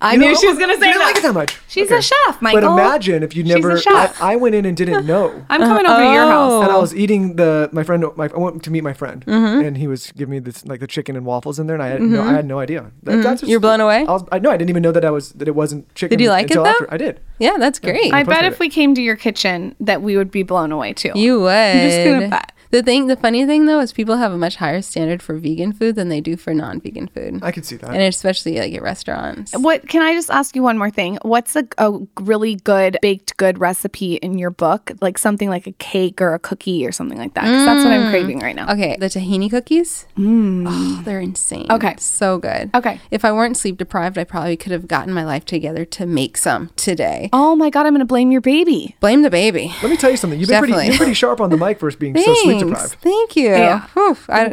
I 0.00 0.12
You 0.12 0.18
knew 0.20 0.28
know- 0.28 0.34
she 0.40 0.46
was 0.46 0.58
going 0.58 0.68
to 0.70 0.74
You 0.76 0.80
say 0.80 0.86
didn't 0.88 0.98
that. 1.00 1.04
like 1.06 1.16
it 1.16 1.22
that 1.22 1.34
much. 1.34 1.58
She's 1.66 1.86
Okay. 1.86 1.98
a 1.98 2.02
chef, 2.02 2.40
Michael. 2.40 2.60
But 2.60 2.72
imagine 2.72 3.22
if 3.24 3.34
you 3.34 3.42
She's 3.42 3.52
a 3.52 3.56
never. 3.56 3.72
I, 3.72 3.80
chef. 3.80 4.22
I 4.22 4.36
went 4.36 4.54
in 4.54 4.64
and 4.64 4.76
didn't 4.76 5.06
know. 5.06 5.44
I'm 5.50 5.60
coming 5.60 5.86
over 5.86 6.02
to 6.04 6.12
your 6.12 6.26
house. 6.26 6.62
and 6.62 6.72
I 6.72 6.76
was 6.76 6.94
eating 6.94 7.34
the 7.36 7.68
my 7.72 7.82
friend. 7.82 8.04
My, 8.16 8.26
I 8.32 8.38
went 8.38 8.62
to 8.62 8.70
meet 8.70 8.84
my 8.84 8.92
friend, 8.92 9.24
mm-hmm. 9.26 9.64
and 9.66 9.76
he 9.76 9.88
was 9.88 10.12
giving 10.12 10.30
me 10.32 10.38
this 10.38 10.64
like 10.66 10.78
the 10.80 10.86
chicken 10.86 11.16
and 11.16 11.26
waffles 11.26 11.58
in 11.58 11.66
there, 11.66 11.74
and 11.74 11.82
I 11.82 11.88
had 11.88 12.00
no, 12.00 12.20
mm-hmm. 12.20 12.28
I 12.28 12.32
had 12.32 12.46
no 12.46 12.60
idea. 12.60 12.92
That, 13.02 13.10
mm-hmm. 13.12 13.22
that's 13.22 13.40
just- 13.40 13.50
You're 13.50 13.60
blown 13.60 13.80
away? 13.80 14.06
I 14.06 14.12
was. 14.12 14.24
I 14.30 14.38
know. 14.38 14.50
I 14.50 14.56
didn't 14.56 14.70
even 14.70 14.82
know 14.82 14.92
that 14.92 15.04
I 15.04 15.10
was 15.10 15.32
that 15.32 15.48
it 15.48 15.54
wasn't 15.54 15.92
chicken. 15.96 16.16
Did 16.16 16.22
you 16.22 16.30
like 16.30 16.44
it, 16.44 16.50
until 16.52 16.64
though? 16.64 16.70
After. 16.70 16.94
I 16.94 16.96
did. 16.96 17.20
Yeah, 17.40 17.56
that's 17.58 17.78
great. 17.80 18.12
I 18.12 18.22
posted 18.22 18.28
bet 18.28 18.44
it. 18.44 18.52
if 18.52 18.60
we 18.60 18.68
came 18.68 18.94
to 18.94 19.02
your 19.02 19.16
kitchen 19.16 19.74
that 19.80 20.00
we 20.02 20.16
would 20.16 20.30
be 20.30 20.44
blown 20.44 20.70
away 20.70 20.92
too. 20.92 21.12
you 21.16 21.40
would. 21.40 21.50
I'm 21.50 21.88
just 21.90 22.04
gonna 22.04 22.28
bet. 22.28 22.52
The 22.70 22.82
thing, 22.82 23.06
the 23.06 23.16
funny 23.16 23.46
thing 23.46 23.64
though, 23.64 23.80
is 23.80 23.92
people 23.92 24.18
have 24.18 24.30
a 24.30 24.36
much 24.36 24.56
higher 24.56 24.82
standard 24.82 25.22
for 25.22 25.38
vegan 25.38 25.72
food 25.72 25.94
than 25.94 26.10
they 26.10 26.20
do 26.20 26.36
for 26.36 26.52
non-vegan 26.52 27.08
food, 27.08 27.40
I 27.42 27.50
can 27.50 27.62
see 27.62 27.76
that. 27.76 27.88
and 27.88 28.02
especially 28.02 28.58
like 28.58 28.74
at 28.74 28.82
restaurants. 28.82 29.56
What 29.56 29.87
can 29.88 30.02
I 30.02 30.14
just 30.14 30.30
ask 30.30 30.54
you 30.54 30.62
one 30.62 30.78
more 30.78 30.90
thing? 30.90 31.18
What's 31.22 31.56
a, 31.56 31.66
a 31.78 31.98
really 32.20 32.56
good 32.56 32.98
baked 33.02 33.36
good 33.36 33.58
recipe 33.58 34.14
in 34.16 34.38
your 34.38 34.50
book? 34.50 34.92
Like 35.00 35.18
something 35.18 35.48
like 35.48 35.66
a 35.66 35.72
cake 35.72 36.20
or 36.20 36.34
a 36.34 36.38
cookie 36.38 36.86
or 36.86 36.92
something 36.92 37.18
like 37.18 37.34
that. 37.34 37.42
Because 37.42 37.64
that's 37.66 37.84
what 37.84 37.92
I'm 37.92 38.10
craving 38.10 38.40
right 38.40 38.54
now. 38.54 38.72
Okay, 38.72 38.96
the 38.98 39.06
tahini 39.06 39.50
cookies. 39.50 40.06
Oh, 40.18 41.02
they're 41.04 41.20
insane. 41.20 41.66
Okay. 41.70 41.94
so 41.98 42.38
good. 42.38 42.70
Okay. 42.74 43.00
If 43.10 43.24
I 43.24 43.32
weren't 43.32 43.56
sleep 43.56 43.78
deprived, 43.78 44.18
I 44.18 44.24
probably 44.24 44.56
could 44.56 44.72
have 44.72 44.86
gotten 44.88 45.12
my 45.12 45.24
life 45.24 45.44
together 45.44 45.84
to 45.86 46.06
make 46.06 46.36
some 46.36 46.70
today. 46.76 47.30
Oh 47.32 47.56
my 47.56 47.70
god, 47.70 47.86
I'm 47.86 47.94
gonna 47.94 48.04
blame 48.04 48.30
your 48.30 48.40
baby. 48.40 48.96
Blame 49.00 49.22
the 49.22 49.30
baby. 49.30 49.74
Let 49.82 49.90
me 49.90 49.96
tell 49.96 50.10
you 50.10 50.16
something. 50.16 50.38
You've 50.38 50.48
been 50.48 50.58
pretty, 50.58 50.72
Definitely. 50.72 50.94
you're 50.94 50.98
pretty 50.98 51.14
sharp 51.14 51.40
on 51.40 51.50
the 51.50 51.56
mic 51.56 51.78
for 51.78 51.90
being 51.92 52.16
so 52.16 52.22
sleep 52.34 52.60
Thanks. 52.60 52.64
deprived. 52.64 52.94
Thank 53.00 53.36
you. 53.36 53.48
Yeah. 53.50 53.86
Whew. 53.94 54.16
I, 54.28 54.44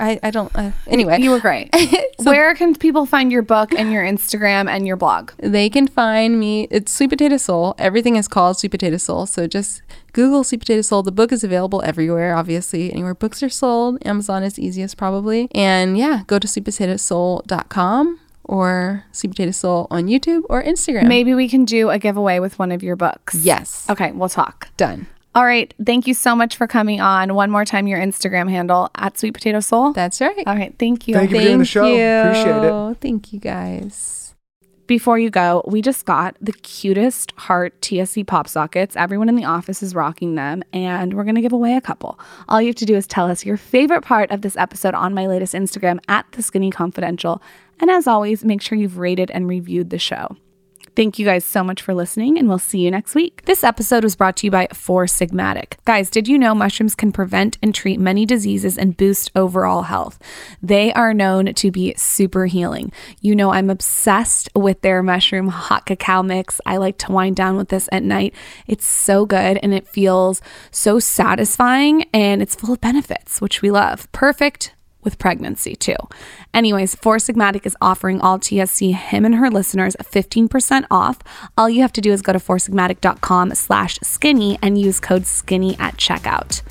I, 0.00 0.20
I 0.22 0.30
don't. 0.30 0.54
Uh, 0.54 0.72
anyway, 0.86 1.20
You 1.20 1.30
were 1.30 1.40
great. 1.40 1.74
Where 2.18 2.54
can 2.54 2.74
people 2.74 3.06
find 3.06 3.32
your 3.32 3.42
book 3.42 3.72
and 3.72 3.90
your 3.92 4.04
Instagram 4.04 4.68
and 4.68 4.81
your 4.86 4.96
blog? 4.96 5.32
They 5.38 5.68
can 5.68 5.86
find 5.86 6.38
me. 6.38 6.68
It's 6.70 6.92
Sweet 6.92 7.10
Potato 7.10 7.36
Soul. 7.36 7.74
Everything 7.78 8.16
is 8.16 8.28
called 8.28 8.58
Sweet 8.58 8.70
Potato 8.70 8.96
Soul. 8.96 9.26
So 9.26 9.46
just 9.46 9.82
Google 10.12 10.44
Sweet 10.44 10.60
Potato 10.60 10.82
Soul. 10.82 11.02
The 11.02 11.12
book 11.12 11.32
is 11.32 11.44
available 11.44 11.82
everywhere, 11.82 12.34
obviously. 12.36 12.92
Anywhere 12.92 13.14
books 13.14 13.42
are 13.42 13.48
sold. 13.48 13.98
Amazon 14.06 14.42
is 14.42 14.58
easiest, 14.58 14.96
probably. 14.96 15.48
And 15.52 15.96
yeah, 15.96 16.22
go 16.26 16.38
to 16.38 16.46
sweetpotatosoul.com 16.46 18.20
or 18.44 19.04
Sweet 19.12 19.30
Potato 19.30 19.52
Soul 19.52 19.86
on 19.90 20.06
YouTube 20.06 20.42
or 20.48 20.62
Instagram. 20.62 21.06
Maybe 21.06 21.34
we 21.34 21.48
can 21.48 21.64
do 21.64 21.90
a 21.90 21.98
giveaway 21.98 22.38
with 22.38 22.58
one 22.58 22.72
of 22.72 22.82
your 22.82 22.96
books. 22.96 23.34
Yes. 23.34 23.86
Okay, 23.88 24.12
we'll 24.12 24.28
talk. 24.28 24.68
Done. 24.76 25.06
All 25.34 25.44
right. 25.44 25.72
Thank 25.84 26.06
you 26.06 26.12
so 26.12 26.36
much 26.36 26.56
for 26.56 26.66
coming 26.66 27.00
on. 27.00 27.34
One 27.34 27.50
more 27.50 27.64
time, 27.64 27.86
your 27.86 27.98
Instagram 27.98 28.50
handle 28.50 28.90
at 28.94 29.18
Sweet 29.18 29.32
Potato 29.32 29.60
Soul. 29.60 29.92
That's 29.92 30.20
right. 30.20 30.42
All 30.46 30.54
right. 30.54 30.74
Thank 30.78 31.08
you. 31.08 31.14
Thank 31.14 31.30
you 31.30 31.38
for 31.38 31.42
doing 31.42 31.58
the 31.58 31.64
show. 31.64 31.84
Appreciate 31.84 32.90
it. 32.90 32.96
Thank 33.00 33.32
you 33.32 33.40
guys. 33.40 34.21
Before 34.92 35.18
you 35.18 35.30
go, 35.30 35.64
we 35.66 35.80
just 35.80 36.04
got 36.04 36.36
the 36.38 36.52
cutest 36.52 37.32
heart 37.38 37.80
TSC 37.80 38.26
pop 38.26 38.46
sockets. 38.46 38.94
Everyone 38.94 39.30
in 39.30 39.36
the 39.36 39.44
office 39.46 39.82
is 39.82 39.94
rocking 39.94 40.34
them, 40.34 40.62
and 40.70 41.14
we're 41.14 41.24
going 41.24 41.34
to 41.34 41.40
give 41.40 41.54
away 41.54 41.76
a 41.76 41.80
couple. 41.80 42.20
All 42.46 42.60
you 42.60 42.66
have 42.66 42.76
to 42.76 42.84
do 42.84 42.94
is 42.94 43.06
tell 43.06 43.30
us 43.30 43.46
your 43.46 43.56
favorite 43.56 44.02
part 44.02 44.30
of 44.30 44.42
this 44.42 44.54
episode 44.54 44.92
on 44.92 45.14
my 45.14 45.26
latest 45.26 45.54
Instagram 45.54 45.98
at 46.08 46.30
The 46.32 46.42
Skinny 46.42 46.70
Confidential. 46.70 47.40
And 47.80 47.90
as 47.90 48.06
always, 48.06 48.44
make 48.44 48.60
sure 48.60 48.76
you've 48.76 48.98
rated 48.98 49.30
and 49.30 49.48
reviewed 49.48 49.88
the 49.88 49.98
show. 49.98 50.36
Thank 50.94 51.18
you 51.18 51.24
guys 51.24 51.44
so 51.44 51.64
much 51.64 51.80
for 51.80 51.94
listening, 51.94 52.38
and 52.38 52.48
we'll 52.48 52.58
see 52.58 52.80
you 52.80 52.90
next 52.90 53.14
week. 53.14 53.46
This 53.46 53.64
episode 53.64 54.04
was 54.04 54.14
brought 54.14 54.36
to 54.38 54.46
you 54.46 54.50
by 54.50 54.68
Four 54.74 55.06
Sigmatic. 55.06 55.76
Guys, 55.86 56.10
did 56.10 56.28
you 56.28 56.38
know 56.38 56.54
mushrooms 56.54 56.94
can 56.94 57.12
prevent 57.12 57.56
and 57.62 57.74
treat 57.74 57.98
many 57.98 58.26
diseases 58.26 58.76
and 58.76 58.94
boost 58.94 59.30
overall 59.34 59.82
health? 59.82 60.18
They 60.62 60.92
are 60.92 61.14
known 61.14 61.54
to 61.54 61.70
be 61.70 61.94
super 61.96 62.44
healing. 62.44 62.92
You 63.22 63.34
know, 63.34 63.52
I'm 63.52 63.70
obsessed 63.70 64.50
with 64.54 64.82
their 64.82 65.02
mushroom 65.02 65.48
hot 65.48 65.86
cacao 65.86 66.22
mix. 66.22 66.60
I 66.66 66.76
like 66.76 66.98
to 66.98 67.12
wind 67.12 67.36
down 67.36 67.56
with 67.56 67.70
this 67.70 67.88
at 67.90 68.02
night. 68.02 68.34
It's 68.66 68.84
so 68.84 69.24
good 69.24 69.58
and 69.62 69.72
it 69.72 69.88
feels 69.88 70.42
so 70.70 70.98
satisfying 70.98 72.04
and 72.12 72.42
it's 72.42 72.54
full 72.54 72.74
of 72.74 72.82
benefits, 72.82 73.40
which 73.40 73.62
we 73.62 73.70
love. 73.70 74.12
Perfect 74.12 74.74
with 75.02 75.18
pregnancy 75.18 75.74
too. 75.74 75.96
Anyways, 76.54 76.94
Four 76.94 77.16
Sigmatic 77.16 77.66
is 77.66 77.76
offering 77.80 78.20
all 78.20 78.38
TSC 78.38 78.94
him 78.94 79.24
and 79.24 79.36
her 79.36 79.50
listeners 79.50 79.96
15% 79.96 80.86
off. 80.90 81.18
All 81.56 81.68
you 81.68 81.82
have 81.82 81.92
to 81.94 82.00
do 82.00 82.12
is 82.12 82.22
go 82.22 82.32
to 82.32 82.38
foursigmatic.com 82.38 83.54
slash 83.54 83.98
skinny 84.02 84.58
and 84.62 84.78
use 84.78 85.00
code 85.00 85.26
skinny 85.26 85.76
at 85.78 85.96
checkout. 85.96 86.62